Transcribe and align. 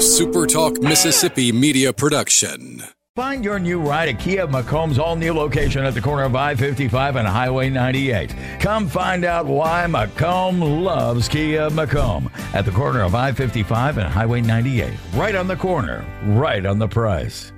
a 0.00 0.02
SuperTalk 0.02 0.82
Mississippi 0.82 1.52
media 1.52 1.92
production. 1.92 2.82
Find 3.16 3.44
your 3.44 3.58
new 3.58 3.78
ride 3.78 4.08
at 4.08 4.18
Kia 4.18 4.46
McComb's 4.46 4.98
all 4.98 5.14
new 5.14 5.34
location 5.34 5.84
at 5.84 5.92
the 5.92 6.00
corner 6.00 6.22
of 6.22 6.34
I 6.34 6.54
55 6.54 7.16
and 7.16 7.28
Highway 7.28 7.68
98. 7.68 8.34
Come 8.60 8.88
find 8.88 9.26
out 9.26 9.44
why 9.44 9.84
McComb 9.86 10.82
loves 10.82 11.28
Kia 11.28 11.68
McComb 11.68 12.32
at 12.54 12.64
the 12.64 12.70
corner 12.70 13.02
of 13.02 13.14
I 13.14 13.32
55 13.32 13.98
and 13.98 14.08
Highway 14.08 14.40
98. 14.40 14.90
Right 15.12 15.34
on 15.34 15.46
the 15.48 15.56
corner, 15.56 16.02
right 16.24 16.64
on 16.64 16.78
the 16.78 16.88
price. 16.88 17.52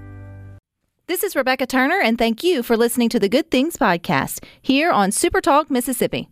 This 1.06 1.22
is 1.22 1.36
Rebecca 1.36 1.66
Turner, 1.68 2.00
and 2.00 2.18
thank 2.18 2.43
you 2.43 2.64
for 2.64 2.77
listening 2.77 3.09
to 3.11 3.20
the 3.20 3.29
Good 3.29 3.52
Things 3.52 3.77
Podcast 3.77 4.43
here 4.61 4.90
on 4.90 5.11
Supertalk 5.11 5.70
Mississippi. 5.70 6.31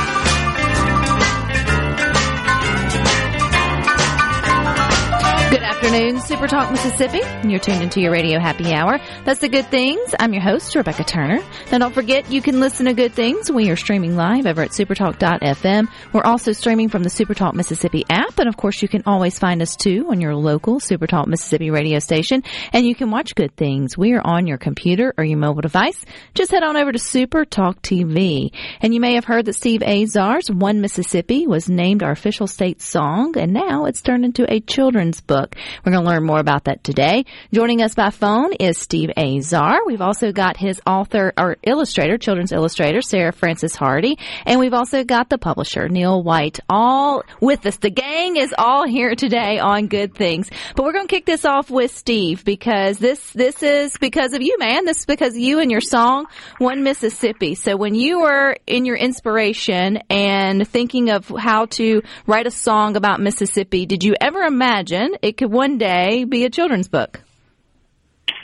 Good 5.51 5.63
afternoon, 5.63 6.21
Super 6.21 6.47
Talk 6.47 6.71
Mississippi. 6.71 7.19
You're 7.45 7.59
tuned 7.59 7.83
into 7.83 7.99
your 7.99 8.13
radio 8.13 8.39
happy 8.39 8.73
hour. 8.73 8.99
That's 9.25 9.41
the 9.41 9.49
good 9.49 9.65
things. 9.65 10.15
I'm 10.17 10.31
your 10.31 10.41
host, 10.41 10.73
Rebecca 10.73 11.03
Turner. 11.03 11.43
Now 11.69 11.79
don't 11.79 11.93
forget 11.93 12.31
you 12.31 12.41
can 12.41 12.61
listen 12.61 12.85
to 12.85 12.93
good 12.93 13.11
things. 13.11 13.51
We 13.51 13.69
are 13.69 13.75
streaming 13.75 14.15
live 14.15 14.45
over 14.45 14.61
at 14.61 14.69
supertalk.fm. 14.69 15.89
We're 16.13 16.23
also 16.23 16.53
streaming 16.53 16.87
from 16.87 17.03
the 17.03 17.09
Supertalk 17.09 17.53
Mississippi 17.53 18.05
app. 18.09 18.39
And 18.39 18.47
of 18.47 18.55
course, 18.55 18.81
you 18.81 18.87
can 18.87 19.03
always 19.05 19.39
find 19.39 19.61
us 19.61 19.75
too 19.75 20.07
on 20.09 20.21
your 20.21 20.35
local 20.35 20.79
Supertalk 20.79 21.27
Mississippi 21.27 21.69
radio 21.69 21.99
station. 21.99 22.43
And 22.71 22.87
you 22.87 22.95
can 22.95 23.11
watch 23.11 23.35
good 23.35 23.53
things. 23.57 23.97
We 23.97 24.13
are 24.13 24.25
on 24.25 24.47
your 24.47 24.57
computer 24.57 25.13
or 25.17 25.25
your 25.25 25.37
mobile 25.37 25.63
device. 25.63 26.05
Just 26.33 26.51
head 26.51 26.63
on 26.63 26.77
over 26.77 26.93
to 26.93 26.97
Supertalk 26.97 27.81
TV. 27.81 28.53
And 28.79 28.93
you 28.93 29.01
may 29.01 29.15
have 29.15 29.25
heard 29.25 29.47
that 29.47 29.55
Steve 29.55 29.81
Azar's 29.81 30.49
One 30.49 30.79
Mississippi 30.79 31.45
was 31.45 31.67
named 31.67 32.03
our 32.03 32.11
official 32.11 32.47
state 32.47 32.81
song. 32.81 33.37
And 33.37 33.51
now 33.51 33.83
it's 33.83 34.01
turned 34.01 34.23
into 34.23 34.49
a 34.49 34.61
children's 34.61 35.19
book. 35.19 35.40
We're 35.85 35.91
going 35.91 36.03
to 36.03 36.09
learn 36.09 36.25
more 36.25 36.39
about 36.39 36.65
that 36.65 36.83
today. 36.83 37.25
Joining 37.53 37.81
us 37.81 37.95
by 37.95 38.09
phone 38.09 38.53
is 38.53 38.77
Steve 38.77 39.11
Azar. 39.17 39.79
We've 39.85 40.01
also 40.01 40.31
got 40.31 40.57
his 40.57 40.81
author 40.85 41.33
or 41.37 41.57
illustrator, 41.63 42.17
children's 42.17 42.51
illustrator, 42.51 43.01
Sarah 43.01 43.31
Frances 43.31 43.75
Hardy. 43.75 44.17
And 44.45 44.59
we've 44.59 44.73
also 44.73 45.03
got 45.03 45.29
the 45.29 45.37
publisher, 45.37 45.89
Neil 45.89 46.21
White, 46.21 46.59
all 46.69 47.23
with 47.39 47.65
us. 47.65 47.77
The 47.77 47.89
gang 47.89 48.35
is 48.35 48.53
all 48.57 48.87
here 48.87 49.15
today 49.15 49.59
on 49.59 49.87
Good 49.87 50.15
Things. 50.15 50.49
But 50.75 50.85
we're 50.85 50.93
going 50.93 51.07
to 51.07 51.13
kick 51.13 51.25
this 51.25 51.45
off 51.45 51.69
with 51.69 51.95
Steve 51.95 52.45
because 52.45 52.97
this, 52.97 53.31
this 53.31 53.63
is 53.63 53.97
because 53.97 54.33
of 54.33 54.41
you, 54.41 54.57
man. 54.59 54.85
This 54.85 54.99
is 54.99 55.05
because 55.05 55.33
of 55.33 55.39
you 55.39 55.59
and 55.59 55.71
your 55.71 55.81
song, 55.81 56.25
One 56.57 56.83
Mississippi. 56.83 57.55
So 57.55 57.75
when 57.75 57.95
you 57.95 58.21
were 58.21 58.55
in 58.67 58.85
your 58.85 58.97
inspiration 58.97 59.99
and 60.09 60.67
thinking 60.67 61.09
of 61.09 61.27
how 61.27 61.65
to 61.65 62.01
write 62.27 62.47
a 62.47 62.51
song 62.51 62.95
about 62.95 63.19
Mississippi, 63.19 63.85
did 63.85 64.03
you 64.03 64.15
ever 64.19 64.41
imagine 64.41 65.15
it 65.31 65.37
could 65.37 65.51
one 65.51 65.77
day 65.77 66.25
be 66.25 66.43
a 66.43 66.49
children's 66.49 66.89
book? 66.89 67.21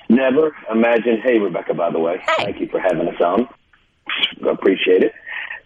Never 0.09 0.55
imagine. 0.71 1.19
Hey, 1.21 1.37
Rebecca, 1.37 1.73
by 1.73 1.91
the 1.91 1.99
way, 1.99 2.15
Hey. 2.25 2.45
thank 2.45 2.61
you 2.61 2.67
for 2.69 2.79
having 2.79 3.09
us 3.09 3.19
on. 3.19 3.47
Appreciate 4.49 5.03
it. 5.03 5.11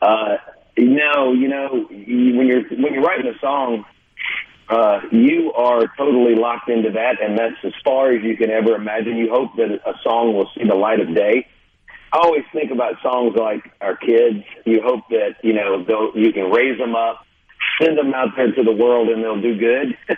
Uh, 0.02 0.38
no, 0.80 1.31
you 1.33 1.47
know, 1.47 1.86
when 1.89 2.48
you're 2.48 2.64
when 2.70 2.93
you're 2.93 3.04
writing 3.04 3.27
a 3.27 3.37
song, 3.39 3.86
uh, 4.67 5.02
you 5.11 5.54
are 5.54 5.83
totally 5.95 6.33
locked 6.33 6.70
into 6.70 6.89
that, 6.92 7.21
and 7.21 7.37
that's 7.37 7.54
as 7.64 7.73
far 7.86 8.11
as 8.14 8.23
you 8.23 8.36
can 8.36 8.49
ever 8.49 8.73
imagine. 8.73 9.15
You 9.17 9.30
hope 9.30 9.55
that 9.58 9.70
a 9.86 9.93
song 10.04 10.33
will 10.36 10.49
see 10.58 10.67
the 10.67 10.76
light 10.76 10.99
of 10.99 11.14
day. 11.14 11.45
I 12.11 12.17
always 12.17 12.43
think 12.52 12.71
about 12.71 12.95
songs 13.04 13.36
like 13.37 13.71
our 13.80 13.95
kids. 13.95 14.43
You 14.65 14.81
hope 14.83 15.04
that 15.10 15.36
you 15.43 15.54
know 15.54 15.83
they'll, 15.86 16.11
you 16.15 16.33
can 16.33 16.49
raise 16.49 16.80
them 16.80 16.95
up, 16.95 17.23
send 17.80 17.95
them 17.95 18.11
out 18.15 18.30
there 18.36 18.52
to 18.52 18.64
the 18.64 18.71
world, 18.71 19.10
and 19.10 19.23
they'll 19.23 19.39
do 19.39 19.55
good. 19.55 19.95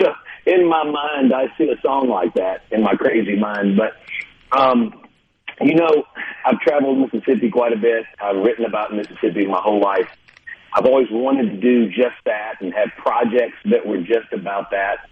so 0.00 0.12
in 0.46 0.68
my 0.68 0.84
mind, 0.84 1.32
I 1.32 1.46
see 1.56 1.70
a 1.70 1.80
song 1.80 2.08
like 2.08 2.34
that 2.34 2.62
in 2.70 2.82
my 2.82 2.94
crazy 2.94 3.36
mind. 3.36 3.76
But 3.76 3.92
um, 4.56 5.02
you 5.60 5.74
know, 5.74 6.04
I've 6.44 6.60
traveled 6.60 6.98
Mississippi 6.98 7.50
quite 7.50 7.72
a 7.72 7.76
bit. 7.76 8.04
I've 8.20 8.36
written 8.36 8.64
about 8.64 8.94
Mississippi 8.94 9.46
my 9.46 9.60
whole 9.60 9.80
life. 9.80 10.08
I've 10.72 10.86
always 10.86 11.08
wanted 11.10 11.50
to 11.50 11.56
do 11.56 11.88
just 11.88 12.16
that 12.24 12.54
and 12.60 12.74
have 12.74 12.88
projects 12.98 13.58
that 13.66 13.86
were 13.86 13.98
just 13.98 14.32
about 14.32 14.70
that. 14.72 15.08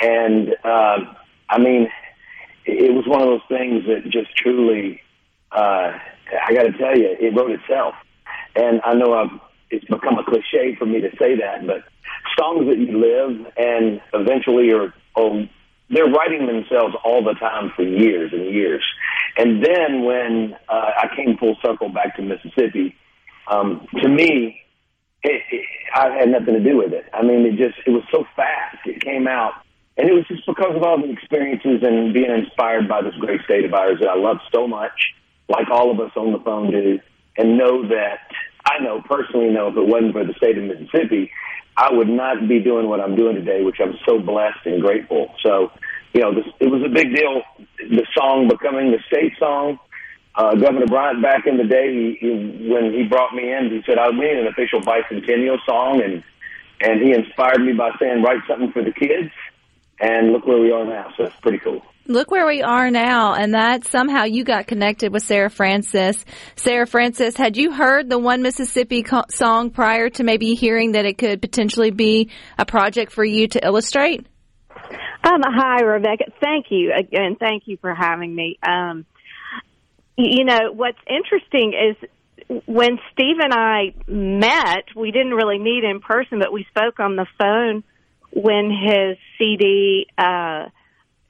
And 0.00 0.54
uh, 0.64 1.14
I 1.48 1.58
mean, 1.58 1.88
it 2.64 2.94
was 2.94 3.06
one 3.06 3.20
of 3.20 3.28
those 3.28 3.40
things 3.48 3.84
that 3.86 4.04
just 4.10 4.34
truly, 4.36 5.00
uh, 5.50 5.98
I 6.46 6.54
got 6.54 6.62
to 6.62 6.72
tell 6.78 6.96
you, 6.96 7.16
it 7.18 7.34
wrote 7.36 7.50
itself. 7.50 7.94
And 8.54 8.80
I 8.84 8.94
know 8.94 9.14
I've, 9.14 9.40
it's 9.70 9.84
become 9.84 10.18
a 10.18 10.24
cliche 10.24 10.76
for 10.76 10.86
me 10.86 11.00
to 11.00 11.10
say 11.18 11.36
that, 11.36 11.66
but 11.66 11.84
songs 12.38 12.66
that 12.68 12.78
you 12.78 12.98
live 12.98 13.52
and 13.56 14.00
eventually 14.12 14.72
are, 14.72 14.92
are 15.16 15.48
they're 15.90 16.06
writing 16.06 16.46
themselves 16.46 16.94
all 17.04 17.22
the 17.22 17.34
time 17.34 17.72
for 17.74 17.82
years 17.82 18.32
and 18.32 18.46
years. 18.54 18.84
And 19.36 19.64
then 19.64 20.04
when 20.04 20.56
uh, 20.68 20.90
I 20.96 21.08
came 21.16 21.36
full 21.36 21.56
circle 21.62 21.88
back 21.88 22.16
to 22.16 22.22
Mississippi, 22.22 22.94
um, 23.48 23.86
to 24.00 24.08
me, 24.08 24.60
it, 25.22 25.42
it, 25.50 25.66
I 25.94 26.10
had 26.10 26.28
nothing 26.28 26.54
to 26.54 26.60
do 26.60 26.78
with 26.78 26.92
it. 26.92 27.06
I 27.12 27.22
mean, 27.22 27.44
it 27.44 27.56
just 27.56 27.78
it 27.86 27.90
was 27.90 28.04
so 28.10 28.24
fast. 28.36 28.78
It 28.86 29.02
came 29.02 29.26
out, 29.26 29.52
and 29.96 30.08
it 30.08 30.12
was 30.12 30.26
just 30.28 30.46
because 30.46 30.76
of 30.76 30.82
all 30.82 31.00
the 31.00 31.10
experiences 31.10 31.82
and 31.82 32.14
being 32.14 32.30
inspired 32.30 32.88
by 32.88 33.02
this 33.02 33.14
great 33.16 33.42
state 33.42 33.64
of 33.64 33.74
ours 33.74 33.98
that 34.00 34.08
I 34.08 34.16
love 34.16 34.38
so 34.52 34.66
much, 34.66 35.14
like 35.48 35.68
all 35.70 35.90
of 35.90 36.00
us 36.00 36.12
on 36.16 36.32
the 36.32 36.40
phone 36.40 36.70
do, 36.70 37.00
and 37.36 37.58
know 37.58 37.86
that 37.88 38.20
I 38.64 38.82
know 38.82 39.00
personally 39.02 39.50
know 39.50 39.68
if 39.68 39.76
it 39.76 39.86
wasn't 39.86 40.12
for 40.12 40.24
the 40.24 40.34
state 40.34 40.58
of 40.58 40.64
Mississippi, 40.64 41.30
I 41.76 41.92
would 41.92 42.08
not 42.08 42.48
be 42.48 42.60
doing 42.60 42.88
what 42.88 43.00
I'm 43.00 43.16
doing 43.16 43.36
today, 43.36 43.62
which 43.62 43.76
I'm 43.80 43.96
so 44.06 44.18
blessed 44.18 44.66
and 44.66 44.82
grateful. 44.82 45.34
So, 45.44 45.70
you 46.12 46.20
know, 46.20 46.34
this, 46.34 46.44
it 46.60 46.66
was 46.66 46.82
a 46.84 46.88
big 46.88 47.14
deal. 47.14 47.42
The 47.78 48.06
song 48.16 48.48
becoming 48.48 48.90
the 48.90 48.98
state 49.06 49.32
song. 49.38 49.78
Uh, 50.34 50.54
Governor 50.54 50.86
Bryant 50.86 51.22
back 51.22 51.46
in 51.46 51.56
the 51.56 51.64
day, 51.64 51.92
he, 51.92 52.18
he, 52.20 52.70
when 52.70 52.92
he 52.92 53.04
brought 53.04 53.34
me 53.34 53.52
in, 53.52 53.70
he 53.70 53.82
said, 53.84 53.98
"I 53.98 54.10
need 54.10 54.38
an 54.38 54.46
official 54.46 54.80
bicentennial 54.80 55.58
song," 55.66 56.02
and 56.02 56.22
and 56.80 57.02
he 57.02 57.12
inspired 57.12 57.60
me 57.60 57.72
by 57.72 57.90
saying, 57.98 58.22
"Write 58.22 58.40
something 58.46 58.70
for 58.72 58.82
the 58.82 58.92
kids." 58.92 59.30
And 60.00 60.32
look 60.32 60.46
where 60.46 60.58
we 60.58 60.72
are 60.72 60.84
now. 60.84 61.12
So 61.16 61.24
it's 61.24 61.36
pretty 61.42 61.58
cool. 61.58 61.82
Look 62.10 62.32
where 62.32 62.44
we 62.44 62.60
are 62.60 62.90
now, 62.90 63.34
and 63.34 63.54
that 63.54 63.84
somehow 63.84 64.24
you 64.24 64.42
got 64.42 64.66
connected 64.66 65.12
with 65.12 65.22
Sarah 65.22 65.48
Frances. 65.48 66.24
Sarah 66.56 66.84
Frances, 66.84 67.36
had 67.36 67.56
you 67.56 67.70
heard 67.70 68.10
the 68.10 68.18
One 68.18 68.42
Mississippi 68.42 69.04
co- 69.04 69.26
song 69.30 69.70
prior 69.70 70.10
to 70.10 70.24
maybe 70.24 70.54
hearing 70.54 70.92
that 70.92 71.04
it 71.04 71.18
could 71.18 71.40
potentially 71.40 71.92
be 71.92 72.30
a 72.58 72.66
project 72.66 73.12
for 73.12 73.24
you 73.24 73.46
to 73.46 73.64
illustrate? 73.64 74.26
Um, 75.22 75.40
hi, 75.44 75.82
Rebecca. 75.82 76.24
Thank 76.40 76.66
you 76.70 76.92
again. 76.98 77.36
Thank 77.38 77.62
you 77.66 77.76
for 77.80 77.94
having 77.94 78.34
me. 78.34 78.58
Um, 78.68 79.06
you 80.16 80.44
know, 80.44 80.72
what's 80.72 80.98
interesting 81.08 81.74
is 81.74 82.60
when 82.66 82.98
Steve 83.12 83.36
and 83.40 83.54
I 83.54 83.94
met, 84.08 84.96
we 84.96 85.12
didn't 85.12 85.34
really 85.34 85.60
meet 85.60 85.84
in 85.84 86.00
person, 86.00 86.40
but 86.40 86.52
we 86.52 86.66
spoke 86.70 86.98
on 86.98 87.14
the 87.14 87.26
phone 87.38 87.84
when 88.32 88.68
his 88.68 89.16
CD, 89.38 90.06
uh, 90.18 90.70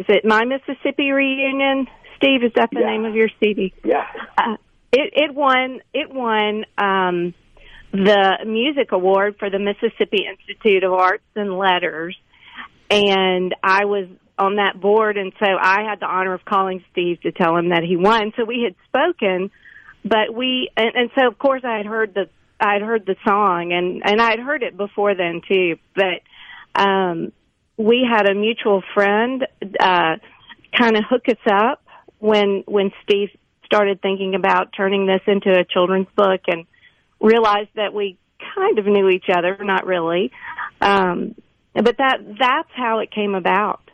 is 0.01 0.07
it 0.09 0.25
My 0.25 0.45
Mississippi 0.45 1.13
Reunion? 1.13 1.87
Steve, 2.17 2.43
is 2.43 2.53
that 2.57 2.71
the 2.73 2.81
Yeah. 2.81 2.87
name 2.87 3.05
of 3.05 3.15
your 3.15 3.29
CD? 3.39 3.73
Yeah. 3.85 4.07
Uh, 4.37 4.57
it, 4.93 5.13
it 5.15 5.35
won, 5.35 5.81
it 5.95 6.13
won, 6.13 6.65
um, 6.77 7.35
the 7.93 8.45
music 8.47 8.93
award 8.93 9.37
for 9.39 9.51
the 9.51 9.59
Mississippi 9.59 10.27
Institute 10.29 10.85
of 10.85 10.93
Arts 10.93 11.25
and 11.37 11.57
Letters 11.57 12.17
and 12.91 13.55
I 13.63 13.85
was 13.85 14.09
on 14.39 14.57
that 14.57 14.81
board, 14.81 15.17
and 15.17 15.33
so 15.39 15.47
I 15.47 15.83
had 15.89 16.01
the 16.01 16.07
honor 16.07 16.35
of 16.35 16.45
calling 16.45 16.83
Steve 16.93 17.21
to 17.23 17.33
tell 17.33 17.57
him 17.57 17.69
that 17.71 17.85
he 17.85 17.97
won. 17.97 18.33
So 18.37 18.45
we 18.45 18.63
had 18.65 18.75
spoken, 18.89 19.51
but 20.05 20.35
we, 20.35 20.71
and, 20.77 20.93
and 20.95 21.11
so 21.17 21.29
of 21.29 21.39
course 21.39 21.63
I 21.65 21.77
had 21.77 21.87
heard 21.87 22.15
the, 22.15 22.29
I 22.59 22.75
had 22.75 22.83
heard 22.83 23.07
the 23.07 23.17
song, 23.27 23.73
and 23.73 24.03
and 24.05 24.21
I 24.21 24.31
had 24.31 24.41
heard 24.41 24.63
it 24.63 24.77
before 24.77 25.15
then 25.15 25.41
too. 25.47 25.77
But 25.95 26.21
um, 26.75 27.33
we 27.77 28.07
had 28.09 28.29
a 28.29 28.35
mutual 28.35 28.83
friend 28.95 29.47
uh, 29.81 30.17
kind 30.77 30.97
of 30.97 31.05
hook 31.09 31.29
us 31.29 31.37
up 31.51 31.83
when 32.19 32.65
when 32.67 32.93
Steve 33.03 33.31
started 33.65 34.03
thinking 34.03 34.35
about 34.35 34.73
turning 34.77 35.07
this 35.07 35.23
into 35.27 35.51
a 35.51 35.65
children's 35.65 36.09
book, 36.17 36.43
and 36.49 36.67
realized 37.21 37.71
that 37.77 37.95
we 37.95 38.19
kind 38.55 38.79
of 38.79 38.87
knew 38.87 39.09
each 39.09 39.29
other, 39.33 39.57
not 39.61 39.87
really. 39.87 40.33
Um, 40.81 41.35
but 41.75 41.97
that 41.99 42.19
that's 42.39 42.71
how 42.75 42.99
it 42.99 43.11
came 43.11 43.35
about. 43.35 43.90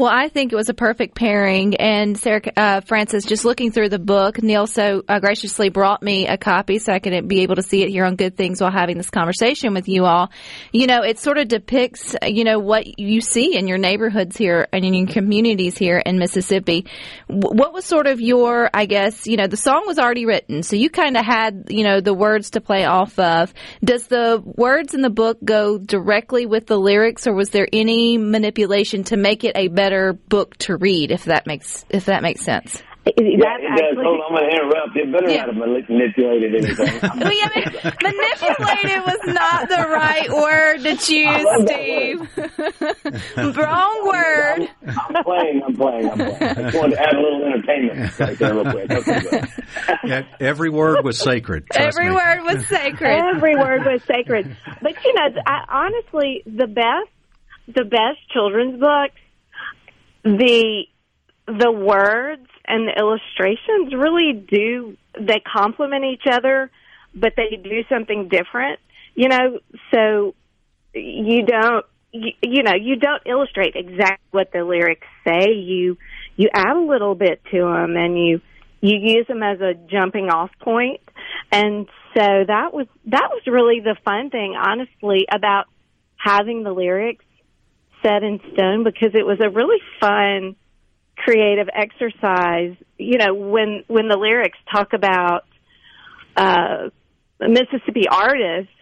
Well, 0.00 0.08
I 0.10 0.30
think 0.30 0.50
it 0.50 0.56
was 0.56 0.70
a 0.70 0.74
perfect 0.74 1.14
pairing. 1.14 1.76
And 1.76 2.16
Sarah 2.16 2.40
uh, 2.56 2.80
Frances, 2.80 3.22
just 3.26 3.44
looking 3.44 3.70
through 3.70 3.90
the 3.90 3.98
book, 3.98 4.42
Neil 4.42 4.66
so 4.66 5.02
uh, 5.06 5.20
graciously 5.20 5.68
brought 5.68 6.02
me 6.02 6.26
a 6.26 6.38
copy 6.38 6.78
so 6.78 6.94
I 6.94 7.00
could 7.00 7.28
be 7.28 7.40
able 7.40 7.56
to 7.56 7.62
see 7.62 7.82
it 7.82 7.90
here 7.90 8.06
on 8.06 8.16
Good 8.16 8.34
Things 8.34 8.62
while 8.62 8.70
having 8.70 8.96
this 8.96 9.10
conversation 9.10 9.74
with 9.74 9.90
you 9.90 10.06
all. 10.06 10.30
You 10.72 10.86
know, 10.86 11.02
it 11.02 11.18
sort 11.18 11.36
of 11.36 11.48
depicts, 11.48 12.16
you 12.22 12.44
know, 12.44 12.58
what 12.58 12.98
you 12.98 13.20
see 13.20 13.54
in 13.54 13.68
your 13.68 13.76
neighborhoods 13.76 14.38
here 14.38 14.68
and 14.72 14.86
in 14.86 14.94
your 14.94 15.06
communities 15.06 15.76
here 15.76 15.98
in 15.98 16.18
Mississippi. 16.18 16.86
What 17.26 17.74
was 17.74 17.84
sort 17.84 18.06
of 18.06 18.22
your, 18.22 18.70
I 18.72 18.86
guess, 18.86 19.26
you 19.26 19.36
know, 19.36 19.48
the 19.48 19.58
song 19.58 19.82
was 19.84 19.98
already 19.98 20.24
written, 20.24 20.62
so 20.62 20.76
you 20.76 20.88
kind 20.88 21.18
of 21.18 21.26
had, 21.26 21.66
you 21.68 21.84
know, 21.84 22.00
the 22.00 22.14
words 22.14 22.52
to 22.52 22.62
play 22.62 22.86
off 22.86 23.18
of. 23.18 23.52
Does 23.84 24.06
the 24.06 24.42
words 24.42 24.94
in 24.94 25.02
the 25.02 25.10
book 25.10 25.36
go 25.44 25.76
directly 25.76 26.46
with 26.46 26.66
the 26.66 26.78
lyrics, 26.78 27.26
or 27.26 27.34
was 27.34 27.50
there 27.50 27.68
any 27.70 28.16
manipulation 28.16 29.04
to 29.04 29.18
make 29.18 29.44
it 29.44 29.54
a 29.56 29.68
better 29.68 29.89
better 29.90 30.12
book 30.12 30.56
to 30.56 30.76
read 30.76 31.10
if 31.10 31.24
that 31.24 31.46
makes 31.48 31.84
if 31.90 32.04
that 32.04 32.22
makes 32.22 32.42
sense. 32.42 32.80
Yeah, 33.06 33.56
it 33.58 33.96
does. 33.96 33.96
Hold 33.96 34.20
on, 34.20 34.26
I'm 34.28 34.36
going 34.36 34.50
to 34.50 34.56
interrupt. 34.56 34.94
It 34.94 35.10
better 35.10 35.30
yeah. 35.30 35.46
not 35.46 35.54
have 35.56 35.88
manipulated 35.88 36.54
anything. 36.54 37.00
well, 37.18 37.32
yeah, 37.32 37.48
manipulated 38.02 39.00
was 39.06 39.18
not 39.34 39.68
the 39.68 39.88
right 39.88 40.30
word 40.30 40.82
to 40.82 40.96
choose, 40.96 41.46
Steve. 41.64 43.56
Wrong 43.56 44.06
word. 44.06 44.68
I'm, 44.86 45.16
I'm, 45.16 45.24
playing. 45.24 45.62
I'm 45.66 45.74
playing. 45.74 46.10
I'm 46.10 46.18
playing. 46.18 46.42
I 46.42 46.62
just 46.62 46.76
wanted 46.76 46.96
to 46.96 47.00
add 47.00 47.14
a 47.14 47.20
little 47.20 47.42
entertainment 47.42 48.18
right 48.20 48.38
there, 48.38 48.54
real 48.54 48.70
quick. 48.70 48.90
Okay, 48.90 49.42
yeah, 50.04 50.22
every 50.38 50.70
word 50.70 51.02
was 51.02 51.18
sacred. 51.18 51.64
Every 51.74 52.10
me. 52.10 52.14
word 52.14 52.42
was 52.42 52.66
sacred. 52.68 53.10
Every 53.10 53.56
word 53.56 53.86
was 53.86 54.04
sacred. 54.04 54.56
But 54.82 54.92
you 55.04 55.14
know, 55.14 55.40
I, 55.46 55.64
honestly, 55.68 56.42
the 56.44 56.66
best, 56.66 57.08
the 57.66 57.84
best 57.84 58.18
children's 58.30 58.78
books 58.78 59.16
the 60.22 60.84
the 61.46 61.72
words 61.72 62.46
and 62.66 62.86
the 62.86 62.92
illustrations 62.96 63.92
really 63.94 64.32
do 64.32 64.96
they 65.18 65.40
complement 65.40 66.04
each 66.04 66.24
other 66.30 66.70
but 67.14 67.32
they 67.36 67.56
do 67.56 67.82
something 67.88 68.28
different 68.28 68.78
you 69.14 69.28
know? 69.28 69.58
So 69.92 70.34
you 70.94 71.44
don't 71.44 71.84
you, 72.12 72.32
you 72.42 72.62
know 72.62 72.74
you 72.74 72.96
don't 72.96 73.22
illustrate 73.26 73.74
exactly 73.76 74.26
what 74.30 74.50
the 74.52 74.64
lyrics 74.64 75.06
say. 75.26 75.52
You 75.52 75.98
you 76.36 76.48
add 76.52 76.76
a 76.76 76.80
little 76.80 77.14
bit 77.14 77.42
to 77.50 77.60
them 77.60 77.96
and 77.96 78.18
you 78.18 78.40
you 78.80 78.96
use 78.96 79.26
them 79.26 79.42
as 79.42 79.60
a 79.60 79.74
jumping 79.74 80.30
off 80.30 80.50
point. 80.60 81.00
And 81.52 81.86
so 82.14 82.44
that 82.46 82.72
was 82.72 82.86
that 83.06 83.28
was 83.30 83.42
really 83.46 83.80
the 83.80 83.96
fun 84.04 84.30
thing 84.30 84.56
honestly 84.56 85.26
about 85.30 85.66
having 86.16 86.62
the 86.62 86.72
lyrics 86.72 87.24
set 88.02 88.22
in 88.22 88.40
stone 88.52 88.84
because 88.84 89.14
it 89.14 89.26
was 89.26 89.38
a 89.40 89.50
really 89.50 89.80
fun 90.00 90.56
creative 91.16 91.68
exercise. 91.72 92.76
You 92.98 93.18
know, 93.18 93.34
when 93.34 93.84
when 93.86 94.08
the 94.08 94.16
lyrics 94.16 94.58
talk 94.72 94.92
about 94.92 95.44
uh, 96.36 96.90
Mississippi 97.40 98.08
artists, 98.10 98.72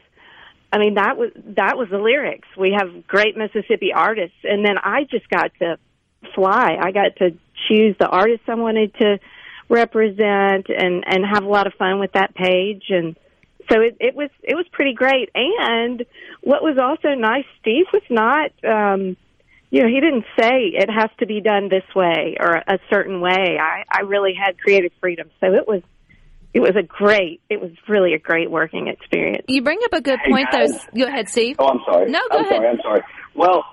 I 0.73 0.79
mean 0.79 0.95
that 0.95 1.17
was 1.17 1.31
that 1.57 1.77
was 1.77 1.89
the 1.91 1.99
lyrics. 1.99 2.49
We 2.57 2.77
have 2.79 3.07
great 3.07 3.37
Mississippi 3.37 3.93
artists, 3.95 4.39
and 4.45 4.65
then 4.65 4.79
I 4.79 5.05
just 5.11 5.29
got 5.29 5.53
to 5.61 5.79
fly. 6.35 6.77
I 6.81 6.93
got 6.93 7.17
to 7.19 7.31
choose 7.69 7.97
the 7.99 8.09
artists 8.09 8.45
I 8.49 8.55
wanted 8.55 8.95
to 8.97 9.19
represent, 9.69 10.69
and 10.69 11.05
and 11.07 11.25
have 11.33 11.45
a 11.45 11.49
lot 11.49 11.67
of 11.67 11.75
fun 11.75 11.99
with 12.01 12.13
that 12.13 12.35
page 12.35 12.85
and 12.91 13.17
so 13.71 13.81
it, 13.81 13.97
it 14.01 14.15
was 14.15 14.31
it 14.43 14.55
was 14.55 14.67
pretty 14.73 14.95
great. 14.95 15.31
And 15.35 16.05
what 16.41 16.63
was 16.63 16.79
also 16.79 17.15
nice, 17.15 17.45
Steve 17.61 17.87
was 17.93 18.03
not. 18.11 18.51
Um, 18.65 19.17
you 19.71 19.83
know, 19.83 19.89
he 19.89 20.01
didn't 20.01 20.25
say 20.39 20.73
it 20.73 20.89
has 20.91 21.11
to 21.19 21.27
be 21.27 21.43
done 21.43 21.69
this 21.69 21.85
way 21.95 22.39
or 22.41 22.55
a 22.55 22.79
certain 22.91 23.21
way. 23.21 23.59
I, 23.61 23.85
I 23.91 24.01
really 24.01 24.33
had 24.33 24.59
creative 24.59 24.93
freedom, 24.99 25.31
so 25.41 25.53
it 25.53 25.69
was 25.69 25.83
it 26.55 26.61
was 26.61 26.75
a 26.77 26.83
great 26.83 27.43
it 27.51 27.61
was 27.61 27.73
really 27.87 28.15
a 28.15 28.19
great 28.19 28.51
working 28.51 28.89
experience. 28.89 29.45
You 29.49 29.63
bring 29.63 29.79
up 29.85 29.93
a 29.93 30.01
good 30.01 30.21
point 30.27 30.49
hey, 30.51 30.67
though. 30.67 30.79
Go 30.97 31.07
ahead, 31.07 31.29
Steve. 31.29 31.57
Oh, 31.59 31.69
I'm 31.69 31.81
sorry. 31.85 32.11
No, 32.11 32.21
go 32.31 32.39
I'm 32.39 32.45
ahead. 32.45 32.57
Sorry, 32.57 32.69
I'm 32.69 32.81
sorry. 32.83 33.03
Well, 33.35 33.65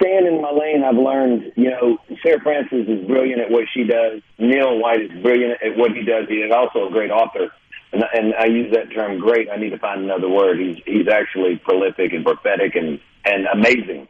staying 0.00 0.26
in 0.26 0.40
my 0.40 0.50
lane, 0.50 0.82
I've 0.82 0.96
learned, 0.96 1.52
you 1.56 1.70
know, 1.70 1.98
Sarah 2.22 2.40
Frances 2.40 2.88
is 2.88 3.06
brilliant 3.06 3.40
at 3.40 3.50
what 3.50 3.64
she 3.74 3.84
does. 3.84 4.22
Neil 4.38 4.78
White 4.78 5.02
is 5.02 5.22
brilliant 5.22 5.60
at 5.62 5.76
what 5.76 5.92
he 5.92 6.02
does. 6.02 6.28
He 6.28 6.36
is 6.36 6.50
also 6.50 6.88
a 6.88 6.90
great 6.90 7.10
author 7.10 7.52
and, 7.92 8.04
and 8.14 8.34
I 8.34 8.46
use 8.46 8.72
that 8.72 8.92
term 8.92 9.18
great. 9.18 9.48
I 9.50 9.56
need 9.56 9.70
to 9.70 9.78
find 9.78 10.02
another 10.02 10.28
word. 10.28 10.58
He's 10.58 10.78
he's 10.84 11.08
actually 11.08 11.56
prolific 11.56 12.12
and 12.12 12.24
prophetic 12.24 12.74
and 12.74 13.00
and 13.24 13.46
amazing. 13.46 14.08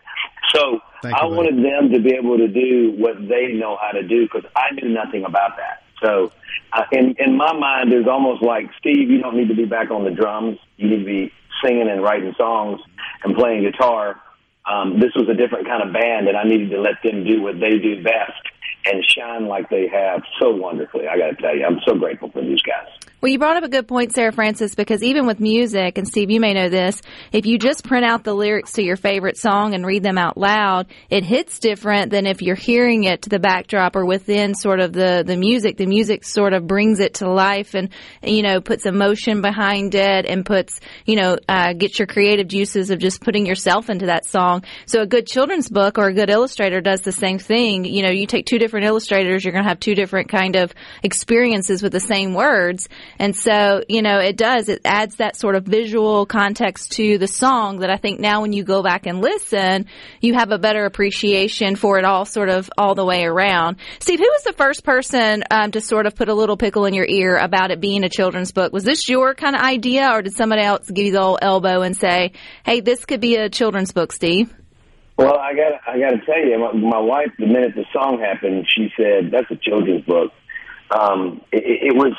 So 0.54 0.80
Thank 1.02 1.16
I 1.16 1.26
you, 1.26 1.34
wanted 1.34 1.56
them 1.56 1.90
to 1.92 2.00
be 2.00 2.14
able 2.14 2.38
to 2.38 2.48
do 2.48 2.94
what 2.96 3.16
they 3.28 3.52
know 3.52 3.76
how 3.80 3.92
to 3.92 4.02
do 4.02 4.24
because 4.24 4.48
I 4.54 4.74
knew 4.74 4.88
nothing 4.88 5.24
about 5.24 5.56
that. 5.56 5.82
So 6.02 6.32
uh, 6.72 6.84
in 6.92 7.14
in 7.18 7.36
my 7.36 7.52
mind, 7.52 7.92
there's 7.92 8.08
almost 8.08 8.42
like 8.42 8.66
Steve. 8.78 9.10
You 9.10 9.20
don't 9.20 9.36
need 9.36 9.48
to 9.48 9.56
be 9.56 9.64
back 9.64 9.90
on 9.90 10.04
the 10.04 10.10
drums. 10.10 10.58
You 10.76 10.90
need 10.90 10.98
to 11.00 11.04
be 11.04 11.32
singing 11.64 11.88
and 11.88 12.02
writing 12.02 12.34
songs 12.36 12.80
and 13.24 13.36
playing 13.36 13.62
guitar. 13.62 14.20
Um, 14.66 14.98
this 14.98 15.14
was 15.14 15.28
a 15.28 15.34
different 15.34 15.66
kind 15.66 15.82
of 15.82 15.92
band, 15.92 16.28
and 16.28 16.36
I 16.36 16.42
needed 16.42 16.70
to 16.70 16.80
let 16.80 17.02
them 17.02 17.24
do 17.24 17.40
what 17.40 17.60
they 17.60 17.78
do 17.78 18.02
best 18.02 18.42
and 18.86 19.04
shine 19.04 19.46
like 19.46 19.68
they 19.70 19.88
have 19.88 20.22
so 20.40 20.54
wonderfully. 20.54 21.08
I 21.08 21.18
got 21.18 21.28
to 21.28 21.36
tell 21.36 21.56
you, 21.56 21.64
I'm 21.64 21.80
so 21.86 21.94
grateful 21.94 22.30
for 22.30 22.40
these 22.40 22.62
guys. 22.62 22.88
Well, 23.22 23.32
you 23.32 23.38
brought 23.38 23.56
up 23.56 23.64
a 23.64 23.68
good 23.70 23.88
point, 23.88 24.12
Sarah 24.12 24.30
Frances, 24.30 24.74
because 24.74 25.02
even 25.02 25.26
with 25.26 25.40
music, 25.40 25.96
and 25.96 26.06
Steve, 26.06 26.30
you 26.30 26.38
may 26.38 26.52
know 26.52 26.68
this, 26.68 27.00
if 27.32 27.46
you 27.46 27.58
just 27.58 27.82
print 27.82 28.04
out 28.04 28.24
the 28.24 28.34
lyrics 28.34 28.72
to 28.72 28.82
your 28.82 28.96
favorite 28.96 29.38
song 29.38 29.72
and 29.72 29.86
read 29.86 30.02
them 30.02 30.18
out 30.18 30.36
loud, 30.36 30.86
it 31.08 31.24
hits 31.24 31.58
different 31.58 32.10
than 32.10 32.26
if 32.26 32.42
you're 32.42 32.54
hearing 32.54 33.04
it 33.04 33.22
to 33.22 33.30
the 33.30 33.38
backdrop 33.38 33.96
or 33.96 34.04
within 34.04 34.54
sort 34.54 34.80
of 34.80 34.92
the, 34.92 35.24
the 35.26 35.38
music. 35.38 35.78
The 35.78 35.86
music 35.86 36.24
sort 36.24 36.52
of 36.52 36.66
brings 36.66 37.00
it 37.00 37.14
to 37.14 37.30
life 37.30 37.72
and, 37.72 37.88
you 38.22 38.42
know, 38.42 38.60
puts 38.60 38.84
emotion 38.84 39.40
behind 39.40 39.94
it 39.94 40.26
and 40.26 40.44
puts, 40.44 40.78
you 41.06 41.16
know, 41.16 41.38
uh, 41.48 41.72
gets 41.72 41.98
your 41.98 42.06
creative 42.06 42.48
juices 42.48 42.90
of 42.90 42.98
just 42.98 43.22
putting 43.22 43.46
yourself 43.46 43.88
into 43.88 44.06
that 44.06 44.26
song. 44.26 44.62
So 44.84 45.00
a 45.00 45.06
good 45.06 45.26
children's 45.26 45.70
book 45.70 45.96
or 45.96 46.08
a 46.08 46.12
good 46.12 46.28
illustrator 46.28 46.82
does 46.82 47.00
the 47.00 47.12
same 47.12 47.38
thing. 47.38 47.86
You 47.86 48.02
know, 48.02 48.10
you 48.10 48.26
take 48.26 48.44
two 48.44 48.58
different 48.58 48.84
illustrators, 48.84 49.42
you're 49.42 49.52
going 49.52 49.64
to 49.64 49.70
have 49.70 49.80
two 49.80 49.94
different 49.94 50.28
kind 50.28 50.54
of 50.54 50.74
experiences 51.02 51.82
with 51.82 51.92
the 51.92 52.00
same 52.00 52.34
words 52.34 52.90
and 53.18 53.34
so, 53.34 53.82
you 53.88 54.02
know, 54.02 54.18
it 54.18 54.36
does, 54.36 54.68
it 54.68 54.82
adds 54.84 55.16
that 55.16 55.36
sort 55.36 55.56
of 55.56 55.64
visual 55.64 56.26
context 56.26 56.92
to 56.92 57.18
the 57.18 57.28
song 57.28 57.80
that 57.80 57.90
I 57.90 57.96
think 57.96 58.20
now 58.20 58.42
when 58.42 58.52
you 58.52 58.64
go 58.64 58.82
back 58.82 59.06
and 59.06 59.20
listen, 59.20 59.86
you 60.20 60.34
have 60.34 60.50
a 60.50 60.58
better 60.58 60.84
appreciation 60.84 61.76
for 61.76 61.98
it 61.98 62.04
all 62.04 62.24
sort 62.24 62.48
of 62.48 62.70
all 62.76 62.94
the 62.94 63.04
way 63.04 63.24
around. 63.24 63.76
Steve, 63.98 64.18
who 64.18 64.24
was 64.26 64.42
the 64.44 64.52
first 64.52 64.84
person 64.84 65.44
um, 65.50 65.70
to 65.72 65.80
sort 65.80 66.06
of 66.06 66.14
put 66.14 66.28
a 66.28 66.34
little 66.34 66.56
pickle 66.56 66.84
in 66.84 66.94
your 66.94 67.06
ear 67.06 67.36
about 67.36 67.70
it 67.70 67.80
being 67.80 68.04
a 68.04 68.08
children's 68.08 68.52
book? 68.52 68.72
Was 68.72 68.84
this 68.84 69.08
your 69.08 69.34
kind 69.34 69.56
of 69.56 69.62
idea 69.62 70.10
or 70.10 70.22
did 70.22 70.34
somebody 70.34 70.62
else 70.62 70.90
give 70.90 71.06
you 71.06 71.12
the 71.12 71.22
old 71.22 71.38
elbow 71.42 71.82
and 71.82 71.96
say, 71.96 72.32
hey, 72.64 72.80
this 72.80 73.04
could 73.04 73.20
be 73.20 73.36
a 73.36 73.48
children's 73.48 73.92
book, 73.92 74.12
Steve? 74.12 74.52
Well, 75.18 75.38
I 75.38 75.54
got 75.54 75.80
I 75.86 75.98
got 75.98 76.10
to 76.10 76.26
tell 76.26 76.38
you, 76.38 76.58
my, 76.58 76.72
my 76.72 77.00
wife, 77.00 77.32
the 77.38 77.46
minute 77.46 77.74
the 77.74 77.86
song 77.90 78.20
happened, 78.20 78.66
she 78.68 78.88
said, 78.98 79.30
"That's 79.32 79.50
a 79.50 79.56
children's 79.56 80.04
book." 80.04 80.30
Um, 80.90 81.40
it, 81.50 81.94
it 81.94 81.96
was 81.96 82.12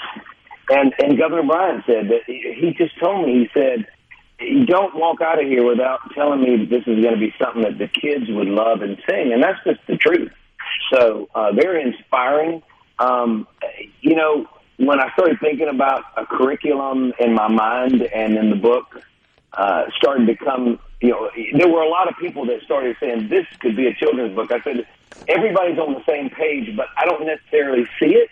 and 0.70 0.94
and 1.00 1.18
Governor 1.18 1.44
Bryant 1.44 1.84
said 1.86 2.10
that 2.10 2.24
he 2.26 2.74
just 2.78 2.98
told 3.00 3.26
me 3.26 3.40
he 3.46 3.50
said 3.54 3.88
you 4.40 4.66
don't 4.66 4.96
walk 4.96 5.22
out 5.22 5.42
of 5.42 5.48
here 5.48 5.66
without 5.66 6.00
telling 6.14 6.42
me 6.42 6.58
that 6.58 6.70
this 6.70 6.82
is 6.82 7.02
going 7.02 7.16
to 7.16 7.20
be 7.20 7.34
something 7.42 7.64
that 7.64 7.78
the 7.78 7.88
kids 7.88 8.26
would 8.30 8.48
love 8.48 8.82
and 8.82 8.98
sing, 9.10 9.34
and 9.34 9.42
that's 9.42 9.64
just 9.64 9.80
the 9.88 9.98
truth. 9.98 10.32
So 10.94 11.30
uh, 11.34 11.52
very 11.54 11.82
inspiring. 11.82 12.62
Um, 13.00 13.48
you 14.02 14.16
know, 14.16 14.48
when 14.78 15.00
I 15.00 15.12
started 15.14 15.40
thinking 15.40 15.70
about 15.70 16.04
a 16.16 16.26
curriculum 16.26 17.14
in 17.20 17.34
my 17.34 17.48
mind 17.48 18.04
and 18.04 18.38
in 18.38 18.50
the 18.50 18.56
book, 18.56 19.02
uh, 19.54 19.86
started 19.96 20.28
to 20.28 20.36
come, 20.36 20.80
you 21.02 21.10
know, 21.10 21.30
there 21.58 21.68
were 21.68 21.82
a 21.82 21.90
lot 21.90 22.08
of 22.08 22.16
people 22.18 22.46
that 22.46 22.62
started 22.64 22.96
saying 23.00 23.30
this 23.30 23.46
could 23.60 23.76
be 23.76 23.88
a 23.88 23.94
children's 23.96 24.36
book. 24.36 24.52
I 24.52 24.62
said 24.62 24.86
everybody's 25.28 25.80
on 25.80 25.94
the 25.94 26.04
same 26.08 26.30
page, 26.30 26.76
but 26.76 26.88
I 26.96 27.06
don't 27.06 27.26
necessarily 27.26 27.86
see 28.00 28.14
it. 28.16 28.30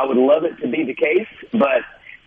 I 0.00 0.06
would 0.06 0.16
love 0.16 0.44
it 0.44 0.56
to 0.62 0.68
be 0.68 0.84
the 0.84 0.94
case, 0.94 1.28
but 1.52 1.82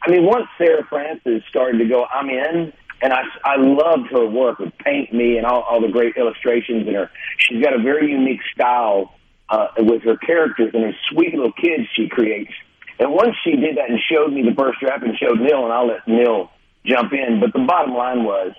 I 0.06 0.12
mean, 0.12 0.26
once 0.26 0.46
Sarah 0.58 0.86
Frances 0.90 1.42
started 1.50 1.78
to 1.80 1.86
go, 1.86 2.06
I'm 2.14 2.30
in, 2.30 2.74
and 3.02 3.14
I, 3.14 3.22
I 3.44 3.56
loved 3.58 4.10
her 4.12 4.26
work 4.28 4.60
with 4.60 4.78
Paint 4.78 5.14
Me 5.14 5.38
and 5.38 5.46
all, 5.46 5.62
all 5.62 5.82
the 5.82 5.88
great 5.88 6.16
illustrations 6.18 6.88
in 6.88 6.94
her. 6.94 7.10
She's 7.38 7.64
got 7.64 7.74
a 7.74 7.82
very 7.82 8.12
unique 8.12 8.42
style 8.54 9.16
uh, 9.50 9.68
with 9.78 10.04
her 10.04 10.18
characters 10.18 10.72
and 10.74 10.84
her 10.84 10.94
sweet 11.12 11.34
little 11.34 11.52
kids 11.54 11.88
she 11.96 12.08
creates. 12.10 12.52
And 13.00 13.12
once 13.12 13.36
she 13.44 13.52
did 13.56 13.78
that 13.78 13.90
and 13.90 14.00
showed 14.12 14.32
me 14.32 14.44
the 14.44 14.56
first 14.56 14.80
draft 14.80 15.04
and 15.04 15.18
showed 15.18 15.40
Neil, 15.40 15.64
and 15.64 15.74
I'll 15.74 15.88
let 15.88 16.08
Neil 16.08 16.52
jump 16.86 17.12
in. 17.14 17.40
But 17.40 17.54
the 17.54 17.66
bottom 17.66 17.94
line 17.94 18.24
was, 18.24 18.54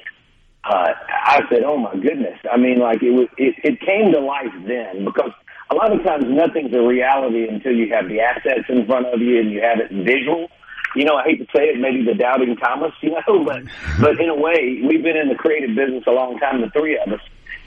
uh, 0.65 0.93
I 1.09 1.43
said, 1.51 1.63
"Oh 1.65 1.77
my 1.77 1.95
goodness!" 1.95 2.39
I 2.51 2.57
mean, 2.57 2.79
like 2.79 3.03
it 3.03 3.13
was, 3.13 3.29
it, 3.37 3.55
it 3.63 3.81
came 3.81 4.13
to 4.13 4.21
life 4.21 4.53
then 4.67 5.05
because 5.05 5.31
a 5.71 5.75
lot 5.75 5.93
of 5.93 6.03
times 6.05 6.25
nothing's 6.29 6.75
a 6.75 6.83
reality 6.83 7.49
until 7.49 7.73
you 7.73 7.93
have 7.95 8.09
the 8.09 8.21
assets 8.21 8.69
in 8.69 8.87
front 8.87 9.07
of 9.07 9.21
you 9.21 9.41
and 9.41 9.51
you 9.51 9.61
have 9.63 9.79
it 9.81 9.91
visual. 9.91 10.49
You 10.95 11.05
know, 11.05 11.17
I 11.17 11.25
hate 11.25 11.39
to 11.39 11.47
say 11.57 11.65
it, 11.65 11.81
maybe 11.81 12.05
the 12.05 12.15
doubting 12.15 12.57
Thomas, 12.57 12.93
you 13.01 13.11
know, 13.11 13.45
but 13.45 13.63
but 14.01 14.21
in 14.21 14.29
a 14.29 14.35
way, 14.35 14.81
we've 14.87 15.03
been 15.03 15.17
in 15.17 15.29
the 15.29 15.35
creative 15.35 15.75
business 15.75 16.05
a 16.07 16.13
long 16.13 16.39
time, 16.39 16.61
the 16.61 16.71
three 16.71 16.99
of 16.99 17.13
us, 17.13 17.21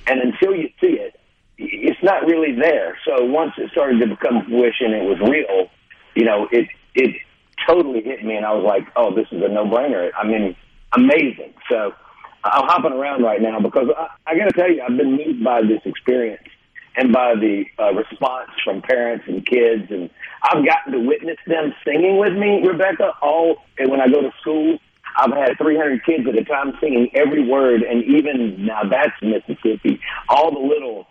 and 0.06 0.22
until 0.22 0.56
you 0.56 0.70
see 0.80 1.00
it, 1.00 1.20
it's 1.58 2.02
not 2.04 2.26
really 2.26 2.54
there. 2.54 2.98
So 3.06 3.26
once 3.26 3.54
it 3.58 3.72
started 3.72 4.00
to 4.00 4.08
become 4.08 4.46
fruition, 4.46 4.94
it 4.94 5.04
was 5.04 5.20
real. 5.20 5.70
You 6.16 6.26
know, 6.26 6.48
it 6.52 6.68
it 6.94 7.16
totally 7.68 8.02
hit 8.02 8.24
me, 8.24 8.36
and 8.36 8.46
I 8.46 8.54
was 8.54 8.64
like, 8.64 8.88
oh, 8.96 9.14
this 9.14 9.28
is 9.32 9.42
a 9.44 9.50
no 9.50 9.66
brainer. 9.66 10.12
I 10.18 10.26
mean, 10.26 10.56
amazing. 10.94 11.54
So 11.70 11.94
I'm 12.44 12.68
hopping 12.68 12.94
around 12.94 13.24
right 13.24 13.42
now 13.42 13.60
because 13.60 13.90
I, 13.98 14.08
I 14.28 14.38
got 14.38 14.46
to 14.46 14.54
tell 14.54 14.72
you, 14.72 14.82
I've 14.82 14.96
been 14.96 15.18
moved 15.18 15.44
by 15.44 15.62
this 15.62 15.82
experience 15.84 16.48
and 16.98 17.14
by 17.14 17.36
the 17.36 17.64
uh, 17.80 17.94
response 17.94 18.50
from 18.64 18.82
parents 18.82 19.26
and 19.28 19.46
kids, 19.46 19.84
and 19.90 20.10
I've 20.44 20.66
gotten 20.66 20.94
to 20.94 21.00
witness 21.00 21.38
them 21.46 21.74
singing 21.86 22.18
with 22.18 22.34
me, 22.34 22.68
Rebecca. 22.68 23.14
All 23.22 23.58
and 23.78 23.90
when 23.90 24.02
I 24.02 24.08
go 24.08 24.22
to 24.22 24.32
school, 24.42 24.80
I've 25.16 25.32
had 25.32 25.58
300 25.58 26.04
kids 26.04 26.28
at 26.28 26.36
a 26.36 26.44
time 26.44 26.74
singing 26.82 27.10
every 27.14 27.48
word, 27.48 27.84
and 27.84 28.04
even 28.04 28.66
now 28.66 28.82
that's 28.90 29.14
Mississippi. 29.22 30.02
All 30.28 30.52
the 30.52 30.60
little, 30.60 31.06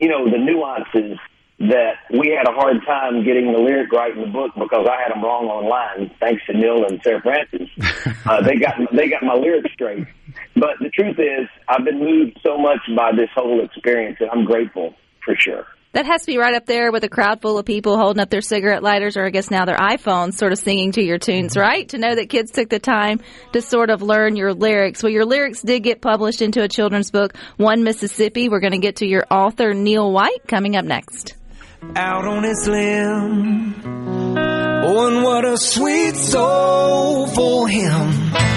you 0.00 0.08
know, 0.08 0.28
the 0.28 0.38
nuances 0.38 1.18
that 1.58 1.94
we 2.10 2.36
had 2.36 2.46
a 2.46 2.52
hard 2.52 2.84
time 2.84 3.24
getting 3.24 3.50
the 3.52 3.58
lyric 3.58 3.90
right 3.90 4.12
in 4.12 4.20
the 4.20 4.26
book 4.26 4.52
because 4.54 4.86
I 4.90 5.00
had 5.00 5.12
them 5.12 5.24
wrong 5.24 5.46
online. 5.46 6.10
Thanks 6.20 6.44
to 6.46 6.52
Neil 6.52 6.84
and 6.84 7.00
Sarah 7.02 7.22
Frances, 7.22 7.68
uh, 8.26 8.42
they 8.42 8.56
got 8.56 8.74
they 8.92 9.08
got 9.08 9.22
my 9.22 9.34
lyrics 9.34 9.72
straight. 9.72 10.06
But 10.56 10.80
the 10.80 10.88
truth 10.88 11.18
is, 11.18 11.48
I've 11.68 11.84
been 11.84 12.00
moved 12.00 12.40
so 12.44 12.56
much 12.56 12.80
by 12.96 13.12
this 13.12 13.28
whole 13.34 13.62
experience, 13.62 14.16
that 14.20 14.30
I'm 14.32 14.46
grateful 14.46 14.94
for 15.22 15.36
sure. 15.38 15.66
That 15.92 16.06
has 16.06 16.22
to 16.22 16.26
be 16.26 16.36
right 16.36 16.54
up 16.54 16.66
there 16.66 16.92
with 16.92 17.04
a 17.04 17.08
crowd 17.08 17.40
full 17.40 17.58
of 17.58 17.64
people 17.64 17.96
holding 17.96 18.20
up 18.20 18.28
their 18.28 18.42
cigarette 18.42 18.82
lighters 18.82 19.16
or 19.16 19.24
I 19.24 19.30
guess 19.30 19.50
now 19.50 19.64
their 19.64 19.76
iPhones 19.76 20.34
sort 20.34 20.52
of 20.52 20.58
singing 20.58 20.92
to 20.92 21.02
your 21.02 21.18
tunes, 21.18 21.52
mm-hmm. 21.52 21.60
right? 21.60 21.88
To 21.90 21.98
know 21.98 22.14
that 22.14 22.28
kids 22.28 22.50
took 22.52 22.68
the 22.68 22.78
time 22.78 23.20
to 23.52 23.62
sort 23.62 23.88
of 23.88 24.02
learn 24.02 24.36
your 24.36 24.52
lyrics. 24.52 25.02
Well, 25.02 25.12
your 25.12 25.24
lyrics 25.24 25.62
did 25.62 25.82
get 25.82 26.02
published 26.02 26.42
into 26.42 26.62
a 26.62 26.68
children's 26.68 27.10
book, 27.10 27.34
One 27.56 27.82
Mississippi. 27.82 28.48
We're 28.48 28.60
going 28.60 28.72
to 28.72 28.78
get 28.78 28.96
to 28.96 29.06
your 29.06 29.24
author, 29.30 29.72
Neil 29.72 30.10
White, 30.12 30.46
coming 30.46 30.76
up 30.76 30.84
next. 30.84 31.34
out 31.94 32.26
on 32.26 32.44
his 32.44 32.66
limb. 32.66 33.74
Oh, 34.88 35.06
and 35.08 35.22
what 35.22 35.44
a 35.44 35.56
sweet 35.56 36.14
soul 36.14 37.26
for 37.26 37.68
him. 37.68 38.55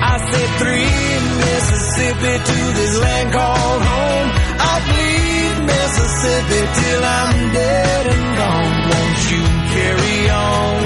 I 0.00 0.14
said 0.30 0.48
three 0.62 0.98
Mississippi 1.42 2.34
to 2.50 2.58
this 2.78 2.94
land 3.00 3.32
called 3.32 3.82
home. 3.82 4.28
I'll 4.68 4.82
bleed 4.86 5.56
Mississippi 5.66 6.60
till 6.80 7.02
I'm 7.04 7.52
dead 7.52 8.06
and 8.14 8.26
gone. 8.38 8.74
Won't 8.90 9.20
you 9.32 9.42
carry 9.74 10.18
on? 10.30 10.82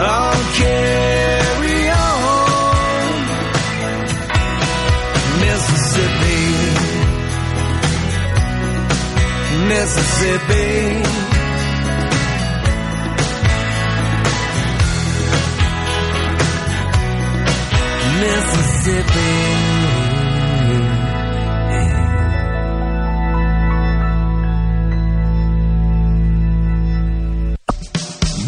I'll 0.00 0.44
carry 0.58 1.80
on. 1.90 2.18
Mississippi. 5.44 6.42
Mississippi. 9.68 11.27
Mississippi. 18.20 19.68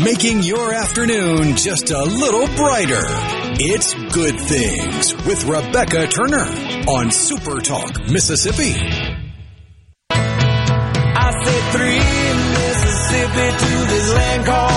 Making 0.02 0.42
your 0.42 0.72
afternoon 0.72 1.56
just 1.56 1.90
a 1.90 2.02
little 2.02 2.46
brighter. 2.56 3.04
It's 3.62 3.94
Good 4.14 4.40
Things 4.40 5.14
with 5.26 5.44
Rebecca 5.44 6.06
Turner 6.06 6.46
on 6.88 7.10
Super 7.10 7.60
Talk, 7.60 8.08
Mississippi. 8.10 8.74
I 10.10 11.30
said 11.44 11.62
three 11.72 12.00
Mississippi 12.56 13.50
to 13.58 13.86
this 13.92 14.14
land 14.14 14.46
called 14.46 14.69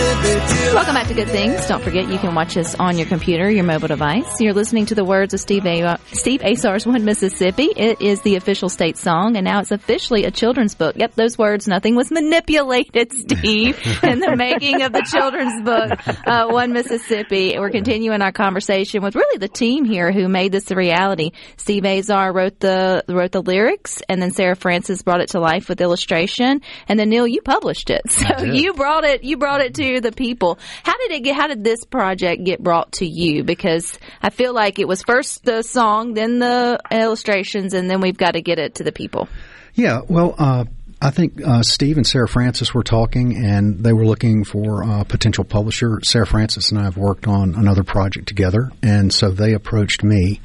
Welcome 0.00 0.94
back 0.94 1.08
to 1.08 1.14
Good 1.14 1.28
Things. 1.28 1.66
Don't 1.66 1.82
forget 1.82 2.08
you 2.08 2.18
can 2.18 2.34
watch 2.34 2.56
us 2.56 2.74
on 2.76 2.96
your 2.96 3.06
computer, 3.06 3.50
your 3.50 3.64
mobile 3.64 3.88
device. 3.88 4.40
You're 4.40 4.54
listening 4.54 4.86
to 4.86 4.94
the 4.94 5.04
words 5.04 5.34
of 5.34 5.40
Steve, 5.40 5.66
a- 5.66 5.98
Steve 6.12 6.42
Azar's 6.42 6.86
One 6.86 7.04
Mississippi. 7.04 7.68
It 7.76 8.00
is 8.00 8.22
the 8.22 8.36
official 8.36 8.70
state 8.70 8.96
song, 8.96 9.36
and 9.36 9.44
now 9.44 9.60
it's 9.60 9.72
officially 9.72 10.24
a 10.24 10.30
children's 10.30 10.74
book. 10.74 10.96
Yep, 10.96 11.16
those 11.16 11.36
words, 11.36 11.68
nothing 11.68 11.96
was 11.96 12.10
manipulated, 12.10 13.12
Steve, 13.18 13.78
in 14.02 14.20
the 14.20 14.34
making 14.36 14.80
of 14.80 14.92
the 14.94 15.06
children's 15.12 15.60
book, 15.62 16.26
uh, 16.26 16.46
One 16.48 16.72
Mississippi. 16.72 17.58
We're 17.58 17.70
continuing 17.70 18.22
our 18.22 18.32
conversation 18.32 19.02
with 19.02 19.14
really 19.16 19.36
the 19.38 19.48
team 19.48 19.84
here 19.84 20.12
who 20.12 20.28
made 20.28 20.52
this 20.52 20.70
a 20.70 20.76
reality. 20.76 21.32
Steve 21.58 21.84
Azar 21.84 22.32
wrote 22.32 22.58
the 22.58 23.04
wrote 23.06 23.32
the 23.32 23.42
lyrics, 23.42 24.00
and 24.08 24.22
then 24.22 24.30
Sarah 24.30 24.56
Frances 24.56 25.02
brought 25.02 25.20
it 25.20 25.30
to 25.30 25.40
life 25.40 25.68
with 25.68 25.82
illustration, 25.82 26.62
and 26.88 26.98
then 26.98 27.10
Neil, 27.10 27.26
you 27.26 27.42
published 27.42 27.90
it. 27.90 28.02
So 28.30 28.44
you 28.44 28.74
brought 28.74 29.04
it 29.04 29.24
you 29.24 29.36
brought 29.38 29.60
it 29.60 29.74
to 29.74 29.89
the 29.98 30.12
people. 30.12 30.58
How 30.84 30.96
did 30.98 31.12
it 31.12 31.20
get? 31.24 31.34
How 31.34 31.48
did 31.48 31.64
this 31.64 31.84
project 31.84 32.44
get 32.44 32.62
brought 32.62 32.92
to 32.92 33.06
you? 33.06 33.42
Because 33.42 33.98
I 34.22 34.28
feel 34.28 34.52
like 34.52 34.78
it 34.78 34.86
was 34.86 35.02
first 35.02 35.44
the 35.44 35.62
song, 35.62 36.14
then 36.14 36.38
the 36.38 36.78
illustrations, 36.90 37.72
and 37.72 37.90
then 37.90 38.00
we've 38.00 38.18
got 38.18 38.32
to 38.32 38.42
get 38.42 38.58
it 38.58 38.76
to 38.76 38.84
the 38.84 38.92
people. 38.92 39.28
Yeah, 39.74 40.02
well, 40.06 40.34
uh, 40.38 40.64
I 41.02 41.10
think 41.10 41.40
uh, 41.42 41.62
Steve 41.62 41.96
and 41.96 42.06
Sarah 42.06 42.28
Frances 42.28 42.74
were 42.74 42.82
talking, 42.82 43.36
and 43.36 43.82
they 43.82 43.92
were 43.92 44.04
looking 44.04 44.44
for 44.44 44.82
a 44.82 45.04
potential 45.04 45.44
publisher. 45.44 45.98
Sarah 46.04 46.26
Frances 46.26 46.70
and 46.70 46.80
I 46.80 46.84
have 46.84 46.98
worked 46.98 47.26
on 47.26 47.54
another 47.54 47.84
project 47.84 48.28
together, 48.28 48.70
and 48.82 49.12
so 49.12 49.30
they 49.30 49.54
approached 49.54 50.04
me. 50.04 50.40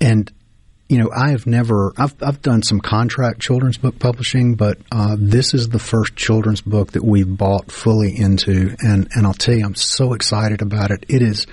And 0.00 0.32
you 0.92 0.98
know, 0.98 1.10
I 1.10 1.30
have 1.30 1.46
never. 1.46 1.94
I've 1.96 2.14
I've 2.22 2.42
done 2.42 2.62
some 2.62 2.78
contract 2.78 3.40
children's 3.40 3.78
book 3.78 3.98
publishing, 3.98 4.56
but 4.56 4.76
uh, 4.92 5.16
this 5.18 5.54
is 5.54 5.70
the 5.70 5.78
first 5.78 6.16
children's 6.16 6.60
book 6.60 6.92
that 6.92 7.02
we've 7.02 7.34
bought 7.34 7.72
fully 7.72 8.14
into, 8.14 8.76
and 8.80 9.08
and 9.14 9.26
I'll 9.26 9.32
tell 9.32 9.54
you, 9.54 9.64
I'm 9.64 9.74
so 9.74 10.12
excited 10.12 10.60
about 10.60 10.90
it. 10.90 11.06
It 11.08 11.22
is, 11.22 11.46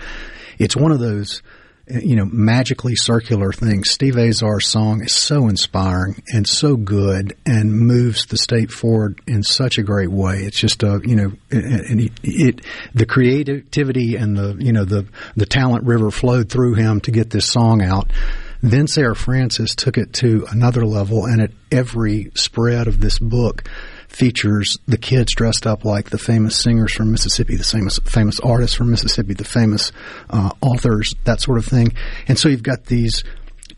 it's 0.58 0.76
one 0.76 0.92
of 0.92 1.00
those 1.00 1.42
eh, 1.90 2.02
you 2.04 2.18
know, 2.18 2.26
magically 2.26 2.98
circular 2.98 3.54
things. 3.54 3.92
Steve 3.92 4.18
Azar's 4.18 4.68
song 4.68 5.02
is 5.06 5.14
so 5.14 5.48
inspiring 5.48 6.22
and 6.34 6.46
so 6.46 6.76
good 6.76 7.38
and 7.46 7.72
moves 7.72 8.26
the 8.26 8.38
state 8.38 8.72
forward 8.72 9.22
in 9.26 9.42
such 9.42 9.78
a 9.78 9.84
great 9.84 10.12
way. 10.12 10.40
It's 10.40 10.60
just 10.60 10.84
a, 10.84 11.00
you 11.06 11.16
know, 11.16 11.32
eh, 11.50 11.62
eh, 11.64 11.82
and 11.90 12.02
it, 12.02 12.12
it, 12.24 12.62
the 12.94 13.06
creativity 13.06 14.18
and 14.18 14.36
the, 14.36 14.58
you 14.60 14.74
know, 14.74 14.84
the, 14.84 15.06
the 15.38 15.46
talent 15.46 15.86
river 15.86 16.12
flowed 16.12 16.50
through 16.50 16.74
him 16.74 17.00
to 17.02 17.12
get 17.12 17.30
this 17.30 17.50
song 17.50 17.82
out. 17.82 18.12
Then 18.62 18.88
Sarah 18.88 19.16
Frances 19.16 19.76
took 19.76 19.98
it 19.98 20.14
to 20.14 20.46
another 20.52 20.86
level 20.86 21.26
and 21.26 21.42
at 21.42 21.52
every 21.72 22.32
spread 22.36 22.88
of 22.88 23.00
this 23.00 23.20
book, 23.20 23.64
features 24.10 24.78
the 24.88 24.98
kids 24.98 25.34
dressed 25.34 25.66
up 25.66 25.86
like 25.86 26.10
the 26.10 26.18
famous 26.18 26.58
singers 26.58 26.94
from 26.94 27.12
Mississippi, 27.12 27.56
the 27.56 27.64
famous 27.64 28.00
famous 28.00 28.40
artists 28.40 28.76
from 28.76 28.90
Mississippi, 28.90 29.34
the 29.34 29.44
famous 29.44 29.92
uh, 30.30 30.50
authors, 30.62 31.14
that 31.24 31.40
sort 31.40 31.60
of 31.60 31.66
thing. 31.66 31.94
And 32.28 32.38
so 32.38 32.50
you've 32.50 32.64
got 32.64 32.86
these 32.86 33.24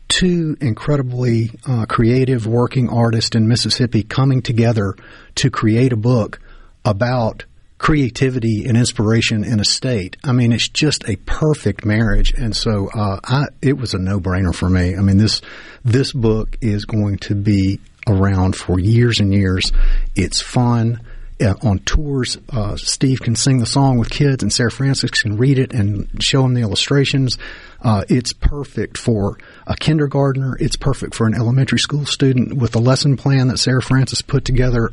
two 0.08 0.56
incredibly 0.60 1.52
uh, 1.66 1.86
creative 1.86 2.46
working 2.46 2.88
artists 2.88 3.36
in 3.36 3.46
Mississippi 3.46 4.02
coming 4.02 4.42
together 4.42 4.96
to 5.36 5.50
create 5.50 5.92
a 5.92 5.96
book 5.96 6.40
about 6.84 7.44
creativity 7.82 8.64
and 8.64 8.76
inspiration 8.76 9.42
in 9.42 9.58
a 9.58 9.64
state. 9.64 10.16
I 10.22 10.30
mean, 10.30 10.52
it's 10.52 10.68
just 10.68 11.06
a 11.08 11.16
perfect 11.16 11.84
marriage, 11.84 12.32
and 12.32 12.54
so 12.54 12.88
uh, 12.94 13.18
I, 13.24 13.46
it 13.60 13.76
was 13.76 13.92
a 13.92 13.98
no-brainer 13.98 14.54
for 14.54 14.70
me. 14.70 14.94
I 14.96 15.00
mean, 15.00 15.18
this 15.18 15.42
this 15.84 16.12
book 16.12 16.56
is 16.60 16.84
going 16.84 17.18
to 17.18 17.34
be 17.34 17.80
around 18.06 18.54
for 18.54 18.78
years 18.78 19.18
and 19.18 19.34
years. 19.34 19.72
It's 20.14 20.40
fun. 20.40 21.00
Uh, 21.40 21.54
on 21.62 21.80
tours, 21.80 22.38
uh, 22.50 22.76
Steve 22.76 23.20
can 23.20 23.34
sing 23.34 23.58
the 23.58 23.66
song 23.66 23.98
with 23.98 24.10
kids, 24.10 24.44
and 24.44 24.52
Sarah 24.52 24.70
Frances 24.70 25.10
can 25.10 25.36
read 25.36 25.58
it 25.58 25.72
and 25.72 26.22
show 26.22 26.42
them 26.42 26.54
the 26.54 26.60
illustrations. 26.60 27.36
Uh, 27.80 28.04
it's 28.08 28.32
perfect 28.32 28.96
for 28.96 29.38
a 29.66 29.74
kindergartner. 29.74 30.56
It's 30.60 30.76
perfect 30.76 31.16
for 31.16 31.26
an 31.26 31.34
elementary 31.34 31.80
school 31.80 32.06
student 32.06 32.58
with 32.58 32.70
the 32.70 32.80
lesson 32.80 33.16
plan 33.16 33.48
that 33.48 33.58
Sarah 33.58 33.82
Frances 33.82 34.22
put 34.22 34.44
together. 34.44 34.90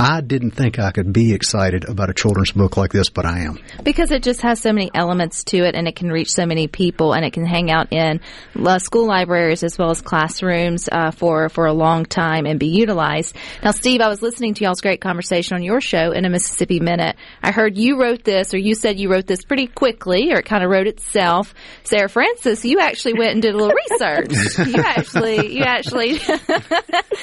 I 0.00 0.20
didn't 0.20 0.52
think 0.52 0.78
I 0.78 0.92
could 0.92 1.12
be 1.12 1.32
excited 1.32 1.88
about 1.88 2.08
a 2.08 2.14
children's 2.14 2.52
book 2.52 2.76
like 2.76 2.92
this, 2.92 3.10
but 3.10 3.26
I 3.26 3.40
am. 3.40 3.58
Because 3.82 4.12
it 4.12 4.22
just 4.22 4.42
has 4.42 4.60
so 4.60 4.72
many 4.72 4.92
elements 4.94 5.42
to 5.44 5.64
it 5.64 5.74
and 5.74 5.88
it 5.88 5.96
can 5.96 6.12
reach 6.12 6.30
so 6.30 6.46
many 6.46 6.68
people 6.68 7.14
and 7.14 7.24
it 7.24 7.32
can 7.32 7.44
hang 7.44 7.68
out 7.68 7.92
in 7.92 8.20
uh, 8.64 8.78
school 8.78 9.08
libraries 9.08 9.64
as 9.64 9.76
well 9.76 9.90
as 9.90 10.00
classrooms 10.00 10.88
uh, 10.92 11.10
for, 11.10 11.48
for 11.48 11.66
a 11.66 11.72
long 11.72 12.04
time 12.04 12.46
and 12.46 12.60
be 12.60 12.68
utilized. 12.68 13.34
Now, 13.64 13.72
Steve, 13.72 14.00
I 14.00 14.06
was 14.06 14.22
listening 14.22 14.54
to 14.54 14.64
y'all's 14.64 14.80
great 14.80 15.00
conversation 15.00 15.56
on 15.56 15.64
your 15.64 15.80
show 15.80 16.12
in 16.12 16.24
a 16.24 16.30
Mississippi 16.30 16.78
Minute. 16.78 17.16
I 17.42 17.50
heard 17.50 17.76
you 17.76 18.00
wrote 18.00 18.22
this 18.22 18.54
or 18.54 18.58
you 18.58 18.76
said 18.76 19.00
you 19.00 19.10
wrote 19.10 19.26
this 19.26 19.44
pretty 19.44 19.66
quickly 19.66 20.30
or 20.30 20.36
it 20.36 20.44
kind 20.44 20.62
of 20.62 20.70
wrote 20.70 20.86
itself. 20.86 21.54
Sarah 21.82 22.08
Frances, 22.08 22.64
you 22.64 22.78
actually 22.78 23.14
went 23.14 23.32
and 23.32 23.42
did 23.42 23.52
a 23.52 23.58
little 23.58 23.74
research. 23.90 24.30
you 24.68 24.80
actually, 24.80 25.56
you 25.56 25.64
actually. 25.64 26.12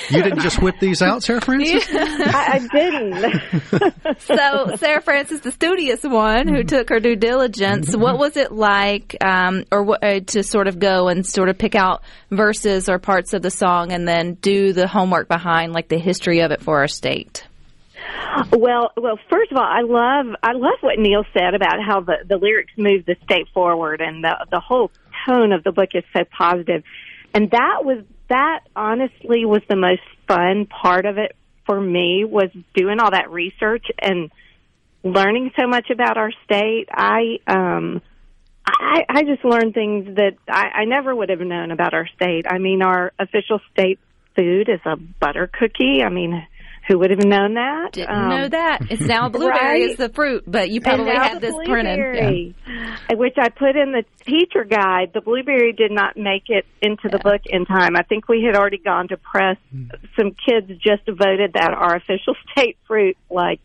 you 0.10 0.24
didn't 0.24 0.42
just 0.42 0.62
whip 0.62 0.76
these 0.82 1.02
out, 1.02 1.24
Sarah 1.24 1.40
Frances? 1.46 1.88
I, 1.90 2.60
I 2.65 2.65
didn't. 2.70 4.20
so 4.20 4.76
Sarah 4.78 5.02
Frances, 5.02 5.42
the 5.42 5.52
studious 5.52 6.04
one 6.04 6.48
who 6.48 6.64
took 6.64 6.90
her 6.90 7.00
due 7.00 7.16
diligence, 7.16 7.96
what 7.96 8.18
was 8.18 8.38
it 8.38 8.52
like, 8.52 9.16
um, 9.24 9.64
or 9.72 9.84
what, 9.84 10.04
uh, 10.04 10.20
to 10.20 10.44
sort 10.44 10.68
of 10.68 10.80
go 10.80 11.08
and 11.08 11.26
sort 11.26 11.50
of 11.50 11.58
pick 11.58 11.76
out 11.76 12.04
verses 12.32 12.90
or 12.90 13.00
parts 13.00 13.34
of 13.34 13.42
the 13.42 13.52
song 13.52 13.92
and 13.92 14.08
then 14.08 14.36
do 14.36 14.74
the 14.74 14.88
homework 14.88 15.28
behind, 15.28 15.74
like 15.74 15.88
the 15.88 16.00
history 16.00 16.40
of 16.40 16.52
it 16.52 16.62
for 16.62 16.80
our 16.80 16.88
state? 16.88 17.46
Well, 18.52 18.92
well, 18.98 19.18
first 19.30 19.52
of 19.52 19.58
all, 19.58 19.64
I 19.64 19.82
love 19.82 20.36
I 20.44 20.52
love 20.54 20.80
what 20.82 21.00
Neil 21.00 21.24
said 21.34 21.54
about 21.54 21.82
how 21.86 22.02
the 22.02 22.18
the 22.28 22.38
lyrics 22.38 22.74
move 22.78 23.06
the 23.06 23.16
state 23.24 23.48
forward, 23.54 24.02
and 24.02 24.24
the 24.24 24.46
the 24.52 24.60
whole 24.60 24.92
tone 25.26 25.52
of 25.52 25.64
the 25.64 25.72
book 25.72 25.90
is 25.94 26.04
so 26.14 26.24
positive, 26.38 26.84
and 27.34 27.50
that 27.52 27.84
was 27.84 28.04
that 28.30 28.62
honestly 28.76 29.46
was 29.46 29.62
the 29.70 29.76
most 29.76 30.02
fun 30.28 30.66
part 30.66 31.06
of 31.06 31.18
it 31.18 31.36
for 31.66 31.80
me 31.80 32.26
was 32.26 32.50
doing 32.74 33.00
all 33.00 33.12
that 33.12 33.32
research 33.32 33.86
and 34.00 34.32
learning 35.04 35.52
so 35.60 35.68
much 35.68 35.90
about 35.90 36.18
our 36.18 36.32
state. 36.46 36.88
I 36.92 37.40
um 37.48 38.02
I, 38.68 39.06
I 39.08 39.24
just 39.24 39.46
learned 39.46 39.74
things 39.74 40.16
that 40.16 40.38
I, 40.50 40.82
I 40.82 40.86
never 40.86 41.16
would 41.16 41.30
have 41.30 41.40
known 41.40 41.72
about 41.72 41.94
our 41.94 42.08
state. 42.16 42.46
I 42.50 42.58
mean, 42.58 42.82
our 42.82 43.14
official 43.20 43.60
state 43.72 44.00
food 44.36 44.70
is 44.70 44.80
a 44.86 44.96
butter 44.96 45.48
cookie. 45.48 46.04
I 46.04 46.10
mean, 46.10 46.46
who 46.88 47.00
would 47.00 47.10
have 47.10 47.24
known 47.26 47.56
that? 47.56 47.94
Didn't 47.94 48.16
um, 48.16 48.30
know 48.30 48.50
that. 48.50 48.80
It's 48.90 49.02
now 49.02 49.30
blueberry 49.30 49.82
right? 49.82 49.90
is 49.90 49.98
the 49.98 50.10
fruit, 50.10 50.44
but 50.46 50.70
you 50.70 50.82
probably 50.82 51.14
had 51.14 51.42
this 51.42 51.56
printed. 51.66 52.56
Yeah. 52.68 53.16
Which 53.16 53.36
I 53.38 53.50
put 53.50 53.76
in 53.76 53.92
the 53.92 54.04
teacher 54.26 54.64
guide. 54.64 55.12
The 55.14 55.22
blueberry 55.22 55.74
did 55.74 55.92
not 55.92 56.16
make 56.16 56.44
it 56.48 56.66
into 56.82 57.10
the 57.10 57.18
yeah. 57.18 57.32
book 57.32 57.42
in 57.46 57.66
time. 57.66 57.96
I 57.96 58.04
think 58.04 58.28
we 58.30 58.44
had 58.44 58.56
already 58.56 58.78
gone 58.78 59.08
to 59.08 59.18
press. 59.18 59.58
Some 60.18 60.36
kids 60.48 60.68
just 60.82 61.08
voted 61.08 61.54
that 61.54 61.72
our 61.72 61.96
official 61.96 62.36
state 62.52 62.78
fruit 62.88 63.18
like 63.30 63.60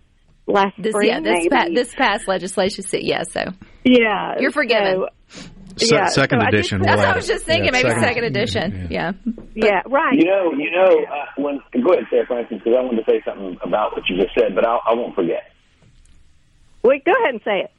last 0.47 0.75
this, 0.79 0.93
spring. 0.93 1.09
Yeah, 1.09 1.21
this, 1.21 1.49
pa- 1.49 1.69
this 1.73 1.95
past 1.95 2.27
legislation. 2.27 2.85
Yeah, 2.93 3.25
so 3.25 3.53
yeah, 3.85 4.37
you're 4.41 4.53
forgiven. 4.53 5.07
So, 5.29 5.51
Se- 5.81 5.95
yeah, 5.95 6.07
second 6.09 6.41
so 6.41 6.49
edition. 6.49 6.83
That's 6.83 6.99
what 6.99 7.09
I 7.09 7.17
was 7.17 7.27
just 7.27 7.45
thinking. 7.45 7.67
Yeah, 7.67 7.71
maybe 7.71 7.89
second, 7.89 8.03
second 8.03 8.25
edition. 8.25 8.89
Yeah. 8.91 9.13
Yeah. 9.55 9.65
yeah. 9.65 9.81
right. 9.87 10.19
You 10.19 10.25
know, 10.27 10.53
you 10.53 10.71
know, 10.71 11.05
uh, 11.05 11.27
when 11.37 11.61
go 11.83 11.93
ahead, 11.93 12.05
Sarah 12.11 12.27
Frances, 12.27 12.59
because 12.59 12.75
I 12.79 12.83
wanted 12.83 13.05
to 13.05 13.11
say 13.11 13.23
something 13.25 13.59
about 13.63 13.93
what 13.93 14.09
you 14.09 14.17
just 14.17 14.35
said, 14.35 14.55
but 14.55 14.67
I'll, 14.67 14.81
I 14.87 14.95
won't 14.95 15.15
forget. 15.15 15.53
Wait, 16.83 17.05
go 17.05 17.13
ahead 17.13 17.35
and 17.35 17.41
say 17.45 17.61
it. 17.61 17.71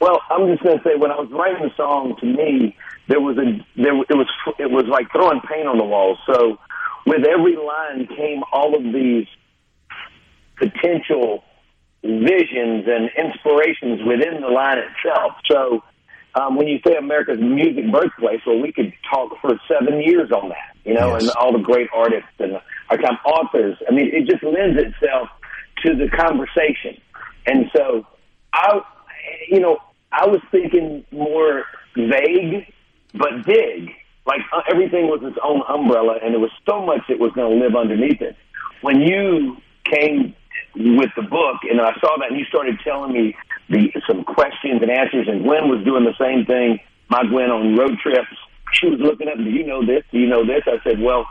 Well, 0.00 0.20
I'm 0.30 0.48
just 0.48 0.62
going 0.62 0.78
to 0.78 0.84
say 0.84 0.96
when 0.96 1.10
I 1.10 1.16
was 1.16 1.30
writing 1.32 1.68
the 1.68 1.74
song, 1.76 2.16
to 2.20 2.26
me, 2.26 2.76
there 3.08 3.20
was 3.20 3.38
a 3.38 3.64
there 3.80 3.94
it 3.94 4.16
was 4.16 4.28
it 4.58 4.70
was 4.70 4.84
like 4.88 5.10
throwing 5.12 5.40
paint 5.40 5.66
on 5.66 5.78
the 5.78 5.84
wall. 5.84 6.18
So 6.26 6.58
with 7.06 7.24
every 7.26 7.56
line 7.56 8.06
came 8.06 8.42
all 8.52 8.76
of 8.76 8.82
these 8.82 9.26
potential 10.56 11.44
visions 12.02 12.84
and 12.86 13.10
inspirations 13.16 14.00
within 14.06 14.40
the 14.40 14.48
line 14.48 14.78
itself. 14.78 15.32
So 15.50 15.82
um, 16.38 16.56
when 16.56 16.68
you 16.68 16.78
say 16.86 16.94
America's 16.94 17.40
music 17.40 17.90
birthplace, 17.90 18.40
well, 18.46 18.60
we 18.60 18.72
could 18.72 18.92
talk 19.12 19.32
for 19.40 19.58
seven 19.66 20.00
years 20.00 20.30
on 20.30 20.50
that, 20.50 20.76
you 20.84 20.94
know, 20.94 21.14
yes. 21.14 21.22
and 21.22 21.30
all 21.32 21.52
the 21.52 21.62
great 21.62 21.88
artists 21.94 22.30
and 22.38 22.60
our 22.90 22.96
time 22.96 23.18
authors. 23.24 23.76
I 23.88 23.92
mean, 23.92 24.10
it 24.12 24.26
just 24.26 24.42
lends 24.42 24.78
itself 24.78 25.28
to 25.84 25.94
the 25.94 26.08
conversation. 26.08 27.00
And 27.46 27.70
so 27.74 28.06
I, 28.52 28.80
you 29.48 29.60
know, 29.60 29.78
I 30.12 30.26
was 30.26 30.40
thinking 30.50 31.04
more 31.10 31.64
vague, 31.96 32.72
but 33.14 33.44
big. 33.44 33.90
Like 34.26 34.40
uh, 34.52 34.60
everything 34.70 35.06
was 35.06 35.20
its 35.22 35.38
own 35.42 35.62
umbrella, 35.68 36.18
and 36.22 36.34
there 36.34 36.40
was 36.40 36.52
so 36.68 36.84
much 36.84 37.00
that 37.08 37.18
was 37.18 37.32
going 37.32 37.58
to 37.58 37.64
live 37.64 37.74
underneath 37.74 38.20
it. 38.20 38.36
When 38.82 39.00
you 39.00 39.56
came 39.90 40.34
with 40.76 41.10
the 41.16 41.22
book, 41.22 41.56
and 41.68 41.80
I 41.80 41.94
saw 42.00 42.18
that, 42.18 42.30
and 42.30 42.38
you 42.38 42.44
started 42.44 42.78
telling 42.84 43.12
me 43.12 43.34
the 43.68 43.88
some 44.06 44.24
questions 44.24 44.80
and 44.82 44.90
answers, 44.90 45.28
and 45.28 45.44
Gwen 45.44 45.68
was 45.68 45.84
doing 45.84 46.04
the 46.04 46.16
same 46.18 46.46
thing. 46.46 46.80
My 47.08 47.22
Gwen 47.28 47.50
on 47.50 47.76
road 47.76 47.98
trips, 48.02 48.32
she 48.72 48.88
was 48.88 49.00
looking 49.00 49.28
up. 49.28 49.36
Do 49.36 49.44
you 49.44 49.66
know 49.66 49.84
this? 49.84 50.04
Do 50.12 50.18
you 50.18 50.28
know 50.28 50.44
this? 50.44 50.62
I 50.66 50.82
said, 50.84 51.00
well. 51.00 51.26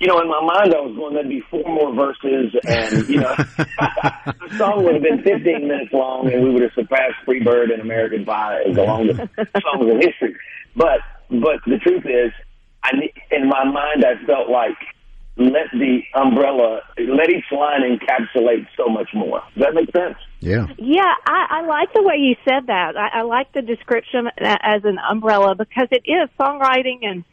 You 0.00 0.06
know, 0.06 0.20
in 0.20 0.28
my 0.28 0.38
mind, 0.38 0.72
I 0.72 0.78
was 0.78 0.94
going, 0.94 1.14
that'd 1.14 1.28
be 1.28 1.42
four 1.50 1.64
more 1.66 1.92
verses, 1.92 2.54
and, 2.62 3.08
you 3.08 3.18
know, 3.18 3.34
the 3.58 4.56
song 4.56 4.84
would 4.84 4.94
have 4.94 5.02
been 5.02 5.24
15 5.24 5.66
minutes 5.66 5.92
long, 5.92 6.30
and 6.32 6.44
we 6.44 6.50
would 6.50 6.62
have 6.62 6.70
surpassed 6.76 7.18
Freebird 7.26 7.72
and 7.72 7.82
American 7.82 8.24
Pie 8.24 8.62
as 8.68 8.76
the 8.76 8.84
longest 8.84 9.18
songs 9.18 9.90
in 9.90 10.00
history. 10.00 10.36
But, 10.76 11.02
but 11.30 11.58
the 11.66 11.78
truth 11.82 12.06
is, 12.06 12.30
I, 12.84 12.92
in 13.32 13.48
my 13.48 13.64
mind, 13.64 14.06
I 14.06 14.24
felt 14.24 14.48
like 14.48 14.78
let 15.38 15.70
the 15.72 16.00
umbrella, 16.14 16.80
let 16.98 17.30
each 17.30 17.44
line 17.52 17.82
encapsulate 17.82 18.66
so 18.76 18.88
much 18.88 19.08
more. 19.14 19.40
Does 19.54 19.64
that 19.64 19.74
make 19.74 19.90
sense? 19.92 20.16
Yeah. 20.40 20.66
Yeah, 20.76 21.14
I, 21.26 21.60
I 21.62 21.66
like 21.66 21.92
the 21.94 22.02
way 22.02 22.16
you 22.16 22.34
said 22.44 22.66
that. 22.66 22.96
I, 22.96 23.20
I 23.20 23.22
like 23.22 23.52
the 23.52 23.62
description 23.62 24.28
as 24.38 24.84
an 24.84 24.98
umbrella 24.98 25.54
because 25.54 25.88
it 25.92 26.02
is 26.04 26.28
songwriting 26.38 26.98
and 27.02 27.24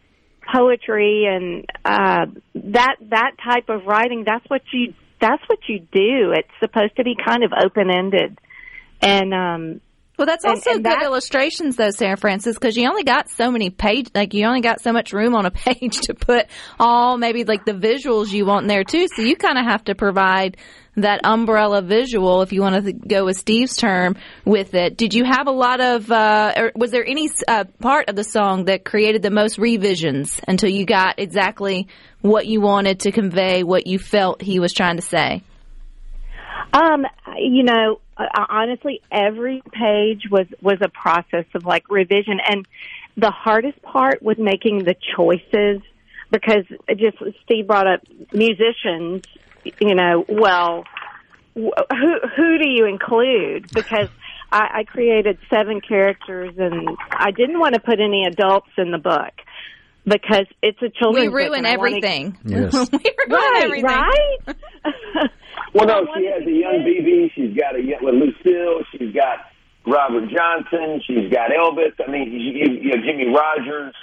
poetry 0.53 1.25
and 1.25 1.65
uh, 1.83 2.27
that 2.53 2.95
that 3.09 3.31
type 3.43 3.69
of 3.69 3.85
writing. 3.85 4.23
That's 4.25 4.47
what 4.49 4.61
you 4.71 4.93
that's 5.19 5.41
what 5.47 5.59
you 5.67 5.79
do. 5.79 6.33
It's 6.33 6.47
supposed 6.59 6.95
to 6.97 7.03
be 7.03 7.15
kind 7.15 7.43
of 7.43 7.51
open 7.53 7.89
ended, 7.89 8.37
and 9.01 9.33
um, 9.33 9.81
well, 10.17 10.25
that's 10.25 10.45
also 10.45 10.69
and, 10.69 10.77
and 10.77 10.85
good 10.85 10.99
that, 10.99 11.03
illustrations, 11.03 11.75
though, 11.75 11.91
Sarah 11.91 12.17
Frances, 12.17 12.55
because 12.55 12.77
you 12.77 12.87
only 12.87 13.03
got 13.03 13.29
so 13.29 13.51
many 13.51 13.69
page, 13.69 14.09
like 14.15 14.33
you 14.33 14.45
only 14.45 14.61
got 14.61 14.81
so 14.81 14.93
much 14.93 15.13
room 15.13 15.35
on 15.35 15.45
a 15.45 15.51
page 15.51 15.99
to 16.01 16.13
put 16.13 16.47
all 16.79 17.17
maybe 17.17 17.43
like 17.43 17.65
the 17.65 17.73
visuals 17.73 18.31
you 18.31 18.45
want 18.45 18.63
in 18.63 18.67
there 18.67 18.83
too. 18.83 19.07
So 19.15 19.21
you 19.21 19.35
kind 19.35 19.57
of 19.57 19.65
have 19.65 19.83
to 19.85 19.95
provide 19.95 20.57
that 20.97 21.21
umbrella 21.25 21.81
visual, 21.81 22.41
if 22.41 22.53
you 22.53 22.61
want 22.61 22.85
to 22.85 22.93
go 22.93 23.25
with 23.25 23.37
Steve's 23.37 23.75
term, 23.75 24.15
with 24.45 24.73
it. 24.73 24.95
Did 24.97 25.13
you 25.13 25.25
have 25.25 25.47
a 25.47 25.51
lot 25.51 25.81
of, 25.81 26.09
uh, 26.09 26.53
or 26.55 26.71
was 26.75 26.91
there 26.91 27.05
any 27.05 27.29
uh, 27.47 27.65
part 27.79 28.09
of 28.09 28.15
the 28.15 28.23
song 28.23 28.65
that 28.65 28.85
created 28.85 29.21
the 29.21 29.31
most 29.31 29.57
revisions 29.57 30.39
until 30.47 30.69
you 30.69 30.85
got 30.85 31.19
exactly 31.19 31.87
what 32.21 32.47
you 32.47 32.61
wanted 32.61 33.01
to 33.01 33.11
convey, 33.11 33.63
what 33.63 33.87
you 33.87 33.99
felt 33.99 34.41
he 34.41 34.59
was 34.59 34.71
trying 34.71 34.95
to 34.95 35.01
say? 35.01 35.43
Um, 36.73 37.05
you 37.37 37.63
know, 37.63 37.99
uh, 38.17 38.45
honestly, 38.49 39.01
every 39.11 39.61
page 39.71 40.29
was 40.29 40.47
was 40.61 40.77
a 40.81 40.89
process 40.89 41.45
of 41.53 41.65
like 41.65 41.89
revision, 41.89 42.39
and 42.47 42.65
the 43.17 43.31
hardest 43.31 43.81
part 43.81 44.21
was 44.21 44.37
making 44.37 44.83
the 44.83 44.95
choices 45.15 45.81
because 46.31 46.65
just 46.97 47.17
Steve 47.43 47.67
brought 47.67 47.87
up 47.87 48.01
musicians. 48.33 49.23
You 49.79 49.95
know, 49.95 50.25
well, 50.29 50.85
who 51.55 51.71
who 52.35 52.57
do 52.57 52.69
you 52.69 52.85
include? 52.85 53.71
Because 53.73 54.09
I, 54.51 54.79
I 54.79 54.83
created 54.83 55.37
seven 55.49 55.81
characters, 55.81 56.53
and 56.57 56.97
I 57.11 57.31
didn't 57.31 57.59
want 57.59 57.73
to 57.75 57.81
put 57.81 57.99
any 57.99 58.25
adults 58.25 58.69
in 58.77 58.91
the 58.91 58.97
book 58.97 59.33
because 60.05 60.45
it's 60.61 60.81
a 60.81 60.89
children's. 60.89 61.33
We 61.33 61.33
ruin 61.33 61.65
everything. 61.65 62.37
Yes. 62.45 62.73
we 62.91 63.11
ruin 63.27 63.29
right, 63.29 63.61
everything. 63.63 63.85
Right. 63.85 65.31
Well, 65.73 65.87
no, 65.87 66.07
she 66.15 66.25
has 66.27 66.43
a 66.45 66.51
young 66.51 66.83
BB. 66.85 67.31
She's 67.35 67.55
got 67.55 67.75
a 67.75 67.81
young 67.81 68.03
with 68.03 68.15
Lucille. 68.15 68.83
She's 68.91 69.13
got 69.13 69.51
Robert 69.85 70.29
Johnson. 70.29 71.01
She's 71.05 71.31
got 71.31 71.51
Elvis. 71.51 71.93
I 72.05 72.09
mean, 72.09 72.31
you, 72.31 72.79
you 72.81 72.89
know, 72.95 73.01
Jimmie 73.03 73.33
Rodgers. 73.33 73.93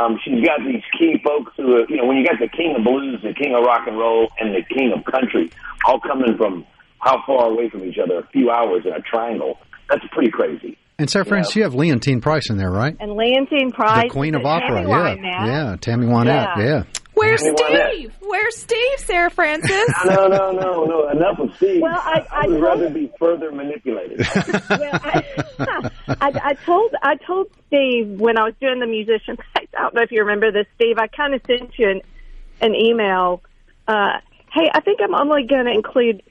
Um, 0.00 0.18
she's 0.22 0.44
got 0.44 0.60
these 0.60 0.82
key 0.98 1.16
folks 1.24 1.52
who, 1.56 1.76
are, 1.76 1.88
you 1.88 1.96
know, 1.96 2.04
when 2.04 2.18
you 2.18 2.26
got 2.26 2.38
the 2.38 2.48
king 2.48 2.74
of 2.76 2.84
blues, 2.84 3.20
the 3.22 3.32
king 3.32 3.54
of 3.54 3.64
rock 3.64 3.86
and 3.86 3.98
roll, 3.98 4.28
and 4.38 4.54
the 4.54 4.62
king 4.62 4.92
of 4.92 5.04
country, 5.10 5.50
all 5.86 6.00
coming 6.00 6.36
from 6.36 6.66
how 7.00 7.22
far 7.26 7.50
away 7.50 7.70
from 7.70 7.84
each 7.84 7.98
other? 8.02 8.18
A 8.18 8.26
few 8.28 8.50
hours 8.50 8.84
in 8.84 8.92
a 8.92 9.00
triangle. 9.00 9.58
That's 9.88 10.04
pretty 10.12 10.30
crazy. 10.30 10.76
And 10.98 11.10
Sarah 11.10 11.24
Frances, 11.24 11.54
you, 11.54 11.62
know? 11.62 11.68
you 11.68 11.72
have 11.72 12.00
Leontyne 12.00 12.22
Price 12.22 12.48
in 12.50 12.56
there, 12.56 12.70
right? 12.70 12.96
And 12.98 13.12
Leontyne 13.12 13.72
Price, 13.72 14.04
the 14.04 14.10
Queen 14.10 14.34
of 14.34 14.46
Opera, 14.46 14.82
yeah, 14.82 15.46
yeah, 15.46 15.76
Tammy 15.78 16.06
Wynette, 16.06 16.56
yeah. 16.56 16.64
yeah. 16.64 16.82
Where's 17.16 17.40
Steve? 17.40 18.14
Where's 18.20 18.56
Steve, 18.58 18.98
Sarah 18.98 19.30
Frances? 19.30 19.94
no, 20.04 20.28
no, 20.28 20.52
no, 20.52 20.84
no. 20.84 21.08
Enough 21.08 21.38
of 21.38 21.56
Steve. 21.56 21.80
Well, 21.80 21.98
I, 21.98 22.26
I, 22.30 22.44
I 22.44 22.46
would 22.46 22.60
rather 22.60 22.90
be 22.90 23.10
further 23.18 23.50
manipulated. 23.50 24.18
well, 24.68 25.00
I, 25.02 25.82
I, 26.08 26.40
I 26.44 26.54
told 26.66 26.94
I 27.02 27.16
told 27.16 27.48
Steve 27.68 28.20
when 28.20 28.36
I 28.36 28.44
was 28.44 28.54
doing 28.60 28.80
the 28.80 28.86
musician. 28.86 29.38
I 29.54 29.66
don't 29.72 29.94
know 29.94 30.02
if 30.02 30.12
you 30.12 30.20
remember 30.20 30.52
this, 30.52 30.66
Steve. 30.74 30.98
I 30.98 31.06
kind 31.06 31.32
of 31.32 31.40
sent 31.46 31.78
you 31.78 31.88
an, 31.88 32.02
an 32.60 32.74
email. 32.74 33.42
Uh, 33.88 34.18
hey, 34.52 34.68
I 34.74 34.80
think 34.80 35.00
I'm 35.02 35.14
only 35.14 35.46
going 35.46 35.64
to 35.64 35.72
include 35.72 36.22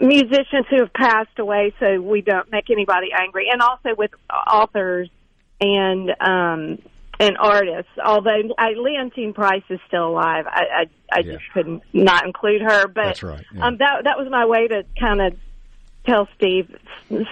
musicians 0.00 0.66
who 0.68 0.80
have 0.80 0.92
passed 0.92 1.38
away, 1.38 1.74
so 1.78 2.00
we 2.00 2.22
don't 2.22 2.50
make 2.50 2.70
anybody 2.70 3.10
angry, 3.16 3.50
and 3.52 3.62
also 3.62 3.94
with 3.96 4.10
authors 4.30 5.08
and 5.60 6.10
um 6.20 6.78
an 7.22 7.36
artist. 7.36 7.88
Although 8.04 8.52
I, 8.58 8.72
Leontyne 8.74 9.34
Price 9.34 9.62
is 9.70 9.80
still 9.86 10.08
alive, 10.08 10.44
I 10.46 10.60
I, 10.60 10.84
I 11.12 11.20
yeah. 11.20 11.32
just 11.32 11.44
couldn't 11.54 11.82
not 11.92 12.26
include 12.26 12.62
her. 12.62 12.88
But 12.88 13.04
That's 13.04 13.22
right. 13.22 13.44
Yeah. 13.54 13.66
um, 13.66 13.76
that 13.78 14.02
that 14.04 14.18
was 14.18 14.28
my 14.30 14.46
way 14.46 14.68
to 14.68 14.82
kind 14.98 15.20
of 15.20 15.38
tell 16.04 16.28
Steve, 16.36 16.68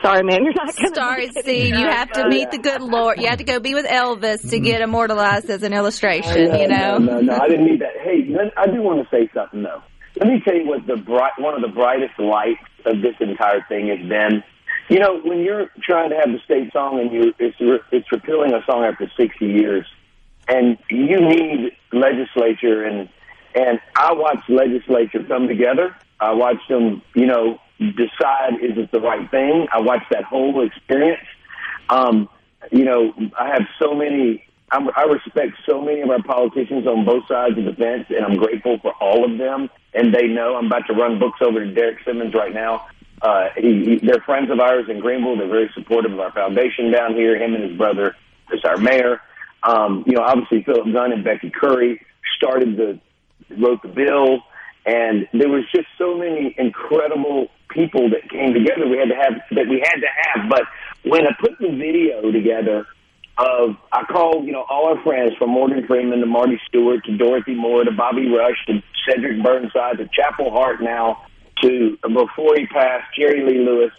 sorry, 0.00 0.22
man, 0.22 0.44
you're 0.44 0.54
not 0.54 0.76
going 0.76 0.90
to. 0.90 0.94
Sorry, 0.94 1.28
Steve, 1.28 1.74
you 1.74 1.86
have 1.86 2.12
to 2.12 2.28
meet 2.28 2.50
the 2.50 2.58
good 2.58 2.80
Lord. 2.82 3.20
You 3.20 3.28
have 3.28 3.38
to 3.38 3.44
go 3.44 3.58
be 3.58 3.74
with 3.74 3.86
Elvis 3.86 4.48
to 4.50 4.60
get 4.60 4.80
immortalized 4.80 5.50
as 5.50 5.62
an 5.64 5.72
illustration. 5.72 6.50
Know, 6.50 6.60
you 6.60 6.68
know. 6.68 6.98
No, 6.98 7.14
no, 7.14 7.20
no, 7.20 7.36
I 7.36 7.48
didn't 7.48 7.66
need 7.66 7.80
that. 7.80 7.96
Hey, 8.02 8.22
I 8.56 8.66
do 8.66 8.82
want 8.82 9.02
to 9.02 9.16
say 9.16 9.28
something 9.34 9.62
though. 9.62 9.82
let 10.20 10.28
me 10.28 10.40
tell 10.44 10.54
you 10.54 10.66
what 10.66 10.86
the 10.86 10.96
bright, 10.96 11.32
one 11.38 11.54
of 11.54 11.62
the 11.62 11.74
brightest 11.74 12.18
lights 12.18 12.62
of 12.86 13.02
this 13.02 13.14
entire 13.20 13.64
thing 13.68 13.88
has 13.88 14.08
been. 14.08 14.42
You 14.90 14.98
know, 14.98 15.20
when 15.20 15.38
you're 15.38 15.70
trying 15.82 16.10
to 16.10 16.16
have 16.16 16.32
the 16.32 16.40
state 16.44 16.72
song 16.72 16.98
and 16.98 17.12
you 17.12 17.32
it's 17.38 17.56
it's 17.92 18.10
repealing 18.10 18.52
a 18.52 18.64
song 18.64 18.84
after 18.84 19.08
60 19.16 19.46
years, 19.46 19.86
and 20.48 20.76
you 20.90 21.20
need 21.20 21.76
legislature 21.92 22.84
and 22.84 23.08
and 23.54 23.80
I 23.94 24.12
watched 24.12 24.50
legislature 24.50 25.22
come 25.22 25.46
together. 25.46 25.94
I 26.18 26.32
watched 26.32 26.68
them, 26.68 27.02
you 27.14 27.26
know, 27.26 27.60
decide 27.78 28.54
is 28.60 28.76
it 28.76 28.90
the 28.90 29.00
right 29.00 29.30
thing. 29.30 29.68
I 29.72 29.80
watched 29.80 30.10
that 30.10 30.24
whole 30.24 30.66
experience. 30.66 31.24
Um, 31.88 32.28
you 32.72 32.84
know, 32.84 33.14
I 33.38 33.46
have 33.46 33.62
so 33.80 33.94
many. 33.94 34.44
I'm, 34.72 34.88
I 34.96 35.02
respect 35.02 35.52
so 35.68 35.80
many 35.80 36.00
of 36.00 36.10
our 36.10 36.22
politicians 36.22 36.88
on 36.88 37.04
both 37.04 37.28
sides 37.28 37.56
of 37.56 37.64
the 37.64 37.74
fence, 37.74 38.06
and 38.08 38.24
I'm 38.24 38.36
grateful 38.36 38.80
for 38.80 38.92
all 38.94 39.24
of 39.24 39.38
them. 39.38 39.70
And 39.94 40.12
they 40.12 40.26
know 40.26 40.56
I'm 40.56 40.66
about 40.66 40.86
to 40.88 40.94
run 40.94 41.20
books 41.20 41.38
over 41.42 41.64
to 41.64 41.72
Derrick 41.72 41.98
Simmons 42.04 42.34
right 42.34 42.52
now. 42.52 42.86
Uh, 43.22 43.48
he, 43.56 43.84
he, 43.84 44.00
they're 44.02 44.22
friends 44.24 44.50
of 44.50 44.60
ours 44.60 44.86
in 44.88 45.00
Greenville. 45.00 45.36
They're 45.36 45.48
very 45.48 45.70
supportive 45.74 46.12
of 46.12 46.20
our 46.20 46.32
foundation 46.32 46.90
down 46.90 47.14
here. 47.14 47.36
Him 47.36 47.54
and 47.54 47.64
his 47.64 47.76
brother 47.76 48.16
is 48.52 48.64
our 48.64 48.78
mayor. 48.78 49.20
Um, 49.62 50.04
you 50.06 50.14
know, 50.14 50.22
obviously 50.22 50.62
Philip 50.64 50.92
Gunn 50.92 51.12
and 51.12 51.22
Becky 51.22 51.50
Currie 51.50 52.00
started 52.36 52.76
the 52.76 52.98
wrote 53.58 53.82
the 53.82 53.88
bill, 53.88 54.42
and 54.86 55.28
there 55.32 55.48
was 55.48 55.64
just 55.74 55.86
so 55.98 56.16
many 56.16 56.54
incredible 56.56 57.48
people 57.68 58.08
that 58.10 58.30
came 58.30 58.54
together. 58.54 58.88
We 58.88 58.98
had 58.98 59.08
to 59.08 59.16
have 59.16 59.34
that 59.50 59.68
we 59.68 59.82
had 59.84 60.00
to 60.00 60.08
have. 60.24 60.48
But 60.48 60.62
when 61.04 61.26
I 61.26 61.30
put 61.38 61.58
the 61.58 61.68
video 61.68 62.30
together 62.32 62.86
of 63.38 63.76
I 63.92 64.04
called 64.04 64.46
you 64.46 64.52
know 64.52 64.64
all 64.68 64.86
our 64.88 65.02
friends 65.02 65.32
from 65.38 65.50
Morgan 65.50 65.86
Freeman 65.86 66.20
to 66.20 66.26
Marty 66.26 66.60
Stuart 66.68 67.04
to 67.04 67.16
Dorothy 67.16 67.54
Moore 67.54 67.84
to 67.84 67.92
Bobby 67.92 68.28
Rush 68.28 68.56
to 68.66 68.82
Cedric 69.06 69.42
Burnside 69.42 69.98
to 69.98 70.08
Chapel 70.08 70.50
Hart 70.50 70.82
now 70.82 71.26
to 71.62 71.98
before 72.02 72.56
he 72.56 72.66
passed 72.66 73.14
Jerry 73.16 73.44
Lee 73.44 73.64
Lewis. 73.64 73.92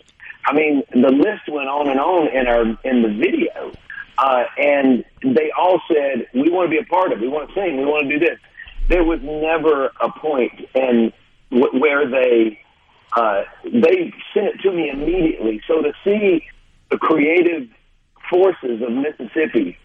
I 0.46 0.54
mean, 0.54 0.84
the 0.92 1.12
list 1.12 1.48
went 1.48 1.68
on 1.70 1.90
and 1.90 2.00
on 2.00 2.28
in 2.30 2.48
our 2.48 2.62
in 2.84 3.02
the 3.04 3.10
video, 3.10 3.72
uh, 4.18 4.44
and 4.58 5.04
they 5.24 5.52
all 5.58 5.80
said 5.88 6.28
we 6.34 6.50
want 6.50 6.68
to 6.68 6.72
be 6.72 6.80
a 6.80 6.86
part 6.86 7.12
of. 7.12 7.20
it. 7.20 7.22
We 7.22 7.28
want 7.28 7.50
to 7.50 7.56
sing. 7.56 7.78
We 7.78 7.86
want 7.86 8.10
to 8.10 8.20
do 8.20 8.26
this. 8.26 8.40
There 8.90 9.04
was 9.04 9.20
never 9.22 9.92
a 10.02 10.12
point 10.12 10.54
in 10.74 11.14
w- 11.52 11.80
where 11.80 12.10
they 12.10 12.60
uh, 13.16 13.44
they 13.64 14.14
sent 14.34 14.48
it 14.48 14.60
to 14.64 14.72
me 14.72 14.90
immediately. 14.90 15.62
So 15.68 15.82
to 15.82 15.94
see 16.04 16.44
the 16.90 16.98
creative 16.98 17.70
forces 18.30 18.82
of 18.82 18.92
Mississippi 18.92 19.78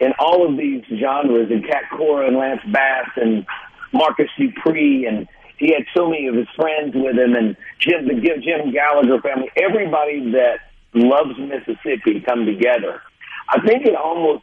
in 0.00 0.12
all 0.18 0.48
of 0.48 0.56
these 0.56 0.82
genres, 0.88 1.50
and 1.50 1.64
Cat 1.66 1.84
Cora 1.96 2.26
and 2.26 2.36
Lance 2.36 2.60
Bass 2.72 3.08
and 3.16 3.46
Marcus 3.92 4.28
Dupree, 4.36 5.06
and 5.06 5.28
he 5.58 5.72
had 5.72 5.84
so 5.94 6.08
many 6.08 6.26
of 6.26 6.34
his 6.34 6.48
friends 6.56 6.94
with 6.94 7.16
him, 7.16 7.34
and 7.34 7.56
Jim 7.78 8.06
the 8.06 8.14
Jim 8.14 8.72
Gallagher 8.72 9.20
family, 9.20 9.50
everybody 9.56 10.32
that 10.32 10.58
loves 10.94 11.38
Mississippi 11.38 12.20
come 12.20 12.46
together. 12.46 13.02
I 13.48 13.60
think 13.66 13.86
it 13.86 13.94
almost 13.94 14.42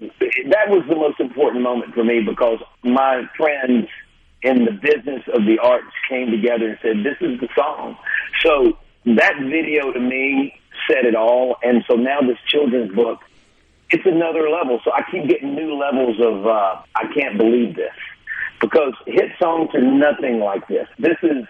that 0.00 0.68
was 0.68 0.84
the 0.88 0.96
most 0.96 1.20
important 1.20 1.62
moment 1.62 1.94
for 1.94 2.02
me 2.02 2.20
because 2.22 2.58
my 2.82 3.28
friends 3.36 3.86
in 4.42 4.64
the 4.64 4.72
business 4.72 5.22
of 5.34 5.44
the 5.44 5.58
arts 5.62 5.92
came 6.08 6.30
together 6.30 6.70
and 6.70 6.78
said, 6.82 7.04
"This 7.04 7.18
is 7.20 7.38
the 7.40 7.48
song." 7.54 7.96
So 8.40 8.78
that 9.04 9.34
video 9.38 9.92
to 9.92 10.00
me 10.00 10.58
said 10.88 11.04
it 11.04 11.14
all, 11.14 11.56
and 11.62 11.84
so 11.88 11.96
now 11.96 12.20
this 12.22 12.38
children's 12.48 12.94
book, 12.94 13.20
it's 13.90 14.06
another 14.06 14.48
level. 14.48 14.80
So 14.84 14.92
I 14.92 15.02
keep 15.10 15.28
getting 15.28 15.54
new 15.54 15.74
levels 15.74 16.18
of 16.18 16.46
uh, 16.46 16.82
I 16.96 17.12
can't 17.12 17.36
believe 17.36 17.76
this 17.76 17.92
because 18.60 18.94
hit 19.06 19.30
songs 19.40 19.70
are 19.74 19.80
nothing 19.82 20.40
like 20.40 20.66
this. 20.68 20.88
This 20.98 21.16
is 21.22 21.46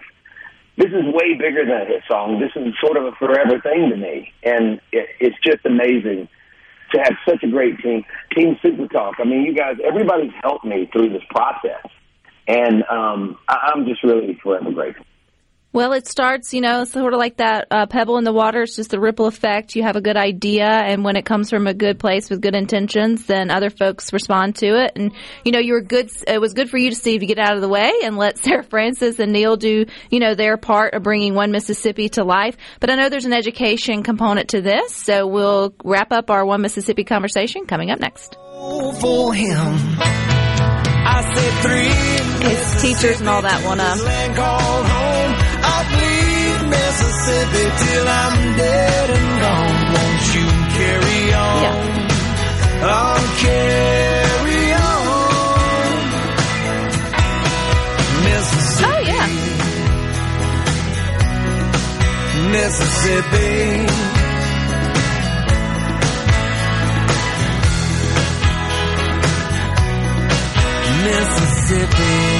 this 0.76 0.88
is 0.88 1.04
way 1.12 1.34
bigger 1.34 1.64
than 1.66 1.82
a 1.82 1.84
hit 1.84 2.02
song. 2.08 2.40
This 2.40 2.52
is 2.56 2.72
sort 2.80 2.96
of 2.96 3.04
a 3.04 3.12
forever 3.12 3.60
thing 3.60 3.90
to 3.90 3.96
me, 3.96 4.32
and 4.42 4.80
it, 4.92 5.08
it's 5.18 5.36
just 5.44 5.64
amazing 5.66 6.28
to 6.92 7.00
have 7.00 7.14
such 7.28 7.42
a 7.42 7.48
great 7.48 7.78
team. 7.80 8.04
Team 8.34 8.58
Super 8.62 8.86
Talk. 8.88 9.16
I 9.18 9.24
mean, 9.24 9.42
you 9.42 9.54
guys, 9.54 9.76
everybody's 9.84 10.32
helped 10.42 10.64
me 10.64 10.88
through 10.92 11.10
this 11.10 11.22
process. 11.30 11.84
And 12.48 12.82
um, 12.90 13.38
I- 13.48 13.72
I'm 13.74 13.84
just 13.86 14.02
really 14.02 14.38
forever 14.42 14.72
grateful. 14.72 15.04
Well, 15.72 15.92
it 15.92 16.08
starts, 16.08 16.52
you 16.52 16.60
know, 16.60 16.82
sort 16.82 17.14
of 17.14 17.20
like 17.20 17.36
that 17.36 17.68
uh, 17.70 17.86
pebble 17.86 18.18
in 18.18 18.24
the 18.24 18.32
water. 18.32 18.62
It's 18.62 18.74
just 18.74 18.90
the 18.90 18.98
ripple 18.98 19.26
effect. 19.26 19.76
You 19.76 19.84
have 19.84 19.94
a 19.94 20.00
good 20.00 20.16
idea, 20.16 20.66
and 20.66 21.04
when 21.04 21.14
it 21.14 21.24
comes 21.24 21.48
from 21.48 21.68
a 21.68 21.74
good 21.74 22.00
place 22.00 22.28
with 22.28 22.40
good 22.40 22.56
intentions, 22.56 23.26
then 23.26 23.52
other 23.52 23.70
folks 23.70 24.12
respond 24.12 24.56
to 24.56 24.82
it. 24.82 24.92
And 24.96 25.12
you 25.44 25.52
know, 25.52 25.60
you 25.60 25.74
were 25.74 25.80
good. 25.80 26.10
It 26.26 26.40
was 26.40 26.54
good 26.54 26.70
for 26.70 26.76
you 26.76 26.90
to 26.90 26.96
Steve 26.96 27.20
to 27.20 27.26
get 27.26 27.38
out 27.38 27.54
of 27.54 27.60
the 27.60 27.68
way 27.68 27.92
and 28.02 28.16
let 28.16 28.38
Sarah 28.44 28.64
Frances 28.64 29.20
and 29.20 29.32
Neil 29.32 29.56
do, 29.56 29.86
you 30.10 30.18
know, 30.18 30.34
their 30.34 30.56
part 30.56 30.94
of 30.94 31.04
bringing 31.04 31.34
One 31.34 31.52
Mississippi 31.52 32.08
to 32.10 32.24
life. 32.24 32.56
But 32.80 32.90
I 32.90 32.96
know 32.96 33.08
there's 33.08 33.26
an 33.26 33.32
education 33.32 34.02
component 34.02 34.48
to 34.50 34.60
this, 34.60 34.92
so 34.92 35.28
we'll 35.28 35.72
wrap 35.84 36.10
up 36.10 36.30
our 36.30 36.44
One 36.44 36.62
Mississippi 36.62 37.04
conversation 37.04 37.66
coming 37.66 37.92
up 37.92 38.00
next. 38.00 38.34
For 38.34 39.32
him, 39.32 39.78
I 41.06 41.32
said 41.32 41.52
three. 41.62 42.48
His 42.48 42.82
teachers 42.82 43.20
and 43.20 43.28
all 43.28 43.42
that 43.42 43.64
wanna. 43.64 43.94
Land 44.02 44.34
called 45.62 45.66
home. 45.66 45.68
I'll 45.72 45.84
bleed 45.90 46.60
Mississippi 46.70 47.64
till 47.84 48.06
I'm 48.08 48.56
dead 48.56 49.10
and 49.10 49.40
gone. 49.40 49.92
Won't 49.94 50.24
you 50.34 50.46
carry 50.78 51.22
on? 51.34 51.62
Yeah. 51.62 51.76
I'll 52.82 53.26
carry 53.44 54.72
on. 54.72 54.90
Mississippi. 58.24 58.88
Oh 58.88 59.00
yeah. 59.10 59.28
Mississippi. 62.52 64.10
Mississippi. 71.04 72.39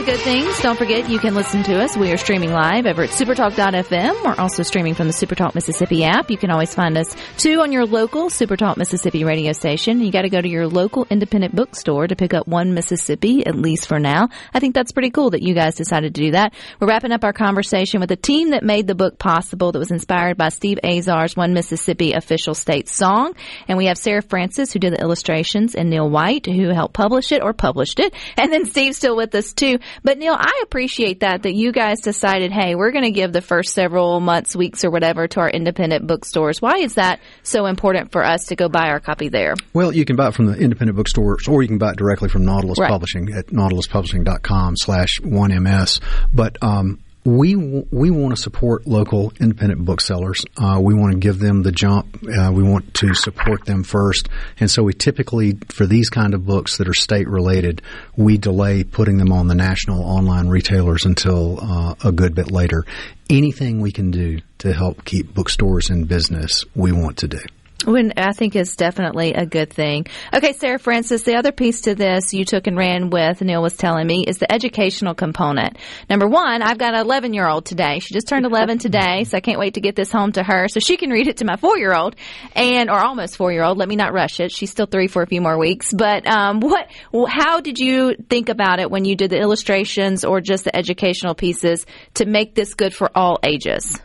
To 0.00 0.06
Good 0.06 0.20
Things. 0.20 0.58
Don't 0.60 0.78
forget 0.78 1.10
you 1.10 1.18
can 1.18 1.34
listen 1.34 1.62
to 1.64 1.78
us. 1.78 1.94
We 1.94 2.10
are 2.10 2.16
streaming 2.16 2.52
live 2.52 2.86
over 2.86 3.02
at 3.02 3.10
supertalk.fm. 3.10 4.24
We're 4.24 4.42
also 4.42 4.62
streaming 4.62 4.94
from 4.94 5.08
the 5.08 5.12
Supertalk 5.12 5.54
Mississippi 5.54 6.04
app. 6.04 6.30
You 6.30 6.38
can 6.38 6.50
always 6.50 6.74
find 6.74 6.96
us 6.96 7.14
too 7.36 7.60
on 7.60 7.70
your 7.70 7.84
local 7.84 8.30
Supertalk 8.30 8.78
Mississippi 8.78 9.24
radio 9.24 9.52
station. 9.52 10.00
You 10.00 10.10
got 10.10 10.22
to 10.22 10.30
go 10.30 10.40
to 10.40 10.48
your 10.48 10.68
local 10.68 11.06
independent 11.10 11.54
bookstore 11.54 12.06
to 12.06 12.16
pick 12.16 12.32
up 12.32 12.48
one 12.48 12.72
Mississippi, 12.72 13.44
at 13.44 13.54
least 13.54 13.88
for 13.88 13.98
now. 13.98 14.30
I 14.54 14.60
think 14.60 14.74
that's 14.74 14.92
pretty 14.92 15.10
cool 15.10 15.30
that 15.30 15.42
you 15.42 15.54
guys 15.54 15.74
decided 15.74 16.14
to 16.14 16.20
do 16.22 16.30
that. 16.30 16.54
We're 16.80 16.88
wrapping 16.88 17.12
up 17.12 17.22
our 17.22 17.34
conversation 17.34 18.00
with 18.00 18.10
a 18.10 18.16
team 18.16 18.50
that 18.50 18.62
made 18.62 18.86
the 18.86 18.94
book 18.94 19.18
possible 19.18 19.70
that 19.72 19.78
was 19.78 19.90
inspired 19.90 20.38
by 20.38 20.48
Steve 20.48 20.78
Azar's 20.82 21.36
One 21.36 21.52
Mississippi 21.52 22.14
official 22.14 22.54
state 22.54 22.88
song. 22.88 23.34
And 23.68 23.76
we 23.76 23.86
have 23.86 23.98
Sarah 23.98 24.22
Frances 24.22 24.72
who 24.72 24.78
did 24.78 24.94
the 24.94 25.00
illustrations 25.00 25.74
and 25.74 25.90
Neil 25.90 26.08
White 26.08 26.46
who 26.46 26.70
helped 26.70 26.94
publish 26.94 27.32
it 27.32 27.42
or 27.42 27.52
published 27.52 28.00
it. 28.00 28.14
And 28.38 28.50
then 28.50 28.64
Steve's 28.64 28.96
still 28.96 29.16
with 29.16 29.34
us 29.34 29.52
too. 29.52 29.78
But 30.02 30.18
Neil, 30.18 30.36
I 30.36 30.60
appreciate 30.62 31.20
that, 31.20 31.42
that 31.42 31.54
you 31.54 31.72
guys 31.72 32.00
decided, 32.00 32.52
hey, 32.52 32.74
we're 32.74 32.92
going 32.92 33.04
to 33.04 33.10
give 33.10 33.32
the 33.32 33.40
first 33.40 33.74
several 33.74 34.20
months, 34.20 34.54
weeks 34.56 34.84
or 34.84 34.90
whatever 34.90 35.28
to 35.28 35.40
our 35.40 35.50
independent 35.50 36.06
bookstores. 36.06 36.60
Why 36.60 36.78
is 36.78 36.94
that 36.94 37.20
so 37.42 37.66
important 37.66 38.12
for 38.12 38.24
us 38.24 38.46
to 38.46 38.56
go 38.56 38.68
buy 38.68 38.88
our 38.88 39.00
copy 39.00 39.28
there? 39.28 39.54
Well, 39.72 39.92
you 39.94 40.04
can 40.04 40.16
buy 40.16 40.28
it 40.28 40.34
from 40.34 40.46
the 40.46 40.56
independent 40.56 40.96
bookstores, 40.96 41.48
or 41.48 41.62
you 41.62 41.68
can 41.68 41.78
buy 41.78 41.90
it 41.90 41.96
directly 41.96 42.28
from 42.28 42.44
Nautilus 42.44 42.78
Right. 42.78 42.90
Publishing 42.90 43.32
at 43.32 43.46
nautiluspublishing.com 43.48 44.76
slash 44.76 45.20
1ms. 45.20 46.00
But 46.32 46.56
um, 46.62 47.00
we 47.24 47.54
we 47.54 48.10
want 48.10 48.34
to 48.34 48.40
support 48.40 48.86
local 48.86 49.32
independent 49.40 49.84
booksellers. 49.84 50.44
Uh, 50.56 50.78
we 50.82 50.94
want 50.94 51.12
to 51.12 51.18
give 51.18 51.38
them 51.38 51.62
the 51.62 51.72
jump. 51.72 52.18
Uh, 52.22 52.50
we 52.52 52.62
want 52.62 52.94
to 52.94 53.14
support 53.14 53.64
them 53.66 53.82
first. 53.82 54.28
And 54.58 54.70
so 54.70 54.82
we 54.82 54.94
typically, 54.94 55.58
for 55.68 55.86
these 55.86 56.08
kind 56.08 56.32
of 56.32 56.46
books 56.46 56.78
that 56.78 56.88
are 56.88 56.94
state 56.94 57.28
related, 57.28 57.82
we 58.16 58.38
delay 58.38 58.84
putting 58.84 59.18
them 59.18 59.32
on 59.32 59.48
the 59.48 59.54
national 59.54 60.02
online 60.02 60.48
retailers 60.48 61.04
until 61.04 61.58
uh, 61.60 61.94
a 62.02 62.12
good 62.12 62.34
bit 62.34 62.50
later. 62.50 62.84
Anything 63.28 63.80
we 63.80 63.92
can 63.92 64.10
do 64.10 64.40
to 64.58 64.72
help 64.72 65.04
keep 65.04 65.34
bookstores 65.34 65.90
in 65.90 66.04
business, 66.04 66.64
we 66.74 66.90
want 66.90 67.18
to 67.18 67.28
do. 67.28 67.38
When 67.84 68.12
I 68.18 68.32
think 68.32 68.56
is 68.56 68.76
definitely 68.76 69.32
a 69.32 69.46
good 69.46 69.72
thing. 69.72 70.06
Okay, 70.34 70.52
Sarah 70.52 70.78
Frances, 70.78 71.22
the 71.22 71.36
other 71.36 71.50
piece 71.50 71.82
to 71.82 71.94
this 71.94 72.34
you 72.34 72.44
took 72.44 72.66
and 72.66 72.76
ran 72.76 73.08
with, 73.08 73.40
Neil 73.40 73.62
was 73.62 73.74
telling 73.74 74.06
me, 74.06 74.24
is 74.26 74.36
the 74.36 74.52
educational 74.52 75.14
component. 75.14 75.78
Number 76.08 76.28
one, 76.28 76.60
I've 76.60 76.76
got 76.76 76.94
an 76.94 77.00
11 77.00 77.32
year 77.32 77.48
old 77.48 77.64
today. 77.64 78.00
She 78.00 78.12
just 78.12 78.28
turned 78.28 78.44
11 78.44 78.78
today, 78.80 79.24
so 79.24 79.36
I 79.36 79.40
can't 79.40 79.58
wait 79.58 79.74
to 79.74 79.80
get 79.80 79.96
this 79.96 80.12
home 80.12 80.32
to 80.32 80.42
her 80.42 80.68
so 80.68 80.78
she 80.78 80.98
can 80.98 81.10
read 81.10 81.26
it 81.26 81.38
to 81.38 81.46
my 81.46 81.56
four 81.56 81.78
year 81.78 81.94
old 81.94 82.16
and, 82.54 82.90
or 82.90 82.98
almost 82.98 83.38
four 83.38 83.50
year 83.50 83.62
old. 83.62 83.78
Let 83.78 83.88
me 83.88 83.96
not 83.96 84.12
rush 84.12 84.40
it. 84.40 84.52
She's 84.52 84.70
still 84.70 84.86
three 84.86 85.08
for 85.08 85.22
a 85.22 85.26
few 85.26 85.40
more 85.40 85.58
weeks. 85.58 85.92
But, 85.92 86.26
um, 86.26 86.60
what, 86.60 86.90
how 87.28 87.60
did 87.60 87.78
you 87.78 88.14
think 88.28 88.50
about 88.50 88.80
it 88.80 88.90
when 88.90 89.06
you 89.06 89.16
did 89.16 89.30
the 89.30 89.38
illustrations 89.38 90.24
or 90.24 90.42
just 90.42 90.64
the 90.64 90.76
educational 90.76 91.34
pieces 91.34 91.86
to 92.14 92.26
make 92.26 92.54
this 92.54 92.74
good 92.74 92.94
for 92.94 93.10
all 93.14 93.38
ages? 93.42 93.98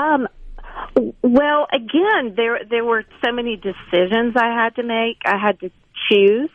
Um, 0.00 0.28
well, 1.22 1.66
again, 1.72 2.34
there 2.36 2.60
there 2.68 2.84
were 2.84 3.04
so 3.24 3.32
many 3.32 3.56
decisions 3.56 4.34
I 4.36 4.52
had 4.54 4.76
to 4.76 4.82
make. 4.82 5.18
I 5.24 5.38
had 5.38 5.60
to 5.60 5.70
choose 6.10 6.50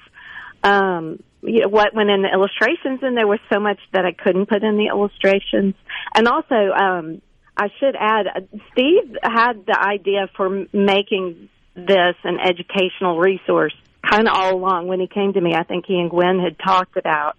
um, 0.64 1.20
you 1.42 1.62
know, 1.62 1.70
what 1.70 1.94
went 1.94 2.10
in 2.10 2.24
the 2.24 2.30
illustrations, 2.30 3.00
and 3.04 3.16
there 3.16 3.28
was 3.28 3.40
so 3.52 3.60
much 3.60 3.80
that 3.94 4.06
I 4.06 4.12
couldn't 4.12 4.48
put 4.48 4.64
in 4.64 4.78
the 4.78 4.88
illustrations. 4.88 5.76
And 6.16 6.28
also, 6.28 6.56
um, 6.56 7.22
I 7.56 7.68
should 7.80 7.96
add, 7.98 8.28
uh, 8.28 8.42
Steve 8.72 9.16
had 9.24 9.66
the 9.66 9.80
idea 9.80 10.30
for 10.36 10.66
making 10.74 11.50
this 11.76 12.16
an 12.24 12.40
educational 12.40 13.20
resource 13.20 13.74
kind 14.08 14.28
of 14.28 14.34
all 14.34 14.56
along 14.56 14.88
when 14.88 15.00
he 15.00 15.08
came 15.08 15.34
to 15.34 15.42
me. 15.42 15.54
I 15.54 15.64
think 15.64 15.86
he 15.86 16.00
and 16.00 16.10
Gwen 16.10 16.40
had 16.40 16.58
talked 16.60 16.98
about 16.98 17.36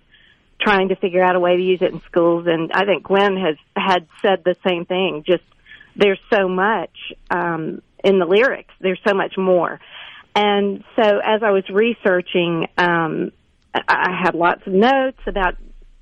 trying 0.61 0.88
to 0.88 0.96
figure 0.96 1.22
out 1.22 1.34
a 1.34 1.40
way 1.40 1.56
to 1.56 1.62
use 1.62 1.82
it 1.82 1.92
in 1.92 2.00
schools, 2.02 2.46
and 2.46 2.72
I 2.72 2.84
think 2.84 3.04
Gwen 3.04 3.37
has 3.37 3.56
had 3.76 4.06
said 4.22 4.42
the 4.44 4.56
same 4.66 4.84
thing. 4.84 5.24
Just 5.26 5.44
there's 5.98 6.20
so 6.32 6.48
much 6.48 6.96
um, 7.30 7.82
in 8.02 8.18
the 8.18 8.24
lyrics. 8.24 8.72
There's 8.80 9.00
so 9.06 9.14
much 9.14 9.34
more. 9.37 9.80
And 10.34 10.84
so 10.96 11.02
as 11.02 11.42
I 11.42 11.50
was 11.50 11.64
researching, 11.68 12.68
um, 12.78 13.32
I 13.74 14.20
had 14.24 14.34
lots 14.34 14.62
of 14.66 14.72
notes 14.72 15.18
about 15.26 15.56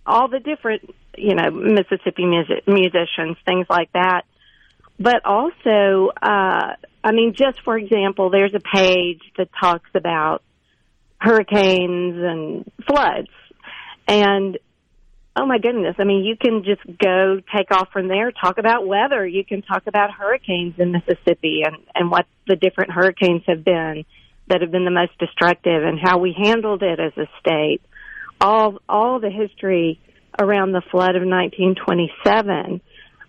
all 0.06 0.28
the 0.28 0.38
different, 0.38 0.94
you 1.16 1.34
know, 1.34 1.50
Mississippi 1.50 2.26
music, 2.26 2.68
musicians, 2.68 3.38
things 3.46 3.66
like 3.70 3.90
that. 3.92 4.22
But 4.98 5.24
also, 5.24 6.10
uh, 6.22 6.74
I 7.02 7.12
mean, 7.12 7.34
just 7.34 7.62
for 7.64 7.76
example, 7.76 8.30
there's 8.30 8.54
a 8.54 8.60
page 8.60 9.20
that 9.38 9.48
talks 9.58 9.90
about 9.94 10.42
hurricanes 11.18 12.16
and 12.22 12.70
floods. 12.86 13.30
And 14.06 14.58
Oh 15.38 15.44
my 15.44 15.58
goodness. 15.58 15.96
I 15.98 16.04
mean, 16.04 16.24
you 16.24 16.34
can 16.34 16.64
just 16.64 16.80
go 16.98 17.40
take 17.54 17.70
off 17.70 17.88
from 17.92 18.08
there, 18.08 18.32
talk 18.32 18.56
about 18.56 18.86
weather. 18.86 19.26
You 19.26 19.44
can 19.44 19.60
talk 19.60 19.82
about 19.86 20.10
hurricanes 20.10 20.76
in 20.78 20.92
Mississippi 20.92 21.60
and, 21.64 21.76
and 21.94 22.10
what 22.10 22.24
the 22.46 22.56
different 22.56 22.90
hurricanes 22.92 23.42
have 23.46 23.62
been 23.62 24.06
that 24.48 24.62
have 24.62 24.70
been 24.70 24.86
the 24.86 24.90
most 24.90 25.18
destructive 25.18 25.82
and 25.84 25.98
how 26.02 26.18
we 26.18 26.34
handled 26.36 26.82
it 26.82 26.98
as 26.98 27.12
a 27.18 27.26
state. 27.38 27.80
All, 28.40 28.78
all 28.88 29.20
the 29.20 29.30
history 29.30 30.00
around 30.40 30.72
the 30.72 30.82
flood 30.90 31.16
of 31.16 31.22
1927. 31.22 32.80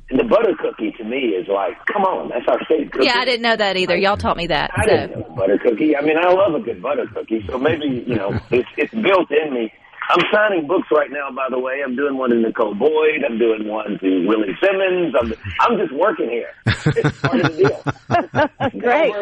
the 0.09 0.23
butter 0.23 0.55
cookie 0.59 0.91
to 0.97 1.03
me 1.03 1.35
is 1.37 1.47
like, 1.47 1.73
come 1.85 2.03
on, 2.03 2.29
that's 2.29 2.47
our 2.47 2.63
state 2.65 2.91
cookie. 2.91 3.05
Yeah, 3.05 3.17
I 3.17 3.25
didn't 3.25 3.43
know 3.43 3.55
that 3.55 3.77
either. 3.77 3.95
Y'all 3.95 4.17
taught 4.17 4.37
me 4.37 4.47
that. 4.47 4.71
I 4.75 4.85
so. 4.85 4.89
didn't 4.89 5.19
know 5.19 5.35
butter 5.35 5.57
cookie. 5.57 5.95
I 5.95 6.01
mean, 6.01 6.17
I 6.17 6.31
love 6.31 6.55
a 6.55 6.59
good 6.59 6.81
butter 6.81 7.07
cookie, 7.13 7.43
so 7.47 7.57
maybe 7.57 8.03
you 8.07 8.15
know, 8.15 8.39
it's 8.49 8.69
it's 8.77 8.93
built 8.93 9.31
in 9.31 9.53
me 9.53 9.71
I'm 10.11 10.25
signing 10.33 10.67
books 10.67 10.87
right 10.91 11.09
now, 11.11 11.29
by 11.35 11.47
the 11.49 11.59
way. 11.59 11.81
I'm 11.85 11.95
doing 11.95 12.17
one 12.17 12.29
to 12.31 12.35
Nicole 12.35 12.75
Boyd. 12.75 13.23
I'm 13.27 13.37
doing 13.39 13.67
one 13.67 13.97
to 13.99 14.27
Willie 14.27 14.55
Simmons. 14.61 15.13
I'm, 15.19 15.33
I'm 15.61 15.77
just 15.77 15.93
working 15.93 16.29
here. 16.29 16.49
It's 16.83 17.19
part 17.21 17.39
of 17.39 17.55
the 17.55 18.49
deal. 18.69 18.71
Great. 18.81 19.13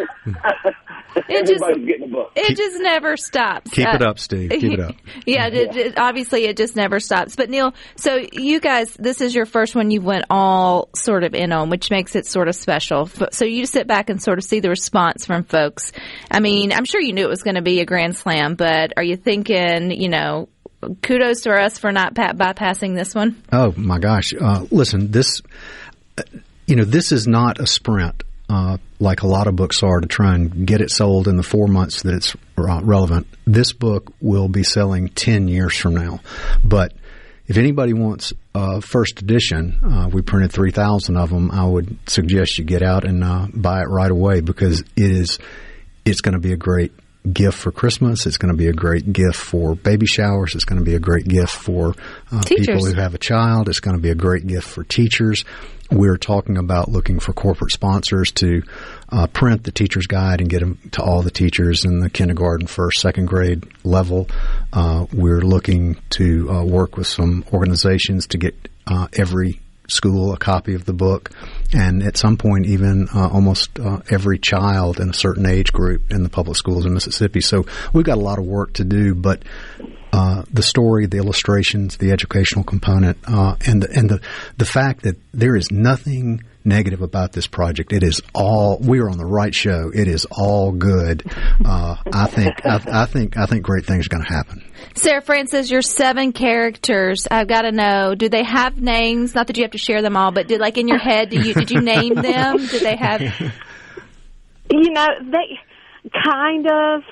It 1.27 1.45
just, 1.47 1.63
getting 1.85 2.03
a 2.03 2.07
book. 2.07 2.31
it 2.35 2.55
just 2.55 2.81
never 2.81 3.17
stops. 3.17 3.71
Keep 3.71 3.87
it 3.87 4.01
Uh, 4.01 4.09
up, 4.09 4.19
Steve. 4.19 4.49
Keep 4.51 4.73
it 4.73 4.79
up. 4.79 4.95
yeah, 5.25 5.47
it, 5.47 5.75
it- 5.75 5.97
obviously 5.97 6.45
it 6.45 6.55
just 6.55 6.75
never 6.75 6.99
stops. 6.99 7.35
But 7.35 7.49
Neil, 7.49 7.73
so 7.95 8.19
you 8.31 8.59
guys, 8.59 8.93
this 8.93 9.19
is 9.21 9.33
your 9.35 9.45
first 9.45 9.75
one 9.75 9.91
you 9.91 10.01
went 10.01 10.25
all 10.29 10.89
sort 10.95 11.23
of 11.23 11.33
in 11.33 11.51
on, 11.51 11.69
which 11.69 11.91
makes 11.91 12.15
it 12.15 12.25
sort 12.25 12.47
of 12.47 12.55
special. 12.55 13.09
So 13.31 13.45
you 13.45 13.65
sit 13.65 13.87
back 13.87 14.09
and 14.09 14.21
sort 14.21 14.37
of 14.37 14.43
see 14.45 14.59
the 14.59 14.69
response 14.69 15.25
from 15.25 15.43
folks. 15.43 15.91
I 16.31 16.39
mean, 16.39 16.71
I'm 16.71 16.85
sure 16.85 17.01
you 17.01 17.13
knew 17.13 17.25
it 17.25 17.29
was 17.29 17.43
going 17.43 17.55
to 17.55 17.61
be 17.61 17.79
a 17.81 17.85
grand 17.85 18.15
slam, 18.15 18.55
but 18.55 18.93
are 18.97 19.03
you 19.03 19.17
thinking, 19.17 19.91
you 19.91 20.09
know, 20.09 20.47
kudos 21.01 21.41
to 21.41 21.51
us 21.51 21.77
for 21.77 21.91
not 21.91 22.15
pa- 22.15 22.33
bypassing 22.33 22.95
this 22.95 23.15
one? 23.15 23.41
Oh 23.51 23.73
my 23.75 23.99
gosh! 23.99 24.33
Uh, 24.39 24.65
listen, 24.71 25.11
this 25.11 25.41
you 26.65 26.75
know 26.75 26.85
this 26.85 27.11
is 27.11 27.27
not 27.27 27.59
a 27.59 27.67
sprint 27.67 28.23
uh, 28.49 28.77
like 28.99 29.21
a 29.21 29.27
lot 29.27 29.47
of 29.47 29.55
books 29.55 29.83
are 29.83 30.01
to 30.01 30.07
try 30.07 30.33
and 30.33 30.65
get 30.65 30.81
it 30.81 30.89
sold 30.89 31.27
in 31.27 31.37
the 31.37 31.43
four 31.43 31.67
months 31.67 32.01
that 32.01 32.15
it's 32.15 32.35
uh, 32.57 32.81
relevant. 32.83 33.27
This 33.45 33.73
book 33.73 34.11
will 34.19 34.47
be 34.47 34.63
selling 34.63 35.09
ten 35.09 35.47
years 35.47 35.77
from 35.77 35.95
now, 35.95 36.19
but 36.63 36.93
if 37.47 37.57
anybody 37.57 37.93
wants 37.93 38.33
uh, 38.55 38.79
first 38.79 39.21
edition, 39.21 39.79
uh, 39.83 40.09
we 40.11 40.21
printed 40.21 40.51
three 40.51 40.71
thousand 40.71 41.17
of 41.17 41.29
them. 41.29 41.51
I 41.51 41.65
would 41.65 41.97
suggest 42.09 42.57
you 42.57 42.65
get 42.65 42.81
out 42.81 43.05
and 43.05 43.23
uh, 43.23 43.47
buy 43.53 43.81
it 43.81 43.87
right 43.87 44.11
away 44.11 44.41
because 44.41 44.81
it 44.81 45.11
is 45.11 45.37
it's 46.05 46.21
going 46.21 46.33
to 46.33 46.39
be 46.39 46.53
a 46.53 46.57
great 46.57 46.91
gift 47.31 47.57
for 47.57 47.71
Christmas. 47.71 48.25
It's 48.25 48.37
going 48.37 48.53
to 48.53 48.57
be 48.57 48.67
a 48.67 48.73
great 48.73 49.11
gift 49.11 49.35
for 49.35 49.75
baby 49.75 50.05
showers. 50.05 50.55
It's 50.55 50.65
going 50.65 50.79
to 50.79 50.85
be 50.85 50.95
a 50.95 50.99
great 50.99 51.27
gift 51.27 51.53
for 51.53 51.93
uh, 52.31 52.41
people 52.45 52.85
who 52.85 52.93
have 52.93 53.13
a 53.13 53.17
child. 53.17 53.69
It's 53.69 53.79
going 53.79 53.95
to 53.95 54.01
be 54.01 54.09
a 54.09 54.15
great 54.15 54.47
gift 54.47 54.67
for 54.67 54.83
teachers. 54.83 55.43
We're 55.91 56.17
talking 56.17 56.57
about 56.57 56.89
looking 56.89 57.19
for 57.19 57.33
corporate 57.33 57.71
sponsors 57.71 58.31
to 58.33 58.61
uh, 59.09 59.27
print 59.27 59.63
the 59.63 59.71
teacher's 59.71 60.05
guide 60.05 60.39
and 60.39 60.49
get 60.49 60.59
them 60.59 60.77
to 60.91 61.01
all 61.01 61.23
the 61.23 61.31
teachers 61.31 61.83
in 61.83 61.99
the 61.99 62.11
kindergarten, 62.11 62.67
first, 62.67 63.01
second 63.01 63.25
grade 63.25 63.63
level. 63.83 64.27
Uh, 64.71 65.07
we're 65.11 65.41
looking 65.41 65.97
to 66.11 66.49
uh, 66.51 66.63
work 66.63 66.95
with 66.95 67.07
some 67.07 67.43
organizations 67.51 68.27
to 68.27 68.37
get 68.37 68.55
uh, 68.85 69.07
every 69.13 69.59
school 69.87 70.31
a 70.33 70.37
copy 70.37 70.75
of 70.75 70.85
the 70.85 70.93
book, 70.93 71.31
and 71.73 72.01
at 72.01 72.17
some 72.17 72.37
point, 72.37 72.65
even 72.65 73.07
uh, 73.13 73.27
almost 73.27 73.79
uh, 73.79 73.99
every 74.09 74.39
child 74.39 74.99
in 74.99 75.09
a 75.09 75.13
certain 75.13 75.45
age 75.45 75.71
group 75.71 76.11
in 76.11 76.23
the 76.23 76.29
public 76.29 76.57
schools 76.57 76.85
in 76.85 76.93
Mississippi. 76.93 77.41
So 77.41 77.65
we've 77.93 78.05
got 78.05 78.17
a 78.17 78.21
lot 78.21 78.39
of 78.39 78.45
work 78.45 78.73
to 78.73 78.83
do, 78.83 79.13
but 79.13 79.43
uh, 80.11 80.43
the 80.51 80.63
story, 80.63 81.05
the 81.05 81.17
illustrations, 81.17 81.97
the 81.97 82.11
educational 82.11 82.63
component, 82.63 83.17
uh, 83.27 83.55
and 83.65 83.83
the, 83.83 83.91
and 83.95 84.09
the 84.09 84.21
the 84.57 84.65
fact 84.65 85.03
that 85.03 85.17
there 85.33 85.55
is 85.55 85.71
nothing 85.71 86.43
negative 86.65 87.01
about 87.01 87.31
this 87.31 87.47
project. 87.47 87.93
It 87.93 88.03
is 88.03 88.21
all 88.33 88.77
we 88.79 88.99
are 88.99 89.09
on 89.09 89.17
the 89.17 89.25
right 89.25 89.53
show. 89.53 89.91
It 89.93 90.07
is 90.07 90.25
all 90.31 90.71
good. 90.71 91.23
Uh, 91.63 91.95
I 92.13 92.27
think 92.27 92.65
I, 92.65 93.03
I 93.03 93.05
think 93.05 93.37
I 93.37 93.45
think 93.45 93.63
great 93.63 93.85
things 93.85 94.05
are 94.05 94.09
going 94.09 94.23
to 94.23 94.31
happen. 94.31 94.63
Sarah 94.95 95.21
Frances, 95.21 95.71
your 95.71 95.81
seven 95.81 96.31
characters. 96.31 97.27
I've 97.29 97.47
got 97.47 97.61
to 97.63 97.71
know: 97.71 98.15
do 98.15 98.29
they 98.29 98.43
have 98.43 98.81
names? 98.81 99.35
Not 99.35 99.47
that 99.47 99.57
you 99.57 99.63
have 99.63 99.71
to 99.71 99.77
share 99.77 100.01
them 100.01 100.17
all, 100.17 100.31
but 100.31 100.47
did 100.47 100.59
like 100.59 100.77
in 100.77 100.87
your 100.87 100.99
head? 100.99 101.29
Do 101.29 101.39
you 101.39 101.53
did 101.53 101.71
you 101.71 101.81
name 101.81 102.13
them? 102.15 102.57
Did 102.57 102.83
they 102.83 102.95
have? 102.95 103.21
You 104.71 104.91
know, 104.91 105.07
they 105.23 105.59
kind 106.23 106.67
of, 106.67 107.03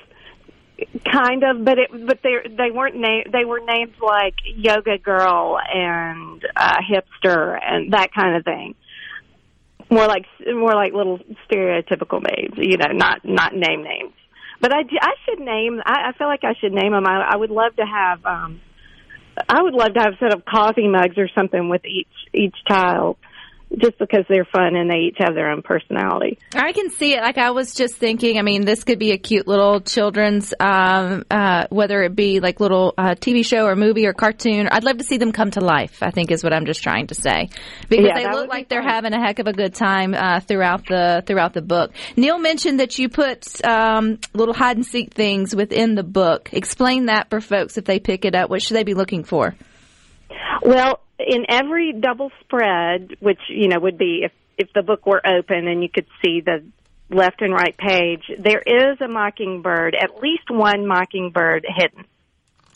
kind 1.11 1.43
of, 1.43 1.65
but 1.65 1.79
it, 1.79 1.89
but 2.05 2.19
they 2.21 2.35
they 2.49 2.71
weren't 2.71 2.95
named. 2.95 3.29
They 3.31 3.45
were 3.45 3.59
names 3.59 3.95
like 4.01 4.35
Yoga 4.45 4.97
Girl 4.97 5.57
and 5.73 6.45
uh, 6.55 6.77
Hipster 6.81 7.57
and 7.61 7.93
that 7.93 8.13
kind 8.13 8.35
of 8.35 8.43
thing. 8.43 8.75
More 9.89 10.05
like 10.05 10.25
more 10.45 10.73
like 10.73 10.93
little 10.93 11.19
stereotypical 11.49 12.21
names, 12.21 12.55
you 12.57 12.77
know, 12.77 12.91
not 12.91 13.21
not 13.23 13.53
name 13.53 13.83
names. 13.83 14.13
But 14.59 14.73
I, 14.73 14.79
I 14.79 15.13
should 15.25 15.39
name. 15.39 15.81
I, 15.85 16.09
I 16.09 16.17
feel 16.17 16.27
like 16.27 16.43
I 16.43 16.55
should 16.59 16.73
name 16.73 16.91
them. 16.91 17.05
I, 17.05 17.29
I 17.33 17.37
would 17.37 17.51
love 17.51 17.75
to 17.77 17.85
have. 17.85 18.25
um 18.25 18.61
I 19.47 19.61
would 19.61 19.73
love 19.73 19.93
to 19.93 19.99
have 19.99 20.13
a 20.13 20.17
set 20.17 20.33
of 20.33 20.45
coffee 20.45 20.87
mugs 20.87 21.17
or 21.17 21.29
something 21.37 21.69
with 21.69 21.85
each 21.85 22.07
each 22.33 22.55
child 22.67 23.17
just 23.77 23.97
because 23.99 24.25
they're 24.29 24.45
fun 24.45 24.75
and 24.75 24.89
they 24.89 24.97
each 25.07 25.17
have 25.19 25.35
their 25.35 25.49
own 25.51 25.61
personality. 25.61 26.39
I 26.55 26.71
can 26.71 26.89
see 26.89 27.13
it. 27.13 27.21
Like 27.21 27.37
I 27.37 27.51
was 27.51 27.73
just 27.73 27.95
thinking. 27.95 28.39
I 28.39 28.41
mean, 28.41 28.65
this 28.65 28.83
could 28.83 28.97
be 28.99 29.11
a 29.11 29.17
cute 29.17 29.47
little 29.47 29.81
children's, 29.81 30.53
um, 30.59 31.25
uh, 31.29 31.67
whether 31.69 32.01
it 32.03 32.15
be 32.15 32.39
like 32.39 32.59
little 32.59 32.93
uh, 32.97 33.15
TV 33.15 33.45
show 33.45 33.65
or 33.65 33.75
movie 33.75 34.05
or 34.07 34.13
cartoon. 34.13 34.67
I'd 34.71 34.83
love 34.83 34.97
to 34.97 35.03
see 35.03 35.17
them 35.17 35.31
come 35.31 35.51
to 35.51 35.61
life. 35.61 36.01
I 36.01 36.11
think 36.11 36.31
is 36.31 36.43
what 36.43 36.53
I'm 36.53 36.65
just 36.65 36.81
trying 36.81 37.07
to 37.07 37.15
say 37.15 37.49
because 37.89 38.05
Yeah, 38.05 38.15
they 38.15 38.23
look 38.25 38.33
would 38.35 38.43
be 38.43 38.49
like 38.49 38.69
they're 38.69 38.81
fun. 38.81 38.89
having 38.89 39.13
a 39.13 39.19
heck 39.21 39.39
of 39.39 39.47
a 39.47 39.53
good 39.53 39.73
time 39.75 40.13
uh, 40.13 40.39
throughout 40.39 40.85
the 40.87 41.23
throughout 41.25 41.53
the 41.53 41.61
book. 41.61 41.91
Neil 42.15 42.39
mentioned 42.39 42.79
that 42.79 42.97
you 42.97 43.09
put 43.09 43.63
um, 43.65 44.17
little 44.33 44.53
hide 44.53 44.77
and 44.77 44.85
seek 44.85 45.13
things 45.13 45.55
within 45.55 45.95
the 45.95 46.03
book. 46.03 46.49
Explain 46.53 47.07
that 47.07 47.29
for 47.29 47.41
folks 47.41 47.77
if 47.77 47.85
they 47.85 47.99
pick 47.99 48.25
it 48.25 48.33
up. 48.33 48.49
What 48.49 48.61
should 48.61 48.75
they 48.77 48.83
be 48.83 48.93
looking 48.93 49.23
for? 49.23 49.55
Well, 50.61 50.99
in 51.19 51.45
every 51.49 51.93
double 51.93 52.31
spread, 52.41 53.17
which 53.19 53.39
you 53.49 53.67
know 53.67 53.79
would 53.79 53.97
be 53.97 54.21
if 54.23 54.31
if 54.57 54.73
the 54.73 54.81
book 54.81 55.05
were 55.05 55.21
open 55.25 55.67
and 55.67 55.83
you 55.83 55.89
could 55.89 56.07
see 56.23 56.41
the 56.41 56.63
left 57.09 57.41
and 57.41 57.53
right 57.53 57.75
page, 57.77 58.23
there 58.37 58.61
is 58.65 58.99
a 59.01 59.07
mockingbird, 59.07 59.95
at 59.95 60.21
least 60.21 60.49
one 60.49 60.87
mockingbird 60.87 61.65
hidden. 61.67 62.05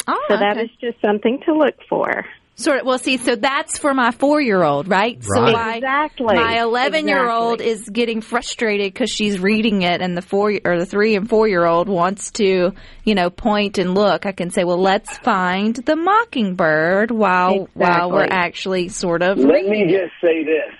Oh, 0.07 0.23
So 0.29 0.37
that 0.37 0.57
okay. 0.57 0.65
is 0.65 0.71
just 0.79 1.01
something 1.01 1.41
to 1.45 1.53
look 1.53 1.75
for. 1.89 2.25
Sort 2.55 2.81
of. 2.81 2.85
Well, 2.85 2.99
see, 2.99 3.17
so 3.17 3.35
that's 3.35 3.79
for 3.79 3.93
my 3.93 4.11
four-year-old, 4.11 4.87
right? 4.87 5.17
So 5.23 5.41
Right. 5.41 5.53
why 5.53 5.75
Exactly. 5.77 6.35
my 6.35 6.61
eleven-year-old 6.61 7.61
Exactly. 7.61 7.71
is 7.71 7.89
getting 7.89 8.21
frustrated 8.21 8.93
because 8.93 9.09
she's 9.09 9.39
reading 9.39 9.81
it, 9.81 10.01
and 10.01 10.15
the 10.15 10.21
four 10.21 10.53
or 10.63 10.77
the 10.77 10.85
three 10.85 11.15
and 11.15 11.27
four-year-old 11.27 11.89
wants 11.89 12.31
to, 12.33 12.73
you 13.03 13.15
know, 13.15 13.29
point 13.29 13.77
and 13.79 13.95
look. 13.95 14.25
I 14.25 14.31
can 14.31 14.51
say, 14.51 14.63
well, 14.63 14.77
let's 14.81 15.17
find 15.19 15.75
the 15.75 15.95
mockingbird 15.95 17.09
while 17.09 17.67
while 17.73 18.11
we're 18.11 18.27
actually 18.29 18.89
sort 18.89 19.23
of. 19.23 19.37
Let 19.39 19.63
reading. 19.63 19.71
me 19.71 19.93
just 19.93 20.13
say 20.21 20.43
this. 20.43 20.73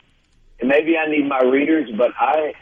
Maybe 0.62 0.96
I 0.98 1.10
need 1.10 1.28
my 1.28 1.40
readers, 1.50 1.90
but 1.98 2.12
I 2.20 2.54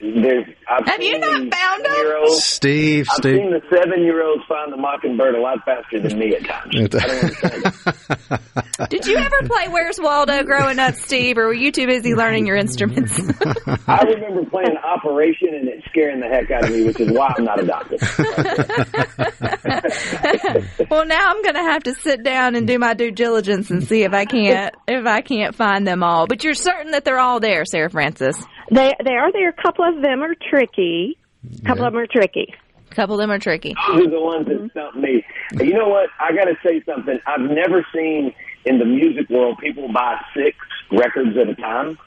there's 0.00 0.46
I've 0.68 0.86
Have 0.86 1.02
you 1.02 1.18
not 1.18 1.30
found 1.32 1.52
found 1.54 1.84
'em? 1.86 1.92
seven-year-olds- 1.92 2.44
Steve, 2.44 3.06
I've 3.10 3.16
Steve. 3.16 3.36
seen 3.36 3.50
the 3.50 3.60
seven 3.74 4.02
year 4.04 4.22
olds 4.24 4.42
find 4.48 4.72
the 4.72 4.76
mockingbird 4.76 5.34
a 5.34 5.40
lot 5.40 5.64
faster 5.64 5.98
than 6.00 6.16
me 6.18 6.36
at 6.36 6.44
times. 6.44 6.76
I 6.76 6.86
don't 6.86 6.94
understand. 7.54 8.90
Did 8.90 9.06
you 9.06 9.16
ever 9.16 9.36
play 9.44 9.66
Where's 9.68 9.98
Waldo 10.00 10.44
growing 10.44 10.78
up, 10.78 10.94
Steve, 10.94 11.36
or 11.38 11.46
were 11.46 11.54
you 11.54 11.72
too 11.72 11.86
busy 11.86 12.14
learning 12.14 12.46
your 12.46 12.56
instruments? 12.56 13.18
I 13.88 14.02
remember 14.04 14.44
playing 14.48 14.76
Operation 14.84 15.48
and 15.54 15.68
it 15.68 15.82
scaring 15.88 16.20
the 16.20 16.28
heck 16.28 16.50
out 16.52 16.64
of 16.64 16.70
me, 16.70 16.84
which 16.84 17.00
is 17.00 17.10
why 17.10 17.34
I'm 17.36 17.44
not 17.44 17.60
a 17.60 17.66
doctor. 17.66 17.96
well, 20.90 21.06
now 21.06 21.30
I'm 21.30 21.42
going 21.42 21.54
to 21.56 21.62
have 21.62 21.82
to 21.84 21.94
sit 21.94 22.22
down 22.22 22.54
and 22.54 22.66
do 22.66 22.78
my 22.78 22.92
due 22.94 23.10
diligence 23.10 23.70
and 23.70 23.82
see 23.82 24.02
if 24.04 24.12
I 24.12 24.24
can't 24.26 24.74
if 24.86 25.06
I 25.06 25.22
can't 25.22 25.54
find 25.54 25.86
them 25.86 26.02
all. 26.02 26.26
But 26.26 26.44
you're 26.44 26.54
certain 26.54 26.92
that 26.92 27.04
they're 27.04 27.18
all 27.18 27.40
there, 27.40 27.64
Sarah 27.64 27.90
Frances. 27.90 28.36
They 28.70 28.94
they 29.04 29.14
are 29.14 29.32
there. 29.32 29.48
A 29.48 29.62
couple 29.62 29.84
of 29.84 30.02
them 30.02 30.22
are 30.22 30.34
tricky. 30.50 31.18
A 31.60 31.66
couple 31.66 31.84
of 31.84 31.92
them 31.92 32.02
are 32.02 32.06
tricky. 32.06 32.54
A 32.90 32.94
couple 32.94 33.14
of 33.14 33.20
them 33.20 33.30
are 33.30 33.38
tricky. 33.38 33.74
Those 33.88 34.06
are 34.06 34.10
the 34.10 34.20
ones 34.20 34.46
that 34.46 34.70
stump 34.70 34.96
me. 34.96 35.24
Mm-hmm. 35.52 35.66
You 35.66 35.74
know 35.74 35.88
what? 35.88 36.10
I 36.20 36.32
got 36.32 36.44
to 36.44 36.56
say 36.66 36.82
something. 36.84 37.18
I've 37.26 37.40
never 37.40 37.86
seen 37.94 38.34
in 38.64 38.78
the 38.78 38.84
music 38.84 39.30
world 39.30 39.58
people 39.58 39.90
buy 39.92 40.20
six 40.34 40.56
records 40.90 41.36
at 41.36 41.48
a 41.48 41.54
time. 41.54 41.98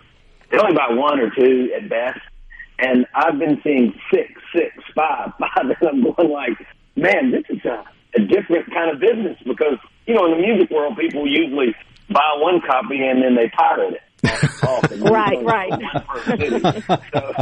They 0.51 0.57
only 0.57 0.75
buy 0.75 0.89
one 0.91 1.19
or 1.19 1.29
two 1.29 1.71
at 1.75 1.89
best. 1.89 2.19
And 2.79 3.05
I've 3.13 3.37
been 3.37 3.61
seeing 3.63 3.93
six, 4.13 4.33
six, 4.55 4.73
five, 4.95 5.33
five, 5.39 5.65
and 5.65 5.87
I'm 5.87 6.03
going 6.03 6.29
like, 6.29 6.57
man, 6.95 7.31
this 7.31 7.43
is 7.49 7.63
a, 7.65 7.83
a 8.15 8.21
different 8.25 8.71
kind 8.73 8.91
of 8.91 8.99
business 8.99 9.37
because 9.45 9.77
you 10.07 10.15
know 10.15 10.25
in 10.25 10.31
the 10.31 10.47
music 10.47 10.69
world 10.71 10.97
people 10.97 11.27
usually 11.27 11.75
buy 12.09 12.35
one 12.37 12.59
copy 12.61 13.05
and 13.05 13.21
then 13.21 13.35
they 13.35 13.49
pirate 13.49 13.93
it. 13.93 14.01
Off 14.63 14.89
Right, 14.99 15.43
right. 15.43 15.69
one 15.71 16.03
per 16.07 16.23
city. 16.23 16.59
So 16.59 16.71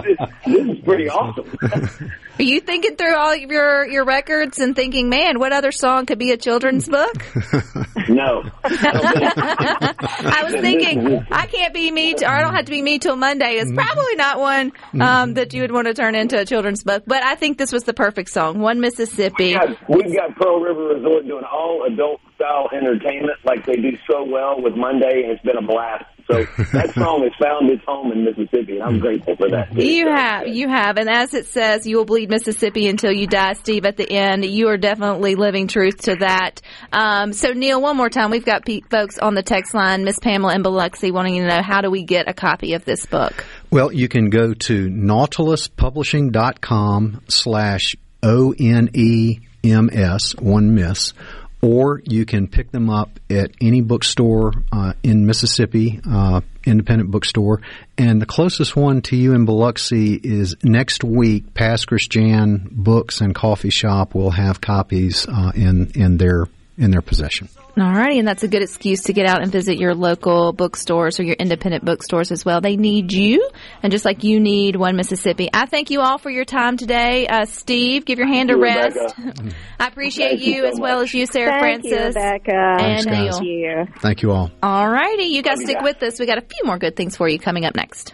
this, 0.03 0.17
this 0.45 0.77
is 0.77 0.83
pretty 0.83 1.09
awesome. 1.09 2.11
Are 2.39 2.43
you 2.43 2.61
thinking 2.61 2.95
through 2.95 3.15
all 3.15 3.33
of 3.33 3.39
your 3.51 3.85
your 3.87 4.05
records 4.05 4.59
and 4.59 4.75
thinking, 4.75 5.09
man, 5.09 5.39
what 5.39 5.51
other 5.51 5.71
song 5.71 6.05
could 6.05 6.19
be 6.19 6.31
a 6.31 6.37
children's 6.37 6.87
book? 6.87 7.25
no. 8.09 8.43
I 8.63 10.41
was 10.45 10.53
thinking, 10.61 11.25
I 11.31 11.45
can't 11.47 11.73
be 11.73 11.91
me, 11.91 12.13
t- 12.13 12.25
or 12.25 12.29
I 12.29 12.41
don't 12.41 12.53
have 12.55 12.65
to 12.65 12.71
be 12.71 12.81
me 12.81 12.99
till 12.99 13.15
Monday. 13.15 13.55
Is 13.55 13.71
probably 13.73 14.15
not 14.15 14.39
one 14.39 14.71
um, 14.99 15.33
that 15.33 15.53
you 15.53 15.61
would 15.61 15.71
want 15.71 15.87
to 15.87 15.93
turn 15.93 16.15
into 16.15 16.39
a 16.39 16.45
children's 16.45 16.83
book. 16.83 17.03
But 17.05 17.23
I 17.23 17.35
think 17.35 17.57
this 17.57 17.71
was 17.71 17.83
the 17.83 17.93
perfect 17.93 18.29
song. 18.29 18.59
One 18.59 18.79
Mississippi. 18.79 19.53
God, 19.53 19.77
we've 19.87 20.15
got 20.15 20.35
Pearl 20.35 20.59
River 20.61 20.95
Resort 20.95 21.27
doing 21.27 21.43
all 21.43 21.83
adult 21.91 22.21
style 22.35 22.69
entertainment 22.73 23.37
like 23.43 23.65
they 23.65 23.75
do 23.75 23.97
so 24.09 24.23
well 24.23 24.61
with 24.61 24.75
Monday, 24.75 25.23
and 25.23 25.31
it's 25.33 25.43
been 25.43 25.57
a 25.57 25.61
blast. 25.61 26.05
So 26.31 26.45
that 26.73 26.93
song 26.93 27.23
has 27.23 27.31
found 27.43 27.71
its 27.71 27.81
home 27.87 28.11
in 28.11 28.23
Mississippi, 28.23 28.73
and 28.73 28.83
I'm 28.83 28.99
grateful 28.99 29.35
for 29.35 29.49
that. 29.49 29.73
too. 29.73 29.83
You 29.83 30.05
So, 30.05 30.11
have, 30.15 30.47
you 30.47 30.69
have, 30.69 30.97
and 30.97 31.09
as 31.09 31.33
it 31.33 31.47
says, 31.47 31.87
you 31.87 31.97
will 31.97 32.05
bleed 32.05 32.29
Mississippi 32.29 32.87
until 32.87 33.11
you 33.11 33.25
die, 33.25 33.53
Steve. 33.53 33.83
At 33.85 33.97
the 33.97 34.07
end, 34.11 34.45
you 34.45 34.67
are 34.67 34.77
definitely 34.77 35.33
living 35.35 35.65
truth 35.67 36.01
to 36.03 36.17
that. 36.17 36.61
Um, 36.93 37.33
so, 37.33 37.53
Neil, 37.53 37.81
one 37.81 37.97
more 37.97 38.09
time, 38.09 38.29
we've 38.29 38.45
got 38.45 38.63
pe- 38.63 38.81
folks 38.91 39.17
on 39.17 39.33
the 39.33 39.41
text 39.41 39.73
line, 39.73 40.03
Miss 40.03 40.19
Pamela 40.19 40.53
and 40.53 40.61
Biloxi, 40.63 41.09
wanting 41.11 41.41
to 41.41 41.47
know 41.47 41.63
how 41.63 41.81
do 41.81 41.89
we 41.89 42.03
get 42.03 42.29
a 42.29 42.33
copy 42.33 42.75
of 42.75 42.85
this 42.85 43.07
book? 43.07 43.43
Well, 43.71 43.91
you 43.91 44.07
can 44.07 44.29
go 44.29 44.53
to 44.53 44.87
nautiluspublishing.com 44.87 47.21
slash 47.27 47.95
O-N-E-M-S, 48.21 50.35
one 50.35 50.75
miss, 50.75 51.13
or 51.61 52.01
you 52.05 52.25
can 52.25 52.47
pick 52.47 52.71
them 52.71 52.89
up 52.89 53.19
at 53.29 53.51
any 53.59 53.81
bookstore 53.81 54.53
uh, 54.71 54.93
in 55.03 55.25
Mississippi, 55.25 55.99
uh, 56.09 56.41
independent 56.65 57.11
bookstore. 57.11 57.61
And 57.97 58.21
the 58.21 58.25
closest 58.25 58.75
one 58.75 59.01
to 59.03 59.15
you 59.15 59.33
in 59.33 59.45
Biloxi 59.45 60.13
is 60.15 60.55
next 60.63 61.03
week. 61.03 61.53
Pass 61.53 61.85
Christian 61.85 62.69
Books 62.71 63.21
and 63.21 63.35
Coffee 63.35 63.71
Shop 63.71 64.15
will 64.15 64.31
have 64.31 64.61
copies 64.61 65.27
uh, 65.27 65.51
in 65.53 65.91
in 65.95 66.17
their 66.17 66.45
in 66.77 66.91
their 66.91 67.01
possession. 67.01 67.49
Alrighty, 67.79 68.19
and 68.19 68.27
that's 68.27 68.43
a 68.43 68.47
good 68.47 68.61
excuse 68.61 69.03
to 69.03 69.13
get 69.13 69.25
out 69.25 69.41
and 69.41 69.51
visit 69.51 69.77
your 69.77 69.95
local 69.95 70.51
bookstores 70.53 71.19
or 71.19 71.23
your 71.23 71.35
independent 71.35 71.85
bookstores 71.85 72.31
as 72.31 72.43
well. 72.43 72.61
They 72.61 72.75
need 72.75 73.11
you, 73.13 73.49
and 73.81 73.91
just 73.91 74.05
like 74.05 74.23
you 74.23 74.39
need 74.39 74.75
One 74.75 74.95
Mississippi. 74.95 75.49
I 75.53 75.65
thank 75.65 75.89
you 75.89 76.01
all 76.01 76.17
for 76.17 76.29
your 76.29 76.45
time 76.45 76.77
today. 76.77 77.25
Uh, 77.27 77.45
Steve, 77.45 78.05
give 78.05 78.17
your 78.19 78.27
hand 78.27 78.51
a 78.51 78.57
rest. 78.57 78.97
Rebecca. 79.17 79.55
I 79.79 79.87
appreciate 79.87 80.29
Thank 80.29 80.41
you 80.45 80.55
you 80.55 80.61
so 80.63 80.67
as 80.67 80.79
well 80.79 80.99
much. 80.99 81.09
as 81.09 81.13
you, 81.13 81.25
Sarah 81.25 81.59
Thank 81.61 81.85
you, 81.85 81.89
Frances. 81.91 82.15
Rebecca. 82.15 82.51
And 82.51 82.79
Thanks. 82.79 83.05
Neil. 83.05 83.31
Thank 83.31 83.43
you. 83.45 83.85
Thank 84.01 84.21
you 84.23 84.31
all. 84.31 84.51
Alrighty, 84.61 85.29
you 85.29 85.41
guys 85.41 85.61
stick 85.61 85.77
guys. 85.77 85.83
with 85.83 86.03
us. 86.03 86.19
We 86.19 86.25
got 86.25 86.37
a 86.37 86.41
few 86.41 86.65
more 86.65 86.77
good 86.77 86.95
things 86.95 87.15
for 87.15 87.27
you 87.29 87.39
coming 87.39 87.65
up 87.65 87.75
next. 87.75 88.13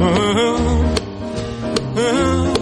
Ooh, 0.00 0.04
ooh, 1.98 2.54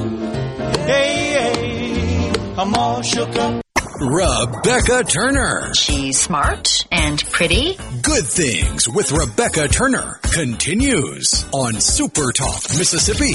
yeah, 0.89 1.59
yeah. 1.61 2.55
I'm 2.59 2.75
all 2.75 3.01
shook 3.03 3.37
up. 3.37 3.63
Rebecca 4.01 5.05
Turner. 5.05 5.73
She's 5.75 6.19
smart 6.21 6.87
and 6.91 7.23
pretty. 7.31 7.77
Good 8.03 8.25
Things 8.25 8.89
with 8.89 9.13
Rebecca 9.13 9.69
Turner 9.69 10.19
continues 10.23 11.47
on 11.53 11.81
Super 11.81 12.33
Talk, 12.33 12.63
Mississippi. 12.77 13.35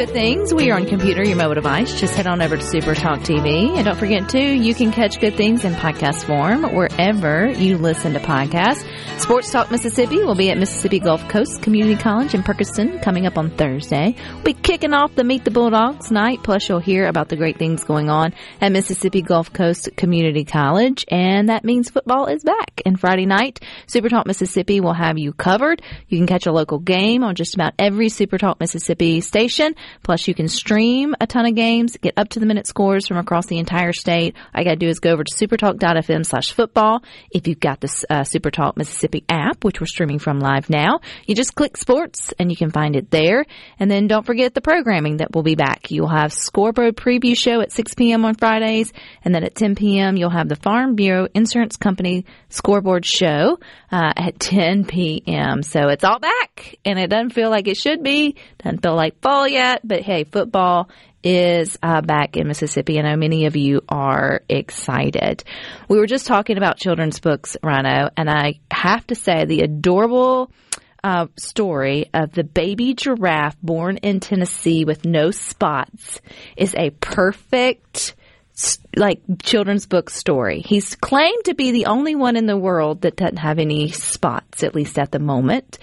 Good 0.00 0.14
things. 0.14 0.54
We 0.54 0.70
are 0.70 0.76
on 0.76 0.86
computer, 0.86 1.22
your 1.22 1.36
mobile 1.36 1.56
device. 1.56 2.00
Just 2.00 2.14
head 2.14 2.26
on 2.26 2.40
over 2.40 2.56
to 2.56 2.62
Super 2.62 2.94
Talk 2.94 3.18
TV. 3.18 3.76
And 3.76 3.84
don't 3.84 3.98
forget, 3.98 4.30
too, 4.30 4.38
you 4.38 4.74
can 4.74 4.92
catch 4.92 5.20
good 5.20 5.34
things 5.34 5.62
in 5.62 5.74
podcast 5.74 6.24
form 6.24 6.62
wherever 6.74 7.50
you 7.50 7.76
listen 7.76 8.14
to 8.14 8.18
podcasts. 8.18 8.82
Sports 9.20 9.50
Talk 9.50 9.70
Mississippi 9.70 10.24
will 10.24 10.34
be 10.34 10.50
at 10.50 10.56
Mississippi 10.56 11.00
Gulf 11.00 11.28
Coast 11.28 11.60
Community 11.60 12.00
College 12.00 12.34
in 12.34 12.42
Perkinston 12.42 13.02
coming 13.02 13.26
up 13.26 13.36
on 13.36 13.50
Thursday. 13.50 14.16
We'll 14.32 14.42
be 14.42 14.54
kicking 14.54 14.94
off 14.94 15.14
the 15.16 15.22
Meet 15.22 15.44
the 15.44 15.50
Bulldogs 15.50 16.10
night. 16.10 16.42
Plus, 16.42 16.66
you'll 16.66 16.78
hear 16.78 17.06
about 17.06 17.28
the 17.28 17.36
great 17.36 17.58
things 17.58 17.84
going 17.84 18.08
on 18.08 18.32
at 18.62 18.72
Mississippi 18.72 19.20
Gulf 19.20 19.52
Coast 19.52 19.90
Community 19.96 20.46
College. 20.46 21.04
And 21.08 21.50
that 21.50 21.62
means 21.62 21.90
football 21.90 22.24
is 22.24 22.42
back. 22.42 22.80
And 22.86 22.98
Friday 22.98 23.26
night, 23.26 23.60
Super 23.86 24.08
Talk 24.08 24.26
Mississippi 24.26 24.80
will 24.80 24.94
have 24.94 25.18
you 25.18 25.34
covered. 25.34 25.82
You 26.08 26.16
can 26.16 26.26
catch 26.26 26.46
a 26.46 26.52
local 26.52 26.78
game 26.78 27.22
on 27.22 27.34
just 27.34 27.54
about 27.54 27.74
every 27.78 28.08
Super 28.08 28.38
Talk 28.38 28.60
Mississippi 28.60 29.20
station. 29.20 29.74
Plus, 30.02 30.28
you 30.28 30.34
can 30.34 30.48
stream 30.48 31.14
a 31.20 31.26
ton 31.26 31.46
of 31.46 31.54
games, 31.54 31.96
get 31.96 32.14
up 32.16 32.28
to 32.30 32.40
the 32.40 32.46
minute 32.46 32.66
scores 32.66 33.06
from 33.06 33.16
across 33.16 33.46
the 33.46 33.58
entire 33.58 33.92
state. 33.92 34.34
All 34.54 34.60
you 34.60 34.64
got 34.64 34.72
to 34.72 34.76
do 34.76 34.88
is 34.88 35.00
go 35.00 35.10
over 35.10 35.24
to 35.24 35.34
supertalk.fm 35.34 36.24
slash 36.24 36.52
football. 36.52 37.02
If 37.30 37.46
you've 37.46 37.60
got 37.60 37.80
the 37.80 38.04
uh, 38.08 38.24
Super 38.24 38.50
Talk 38.50 38.76
Mississippi 38.76 39.24
app, 39.28 39.64
which 39.64 39.80
we're 39.80 39.86
streaming 39.86 40.18
from 40.18 40.40
live 40.40 40.70
now, 40.70 41.00
you 41.26 41.34
just 41.34 41.54
click 41.54 41.76
sports 41.76 42.32
and 42.38 42.50
you 42.50 42.56
can 42.56 42.70
find 42.70 42.96
it 42.96 43.10
there. 43.10 43.44
And 43.78 43.90
then 43.90 44.06
don't 44.06 44.26
forget 44.26 44.54
the 44.54 44.60
programming 44.60 45.18
that 45.18 45.34
will 45.34 45.42
be 45.42 45.54
back. 45.54 45.90
You'll 45.90 46.08
have 46.08 46.32
Scoreboard 46.32 46.96
preview 46.96 47.36
show 47.36 47.60
at 47.60 47.72
6 47.72 47.94
p.m. 47.94 48.24
on 48.24 48.34
Fridays. 48.34 48.92
And 49.24 49.34
then 49.34 49.44
at 49.44 49.54
10 49.54 49.74
p.m., 49.74 50.16
you'll 50.16 50.30
have 50.30 50.48
the 50.48 50.56
Farm 50.56 50.94
Bureau 50.94 51.28
Insurance 51.34 51.76
Company 51.76 52.24
scoreboard 52.48 53.04
show 53.06 53.58
uh, 53.90 54.12
at 54.16 54.38
10 54.38 54.84
p.m. 54.84 55.62
So 55.62 55.88
it's 55.88 56.04
all 56.04 56.18
back 56.18 56.76
and 56.84 56.98
it 56.98 57.08
doesn't 57.08 57.30
feel 57.30 57.50
like 57.50 57.68
it 57.68 57.76
should 57.76 58.02
be. 58.02 58.36
Doesn't 58.58 58.82
feel 58.82 58.94
like 58.94 59.20
fall 59.20 59.48
yet, 59.48 59.79
but 59.84 60.02
hey, 60.02 60.24
football 60.24 60.90
is 61.22 61.78
uh, 61.82 62.00
back 62.00 62.36
in 62.36 62.48
Mississippi. 62.48 62.98
I 62.98 63.02
know 63.02 63.16
many 63.16 63.46
of 63.46 63.56
you 63.56 63.82
are 63.88 64.42
excited. 64.48 65.44
We 65.88 65.98
were 65.98 66.06
just 66.06 66.26
talking 66.26 66.56
about 66.56 66.78
children's 66.78 67.20
books, 67.20 67.56
Rhino, 67.62 68.10
and 68.16 68.30
I 68.30 68.60
have 68.70 69.06
to 69.08 69.14
say 69.14 69.44
the 69.44 69.60
adorable 69.60 70.50
uh, 71.02 71.26
story 71.38 72.06
of 72.12 72.32
the 72.32 72.44
baby 72.44 72.94
giraffe 72.94 73.56
born 73.62 73.98
in 73.98 74.20
Tennessee 74.20 74.84
with 74.84 75.04
no 75.04 75.30
spots 75.30 76.20
is 76.56 76.74
a 76.74 76.90
perfect 76.90 78.14
like 78.96 79.20
children's 79.42 79.86
book 79.86 80.10
story. 80.10 80.60
He's 80.60 80.94
claimed 80.94 81.44
to 81.44 81.54
be 81.54 81.70
the 81.70 81.86
only 81.86 82.14
one 82.14 82.36
in 82.36 82.46
the 82.46 82.58
world 82.58 83.02
that 83.02 83.16
doesn't 83.16 83.38
have 83.38 83.58
any 83.58 83.88
spots, 83.88 84.62
at 84.62 84.74
least 84.74 84.98
at 84.98 85.12
the 85.12 85.18
moment. 85.18 85.78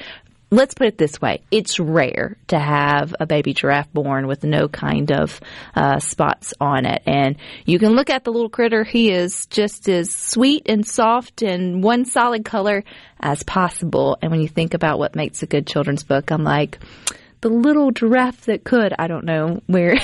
Let's 0.49 0.73
put 0.73 0.87
it 0.87 0.97
this 0.97 1.21
way. 1.21 1.41
It's 1.51 1.77
rare 1.79 2.37
to 2.47 2.57
have 2.57 3.13
a 3.19 3.25
baby 3.25 3.53
giraffe 3.53 3.91
born 3.91 4.27
with 4.27 4.45
no 4.45 4.69
kind 4.69 5.11
of 5.11 5.41
uh, 5.75 5.99
spots 5.99 6.53
on 6.61 6.85
it. 6.85 7.01
And 7.05 7.35
you 7.65 7.79
can 7.79 7.93
look 7.93 8.09
at 8.09 8.23
the 8.23 8.31
little 8.31 8.49
critter. 8.49 8.85
He 8.85 9.11
is 9.11 9.45
just 9.47 9.89
as 9.89 10.13
sweet 10.13 10.63
and 10.67 10.87
soft 10.87 11.41
and 11.41 11.83
one 11.83 12.05
solid 12.05 12.45
color 12.45 12.85
as 13.19 13.43
possible. 13.43 14.17
And 14.21 14.31
when 14.31 14.39
you 14.39 14.47
think 14.47 14.73
about 14.73 14.99
what 14.99 15.15
makes 15.15 15.43
a 15.43 15.47
good 15.47 15.67
children's 15.67 16.03
book, 16.03 16.31
I'm 16.31 16.45
like, 16.45 16.79
the 17.41 17.49
little 17.49 17.91
giraffe 17.91 18.45
that 18.45 18.63
could. 18.63 18.93
I 18.97 19.07
don't 19.07 19.25
know 19.25 19.61
where. 19.67 19.97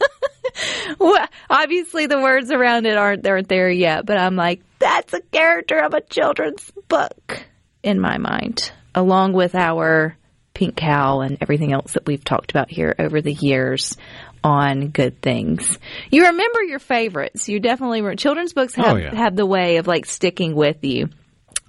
well, 0.98 1.26
obviously 1.48 2.06
the 2.06 2.20
words 2.20 2.50
around 2.50 2.86
it 2.86 2.96
aren't 2.96 3.26
aren't 3.26 3.48
there 3.48 3.70
yet, 3.70 4.06
but 4.06 4.18
I'm 4.18 4.36
like, 4.36 4.62
that's 4.78 5.12
a 5.12 5.20
character 5.20 5.78
of 5.78 5.94
a 5.94 6.00
children's 6.00 6.70
book 6.88 7.44
in 7.82 8.00
my 8.00 8.18
mind, 8.18 8.72
along 8.94 9.32
with 9.32 9.54
our 9.54 10.16
pink 10.54 10.76
cow 10.76 11.20
and 11.20 11.38
everything 11.40 11.72
else 11.72 11.94
that 11.94 12.06
we've 12.06 12.24
talked 12.24 12.50
about 12.50 12.70
here 12.70 12.94
over 12.98 13.20
the 13.20 13.32
years 13.32 13.96
on 14.44 14.88
good 14.88 15.20
things. 15.22 15.78
You 16.10 16.26
remember 16.26 16.62
your 16.62 16.78
favorites. 16.78 17.48
You 17.48 17.60
definitely 17.60 18.02
were. 18.02 18.14
Children's 18.16 18.52
books 18.52 18.74
oh, 18.76 18.82
have, 18.82 18.94
Oh, 18.94 18.98
yeah. 18.98 19.14
have 19.14 19.36
the 19.36 19.46
way 19.46 19.76
of 19.76 19.86
like 19.86 20.04
sticking 20.04 20.54
with 20.54 20.84
you. 20.84 21.08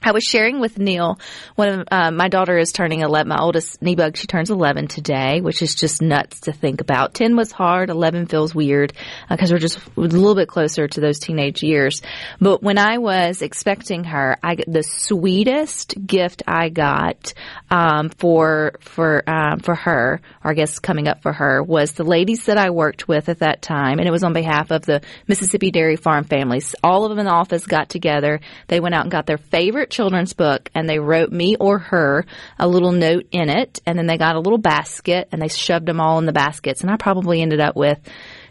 I 0.06 0.12
was 0.12 0.24
sharing 0.24 0.60
with 0.60 0.78
Neil. 0.78 1.18
One 1.56 1.70
of 1.70 1.88
uh, 1.89 2.12
my 2.12 2.28
daughter 2.28 2.58
is 2.58 2.74
turning 2.74 2.99
eleven. 2.99 3.30
My 3.30 3.39
oldest 3.39 3.82
Nebug, 3.82 4.18
she 4.18 4.28
turns 4.28 4.49
eleven 4.49 4.88
today, 4.88 5.39
which 5.39 5.62
is 5.62 5.76
just 5.76 6.01
nuts 6.01 6.41
to 6.41 6.51
think 6.51 6.82
about. 6.82 7.14
Ten 7.14 7.38
was 7.38 7.54
hard. 7.54 7.89
Eleven 7.89 8.26
feels 8.26 8.54
weird 8.54 8.91
because 9.30 9.51
we're 9.51 9.60
just 9.60 9.80
a 9.95 10.01
little 10.01 10.36
bit 10.36 10.49
closer 10.49 10.88
to 10.89 10.99
those 10.99 11.20
teenage 11.20 11.64
years. 11.64 12.01
But 12.41 12.62
when 12.62 12.78
I 12.78 12.97
was 12.97 13.41
expecting 13.41 14.04
her, 14.06 14.38
I 14.43 14.58
the 14.68 14.84
sweetest 14.84 15.95
gift 16.06 16.43
I 16.45 16.68
got 16.68 17.34
um, 17.72 18.10
for 18.10 18.74
for 18.82 19.24
um, 19.30 19.60
for 19.60 19.76
her, 19.76 20.20
or 20.43 20.51
I 20.51 20.54
guess 20.54 20.80
coming 20.80 21.08
up 21.08 21.22
for 21.22 21.32
her, 21.32 21.64
was 21.64 21.93
the 21.93 22.04
ladies 22.04 22.47
that 22.47 22.58
I 22.58 22.72
worked 22.72 23.08
with 23.08 23.30
at 23.30 23.39
that 23.39 23.62
time, 23.62 23.99
and 23.99 24.08
it 24.08 24.12
was 24.12 24.26
on 24.26 24.34
behalf 24.34 24.72
of 24.72 24.86
the 24.86 25.01
Mississippi 25.28 25.72
Dairy 25.72 25.95
Farm 25.95 26.26
families. 26.26 26.76
All 26.84 27.06
of 27.06 27.10
them 27.10 27.20
in 27.20 27.26
the 27.26 27.32
office 27.32 27.66
got 27.66 27.88
together. 27.88 28.41
They 28.68 28.82
went 28.82 28.95
out 28.95 29.04
and 29.04 29.12
got 29.12 29.28
their 29.28 29.38
favorite 29.38 29.93
children's 29.94 30.34
book, 30.34 30.70
and 30.76 30.89
they 30.89 31.00
wrote 31.00 31.32
me 31.32 31.56
or 31.60 31.80
her 31.80 32.26
a 32.60 32.68
little 32.68 32.91
note 32.91 33.28
in 33.32 33.50
it, 33.50 33.80
and 33.86 33.98
then 33.98 34.08
they 34.08 34.18
got 34.18 34.36
a 34.36 34.39
little 34.39 34.58
basket, 34.58 35.30
and 35.32 35.41
they 35.41 35.48
shoved 35.48 35.86
them 35.86 36.02
all 36.02 36.20
in 36.20 36.26
the 36.26 36.34
baskets, 36.34 36.82
and 36.82 36.91
I 36.91 36.98
probably 36.98 37.41
ended 37.41 37.62
up 37.62 37.76
with 37.76 38.00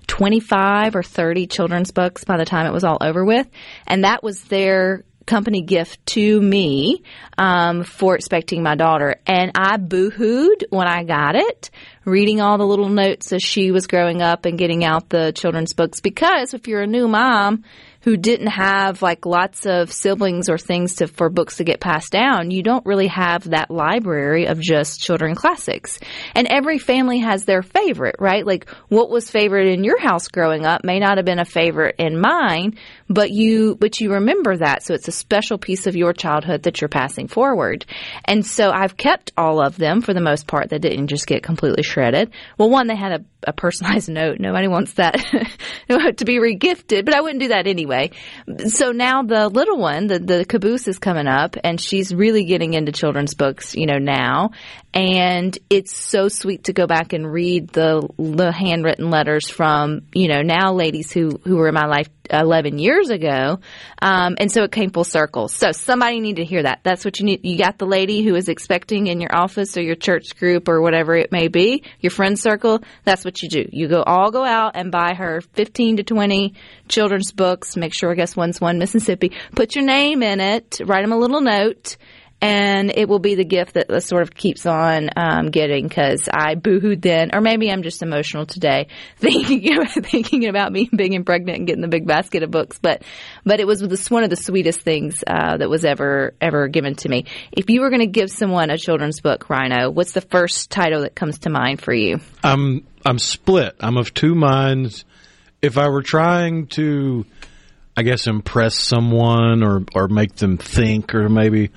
25 0.07 0.97
or 0.97 1.03
30 1.03 1.47
children's 1.47 1.90
books 1.90 2.24
by 2.24 2.36
the 2.36 2.45
time 2.45 2.66
it 2.66 2.72
was 2.72 2.84
all 2.84 2.99
over 3.01 3.24
with. 3.24 3.49
And 3.86 4.05
that 4.05 4.22
was 4.22 4.43
their 4.45 5.05
company 5.26 5.62
gift 5.62 6.05
to 6.05 6.40
me 6.40 7.03
um, 7.38 7.84
for 7.84 8.14
expecting 8.14 8.62
my 8.62 8.74
daughter. 8.74 9.16
And 9.26 9.53
I 9.55 9.76
boohooed 9.76 10.64
when 10.70 10.86
I 10.86 11.05
got 11.05 11.36
it, 11.36 11.70
reading 12.05 12.40
all 12.40 12.59
the 12.59 12.66
little 12.66 12.88
notes 12.88 13.32
as 13.32 13.43
she 13.43 13.70
was 13.70 13.86
growing 13.86 14.22
up 14.22 14.45
and 14.45 14.59
getting 14.59 14.84
out 14.84 15.09
the 15.09 15.32
children's 15.32 15.74
books. 15.74 16.01
Because 16.01 16.55
if 16.55 16.66
you're 16.66 16.82
a 16.82 16.86
new 16.86 17.09
mom, 17.09 17.64
who 18.03 18.16
didn't 18.16 18.48
have 18.48 19.00
like 19.00 19.24
lots 19.24 19.64
of 19.64 19.92
siblings 19.92 20.48
or 20.48 20.59
things 20.59 20.96
to 20.96 21.07
for 21.07 21.30
books 21.30 21.57
to 21.57 21.64
get 21.64 21.80
passed 21.80 22.12
down, 22.12 22.50
you 22.50 22.62
don't 22.62 22.84
really 22.84 23.07
have 23.07 23.50
that 23.50 23.70
library 23.70 24.46
of 24.46 24.61
just 24.61 25.00
children 25.00 25.34
classics. 25.34 25.98
And 26.34 26.48
every 26.48 26.78
family 26.78 27.20
has 27.20 27.44
their 27.44 27.62
favorite, 27.62 28.16
right? 28.18 28.44
Like 28.44 28.68
what 28.88 29.11
was 29.11 29.30
favorite 29.30 29.68
in 29.68 29.84
your 29.84 30.00
house 30.00 30.28
growing 30.28 30.66
up 30.66 30.84
may 30.84 30.98
not 30.98 31.16
have 31.16 31.24
been 31.26 31.38
a 31.38 31.44
favorite 31.44 31.96
in 31.98 32.20
mine, 32.20 32.76
but 33.09 33.30
you 33.30 33.76
but 33.76 34.00
you 34.00 34.12
remember 34.12 34.57
that. 34.57 34.82
So 34.82 34.94
it's 34.94 35.09
a 35.09 35.12
special 35.12 35.59
piece 35.59 35.86
of 35.86 35.94
your 35.94 36.12
childhood 36.12 36.64
that 36.64 36.80
you're 36.80 36.88
passing 36.88 37.28
forward. 37.28 37.86
And 38.24 38.44
so 38.44 38.70
I've 38.70 38.96
kept 38.96 39.32
all 39.36 39.64
of 39.64 39.76
them 39.76 40.00
for 40.00 40.12
the 40.12 40.20
most 40.20 40.46
part 40.46 40.70
that 40.70 40.80
didn't 40.80 41.07
just 41.07 41.26
get 41.26 41.42
completely 41.42 41.84
shredded. 41.84 42.32
Well, 42.59 42.70
one 42.70 42.88
they 42.88 42.96
had 42.96 43.12
a, 43.12 43.24
a 43.46 43.53
personalized 43.53 44.09
note. 44.09 44.40
Nobody 44.40 44.66
wants 44.66 44.94
that 44.94 45.14
to 45.88 46.24
be 46.24 46.38
regifted, 46.38 47.05
but 47.05 47.14
I 47.14 47.20
wouldn't 47.20 47.40
do 47.40 47.48
that 47.48 47.68
anyway. 47.68 47.91
So 48.68 48.93
now 48.93 49.22
the 49.22 49.49
little 49.49 49.78
one, 49.78 50.07
the, 50.07 50.18
the 50.18 50.45
caboose 50.45 50.88
is 50.88 50.99
coming 50.99 51.26
up 51.26 51.57
and 51.62 51.80
she's 51.80 52.14
really 52.14 52.45
getting 52.45 52.74
into 52.74 52.93
children's 52.93 53.34
books, 53.34 53.74
you 53.74 53.86
know, 53.86 53.99
now. 53.99 54.51
And 54.95 55.57
it's 55.70 55.97
so 55.97 56.28
sweet 56.28 56.64
to 56.64 56.72
go 56.72 56.86
back 56.86 57.12
and 57.12 57.30
read 57.30 57.68
the, 57.68 58.07
the 58.18 58.53
handwritten 58.53 59.11
letters 59.11 59.49
from, 59.49 60.03
you 60.12 60.28
know, 60.28 60.43
now 60.43 60.74
ladies 60.74 61.11
who, 61.11 61.40
who 61.45 61.57
were 61.57 61.68
in 61.68 61.74
my 61.74 61.86
life 61.86 62.09
11 62.30 62.78
years 62.78 63.11
ago. 63.11 63.61
Um, 64.01 64.36
and 64.38 64.51
so 64.51 64.62
it 64.64 64.72
came 64.72 64.90
full 64.90 65.05
circle. 65.05 65.49
So 65.49 65.72
somebody 65.72 66.20
need 66.20 66.36
to 66.36 66.45
hear 66.45 66.62
that. 66.62 66.80
That's 66.82 67.05
what 67.05 67.18
you 67.20 67.26
need. 67.26 67.45
You 67.45 67.59
got 67.59 67.78
the 67.78 67.86
lady 67.86 68.22
who 68.22 68.34
is 68.34 68.49
expecting 68.49 69.07
in 69.07 69.20
your 69.20 69.34
office 69.34 69.76
or 69.76 69.82
your 69.82 69.95
church 69.97 70.36
group 70.36 70.68
or 70.68 70.80
whatever 70.80 71.14
it 71.14 71.32
may 71.32 71.49
be, 71.49 71.84
your 72.01 72.11
friend 72.11 72.38
circle. 72.38 72.82
That's 73.05 73.24
what 73.24 73.43
you 73.43 73.49
do. 73.49 73.66
You 73.70 73.88
go 73.88 74.03
all 74.03 74.30
go 74.30 74.45
out 74.45 74.72
and 74.74 74.90
buy 74.90 75.14
her 75.14 75.40
15 75.40 75.99
to 75.99 76.03
20 76.03 76.55
children's 76.88 77.32
books. 77.32 77.76
Make 77.82 77.94
sure, 77.94 78.12
I 78.12 78.14
guess 78.14 78.36
one's 78.36 78.60
one 78.60 78.78
Mississippi. 78.78 79.32
Put 79.56 79.74
your 79.74 79.84
name 79.84 80.22
in 80.22 80.38
it. 80.38 80.80
Write 80.84 81.02
them 81.02 81.10
a 81.10 81.16
little 81.16 81.40
note 81.40 81.96
and 82.40 82.92
it 82.96 83.08
will 83.08 83.18
be 83.18 83.34
the 83.34 83.44
gift 83.44 83.74
that 83.74 84.02
sort 84.04 84.22
of 84.22 84.32
keeps 84.32 84.66
on 84.66 85.10
um, 85.16 85.50
getting 85.50 85.88
because 85.88 86.28
I 86.32 86.54
boohooed 86.54 87.02
then, 87.02 87.30
or 87.34 87.40
maybe 87.40 87.70
I'm 87.72 87.82
just 87.82 88.02
emotional 88.02 88.46
today, 88.46 88.86
thinking 89.16 89.76
about, 89.76 90.06
thinking 90.06 90.48
about 90.48 90.70
me 90.70 90.88
being 90.94 91.16
and 91.16 91.26
pregnant 91.26 91.58
and 91.58 91.66
getting 91.66 91.82
the 91.82 91.88
big 91.88 92.06
basket 92.06 92.44
of 92.44 92.52
books. 92.52 92.78
But 92.80 93.02
but 93.44 93.58
it 93.58 93.66
was 93.66 93.80
this 93.80 94.08
one 94.08 94.22
of 94.22 94.30
the 94.30 94.36
sweetest 94.36 94.80
things 94.80 95.24
uh, 95.26 95.56
that 95.56 95.68
was 95.68 95.84
ever 95.84 96.34
ever 96.40 96.68
given 96.68 96.94
to 96.96 97.08
me. 97.08 97.26
If 97.50 97.68
you 97.68 97.80
were 97.80 97.90
going 97.90 98.00
to 98.00 98.06
give 98.06 98.30
someone 98.30 98.70
a 98.70 98.78
children's 98.78 99.20
book, 99.20 99.50
Rhino, 99.50 99.90
what's 99.90 100.12
the 100.12 100.20
first 100.20 100.70
title 100.70 101.02
that 101.02 101.16
comes 101.16 101.40
to 101.40 101.50
mind 101.50 101.80
for 101.80 101.92
you? 101.92 102.20
I'm 102.44 102.86
I'm 103.04 103.18
split. 103.18 103.74
I'm 103.80 103.96
of 103.96 104.14
two 104.14 104.36
minds 104.36 105.04
if 105.62 105.78
I 105.78 105.88
were 105.88 106.02
trying 106.02 106.66
to, 106.68 107.24
I 107.97 108.03
guess, 108.03 108.26
impress 108.26 108.74
someone 108.74 109.62
or 109.62 109.84
or 109.95 110.09
make 110.09 110.36
them 110.36 110.59
think, 110.59 111.14
or 111.14 111.28
maybe 111.28 111.70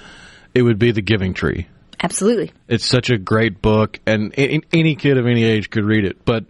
it 0.54 0.62
would 0.62 0.80
be 0.80 0.92
The 0.92 1.02
Giving 1.02 1.34
Tree. 1.34 1.68
Absolutely. 2.02 2.52
It's 2.68 2.86
such 2.86 3.10
a 3.10 3.18
great 3.18 3.62
book, 3.62 4.00
and 4.06 4.34
any 4.38 4.96
kid 4.96 5.18
of 5.18 5.26
any 5.26 5.44
age 5.44 5.70
could 5.70 5.86
read 5.86 6.06
it. 6.06 6.24
But 6.24 6.46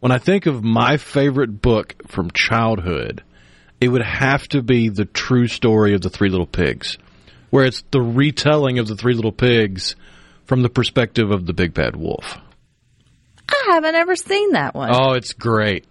when 0.00 0.12
I 0.12 0.18
think 0.18 0.46
of 0.46 0.64
my 0.64 0.96
favorite 0.96 1.60
book 1.62 1.94
from 2.08 2.30
childhood, 2.30 3.22
it 3.80 3.88
would 3.88 4.02
have 4.02 4.48
to 4.48 4.62
be 4.62 4.88
the 4.88 5.04
true 5.04 5.48
story 5.48 5.94
of 5.94 6.00
the 6.00 6.10
Three 6.10 6.28
Little 6.28 6.46
Pigs, 6.46 6.98
where 7.50 7.64
it's 7.64 7.82
the 7.90 8.00
retelling 8.00 8.78
of 8.78 8.88
the 8.88 8.96
Three 8.96 9.14
Little 9.14 9.32
Pigs 9.32 9.96
from 10.44 10.62
the 10.62 10.70
perspective 10.70 11.30
of 11.30 11.46
the 11.46 11.52
Big 11.52 11.74
Bad 11.74 11.96
Wolf. 11.96 12.38
I 13.48 13.72
haven't 13.72 13.94
ever 13.94 14.16
seen 14.16 14.52
that 14.52 14.74
one. 14.74 14.90
Oh, 14.92 15.12
it's 15.12 15.32
great. 15.32 15.86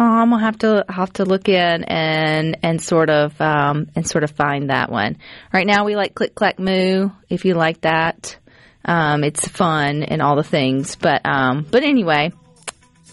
Oh, 0.00 0.04
I'm 0.04 0.30
gonna 0.30 0.44
have 0.44 0.58
to 0.58 0.84
have 0.88 1.12
to 1.14 1.24
look 1.24 1.48
in 1.48 1.82
and 1.84 2.58
and 2.62 2.80
sort 2.80 3.10
of 3.10 3.38
um, 3.40 3.88
and 3.96 4.06
sort 4.06 4.22
of 4.22 4.30
find 4.30 4.70
that 4.70 4.92
one. 4.92 5.16
Right 5.52 5.66
now, 5.66 5.84
we 5.84 5.96
like 5.96 6.14
Click 6.14 6.36
Clack 6.36 6.60
Moo. 6.60 7.10
If 7.28 7.44
you 7.44 7.54
like 7.54 7.80
that, 7.80 8.36
um, 8.84 9.24
it's 9.24 9.48
fun 9.48 10.04
and 10.04 10.22
all 10.22 10.36
the 10.36 10.44
things. 10.44 10.94
But 10.94 11.26
um, 11.26 11.66
but 11.68 11.82
anyway, 11.82 12.30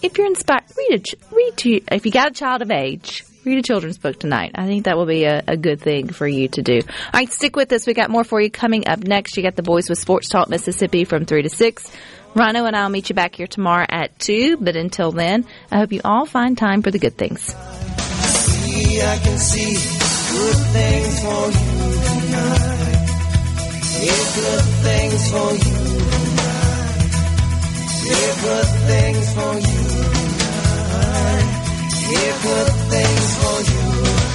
if 0.03 0.19
you're 0.19 0.27
inspired, 0.27 0.65
read 0.77 1.01
a 1.01 1.35
read 1.35 1.57
to 1.57 1.81
if 1.91 2.05
you 2.05 2.11
got 2.11 2.27
a 2.29 2.33
child 2.33 2.61
of 2.61 2.69
age. 2.69 3.23
Read 3.45 3.59
a 3.59 3.63
children's 3.63 3.99
book 3.99 4.19
tonight. 4.19 4.51
I 4.55 4.65
think 4.65 4.85
that 4.85 4.97
will 4.97 5.05
be 5.05 5.23
a, 5.25 5.43
a 5.47 5.55
good 5.55 5.79
thing 5.79 6.09
for 6.09 6.27
you 6.27 6.47
to 6.47 6.63
do. 6.63 6.79
All 6.79 7.11
right, 7.13 7.31
stick 7.31 7.55
with 7.55 7.71
us. 7.73 7.85
We 7.85 7.93
got 7.93 8.09
more 8.09 8.23
for 8.23 8.41
you 8.41 8.49
coming 8.49 8.87
up 8.87 8.99
next. 8.99 9.37
You 9.37 9.43
got 9.43 9.55
the 9.55 9.61
boys 9.61 9.87
with 9.87 9.99
Sports 9.99 10.29
Talk 10.29 10.49
Mississippi 10.49 11.03
from 11.03 11.25
three 11.25 11.43
to 11.43 11.49
six. 11.49 11.91
Rhino 12.35 12.65
and 12.65 12.75
I'll 12.75 12.89
meet 12.89 13.07
you 13.07 13.15
back 13.15 13.35
here 13.35 13.47
tomorrow 13.47 13.85
at 13.87 14.19
2. 14.19 14.57
But 14.57 14.75
until 14.75 15.13
then, 15.13 15.45
I 15.71 15.77
hope 15.77 15.93
you 15.93 16.01
all 16.03 16.25
find 16.25 16.57
time 16.57 16.81
for 16.81 16.91
the 16.91 16.99
good 16.99 17.17
things. 17.17 17.41
See, 17.41 19.01
I 19.01 19.17
can 19.19 19.37
see 19.37 19.73
good 20.35 20.55
things 20.75 21.21
for 21.23 21.47
you 21.47 21.95
tonight. 22.05 22.75
Yeah, 24.03 24.25
good 24.35 24.65
things 24.83 25.31
for 25.31 25.51
you 25.53 25.75
tonight. 26.11 27.15
Yeah, 28.05 28.33
good 28.43 28.69
things 28.85 29.33
for 29.33 29.53
you 29.55 29.83
tonight. 29.95 31.47
Yeah, 32.11 32.33
good 32.43 32.71
things 32.91 33.27
for 33.39 33.57
you. 33.71 34.34